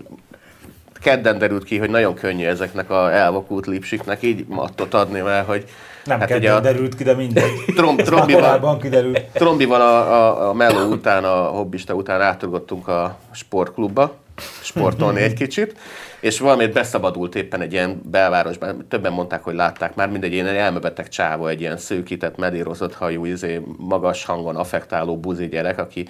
[1.04, 5.66] kedden derült ki, hogy nagyon könnyű ezeknek a elvakult lipsiknek így mattot adni, mert hogy
[6.06, 7.64] Nem hát hát ugye a derült ki, de mindegy.
[7.76, 9.22] trom, trombival, kiderült.
[9.34, 14.16] trombival a, a, a meló után, a hobbista után átugrottunk a sportklubba,
[14.62, 15.76] sportolni egy kicsit,
[16.24, 21.08] és valamit beszabadult éppen egy ilyen belvárosban, többen mondták, hogy látták már, mindegy ilyen elmebeteg
[21.08, 26.08] csáva, egy ilyen szőkített, medírozott hajú, izé, magas hangon affektáló buzi gyerek, aki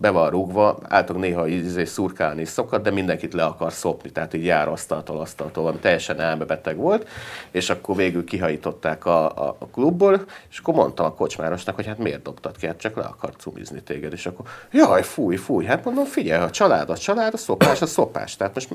[0.00, 4.34] be van rúgva, álltok néha izé szurkálni is szokott, de mindenkit le akar szopni, tehát
[4.34, 7.08] így jár asztaltól asztaltól, valami teljesen elmebeteg volt,
[7.50, 11.98] és akkor végül kihajították a, a, a klubból, és akkor mondtam a kocsmárosnak, hogy hát
[11.98, 15.84] miért dobtad ki, hát csak le akar cumizni téged, és akkor jaj, fúj, fúj, hát
[15.84, 18.68] mondom, figyelj, a család a család, a szopás a szopás, tehát most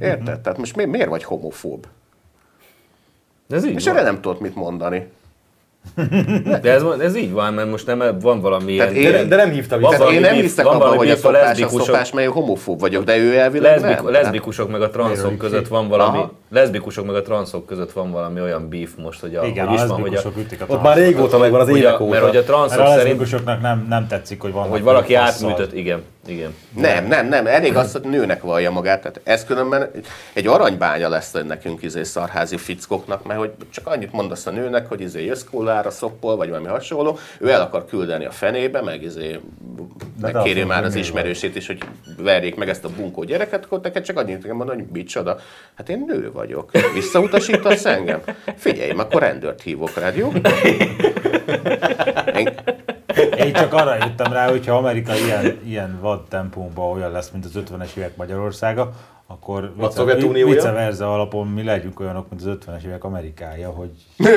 [0.00, 0.40] érted?
[0.40, 1.86] Tehát most mi, miért vagy homofób?
[3.48, 3.94] Ez így És van.
[3.96, 5.08] erre nem tudott mit mondani.
[6.62, 9.14] De ez, ez így van, mert most nem van valami Tehát ilyen...
[9.14, 10.02] én- De, nem hívta Van vissza.
[10.02, 13.16] Tehát én nem hiszek abban, hogy a a szopás a szopás, mert homofób vagyok, de
[13.16, 14.12] ő elvileg Leszbik, nem.
[14.12, 16.32] leszbikusok meg a transzok között van valami, Aha.
[16.50, 19.82] leszbikusok meg a transzok között van valami olyan beef most, hogy, a, Igen, hogy a
[19.82, 20.22] is van, hogy a,
[20.68, 22.10] a Ott már régóta megvan az évek a, óta.
[22.12, 24.68] mert hogy a Mert transzok a szerint, leszbikusoknak nem, nem tetszik, hogy van.
[24.68, 26.54] hogy valaki átműtött, igen, igen.
[26.76, 28.98] Nem, nem, nem, elég az, hogy nőnek vallja magát.
[28.98, 29.90] Tehát ez különben
[30.32, 35.00] egy aranybánya lesz nekünk izé szarházi fickoknak, mert hogy csak annyit mondasz a nőnek, hogy
[35.00, 39.40] izé jössz kólára, szoppol, vagy valami hasonló, ő el akar küldeni a fenébe, meg izé
[40.20, 41.78] megkéri azt már az ismerősét is, hogy
[42.16, 45.38] verjék meg ezt a bunkó gyereket, akkor neked csak annyit kell mondani, hogy micsoda.
[45.74, 46.70] Hát én nő vagyok.
[46.94, 48.20] Visszautasítasz engem?
[48.56, 50.32] Figyelj, akkor rendőrt hívok rád, jó?
[52.36, 52.54] Én,
[53.36, 57.52] Én csak arra jöttem rá, hogyha Amerika ilyen, ilyen vad tempóban olyan lesz, mint az
[57.54, 58.92] 50-es évek Magyarországa,
[59.32, 60.54] akkor Vagy Szovjetuniója?
[60.54, 63.88] vice versa alapon mi legyünk olyanok, mint az 50-es évek Amerikája, hogy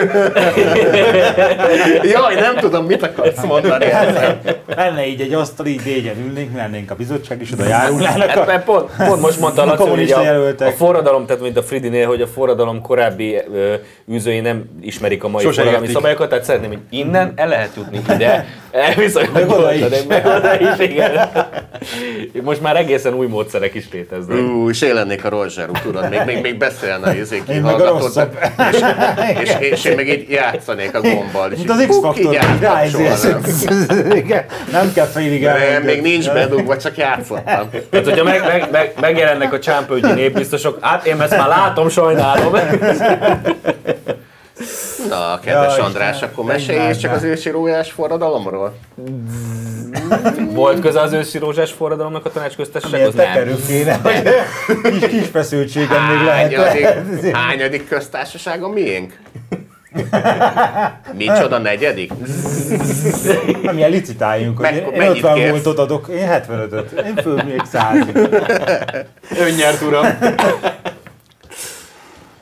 [2.12, 4.42] Jaj, nem tudom, mit akarsz mondani ezzel.
[4.76, 8.46] lenne így egy asztal, így négyen ülnénk, lennénk a bizottság, és oda járulnának Hát, a...
[8.46, 10.12] mert pont, pont most mondta A Laci, hogy
[10.60, 13.74] a, a forradalom, tehát mint a Fridinél, hogy a forradalom korábbi ö,
[14.12, 15.96] űzői nem ismerik a mai Sose forradalmi értik.
[15.98, 19.84] szabályokat, tehát szeretném, hogy innen el lehet jutni ide, elviszont Meg oda is.
[20.08, 21.30] meg oda is, igen.
[22.44, 24.38] Most már egészen új módszerek is léteznek.
[24.38, 27.74] Ú, és én lennék a Roger tudod, még, még, még beszélne az izé Én meg
[27.74, 28.38] a kihallgatott, rosszabb.
[28.72, 28.80] és,
[29.60, 31.52] és, és, én meg így játszanék a gombbal.
[31.52, 32.36] És Mint az X-faktor,
[34.72, 35.86] Nem kell félig Nem, elmenni.
[35.86, 37.70] még nincs bedugva, csak játszottam.
[37.90, 42.54] Tehát, hogyha meg, meg, meg, megjelennek a csámpölgyi népbiztosok, hát én ezt már látom, sajnálom.
[45.10, 48.76] Na, kedves Jaj, András, Istenem, akkor mesélj csak az ősi rójás forradalomról.
[50.54, 53.14] Volt köze az őszi rózsás forradalomnak a tanácsköztársasághoz?
[53.16, 53.36] Milyen Nem.
[53.36, 54.02] tekerő kéne,
[55.00, 57.32] kis, kis feszültségem még Hányadik, lehet.
[57.32, 59.20] hányadik köztársaság a miénk?
[61.18, 62.12] Micsoda negyedik?
[63.74, 65.50] Milyen licitáljunk, hogy én mennyit 50 kérsz?
[65.50, 67.96] voltot adok, én 75-öt, én föl még 100
[69.48, 70.06] Önnyert, uram.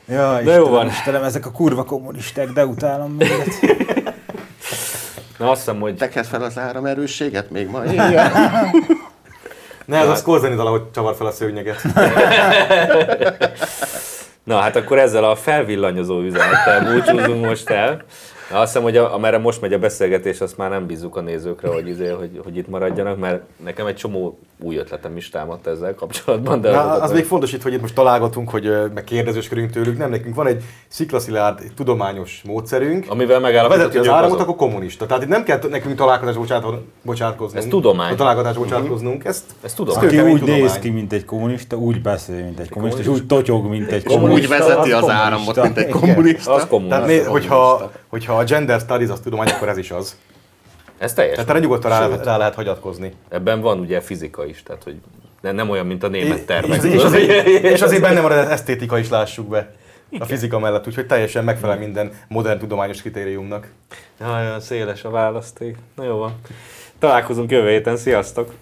[0.08, 0.88] Ja, De jó van.
[0.88, 3.48] Istenem, ezek a kurva kommunisták, de utálom őket.
[5.38, 8.32] Na azt hiszem, hogy Teked fel az áramerősséget még ma éjjel.
[9.86, 11.82] Ne, ez a Scorsese dal, hogy csavar fel a szőnyeget.
[14.44, 18.04] Na hát akkor ezzel a felvillanyozó üzenettel búcsúzunk most el.
[18.54, 21.22] Na, azt hiszem, hogy a, amerre most megy a beszélgetés, azt már nem bízzuk a
[21.22, 25.68] nézőkre, hogy, izé, hogy, hogy itt maradjanak, mert nekem egy csomó új ötletem is támadt
[25.68, 26.62] ezzel kapcsolatban.
[26.62, 29.98] De Na, az meg- még fontos itt, hogy itt most találgatunk, hogy meg kérdezősködünk tőlük.
[29.98, 33.06] Nem, nekünk van egy sziklaszilárd tudományos módszerünk.
[33.10, 35.06] Amivel Ha megállapítjuk, vezeti az áramot, akkor kommunista.
[35.06, 36.64] Tehát itt nem kell nekünk találkozás bocsát,
[37.02, 37.64] bocsátkoznunk.
[37.64, 38.12] Ez tudomány.
[38.14, 39.26] A találkozás bocsátkoznunk.
[39.26, 39.96] Ezt, Ez tudom.
[39.96, 40.62] Ezt Aki úgy tudomány.
[40.62, 44.04] néz ki, mint egy kommunista, úgy beszél, mint egy kommunista, és úgy totyog, mint egy
[44.06, 44.58] És úgy kommunista.
[44.58, 45.12] vezeti az kommunista.
[45.14, 46.54] áramot, mint egy kommunista.
[46.54, 47.06] Az kommunista.
[47.06, 50.18] tehát hogyha, hogyha a gender studies az tudomány, akkor ez is az.
[50.98, 51.34] Ez teljes.
[51.34, 53.14] Tehát erre nyugodtan rá, rá lehet hagyatkozni.
[53.30, 54.96] Ebben van ugye fizika is, tehát hogy
[55.42, 56.84] nem, nem olyan, mint a német És, tervek.
[56.84, 59.72] és, azért, és azért benne van az esztétika is, lássuk be.
[60.20, 63.68] A fizika mellett, úgyhogy teljesen megfelel minden modern tudományos kritériumnak.
[64.22, 65.78] Olyan széles a választék.
[65.96, 66.36] Na jó van.
[67.00, 68.54] Találkozunk jövő héten, sziasztok!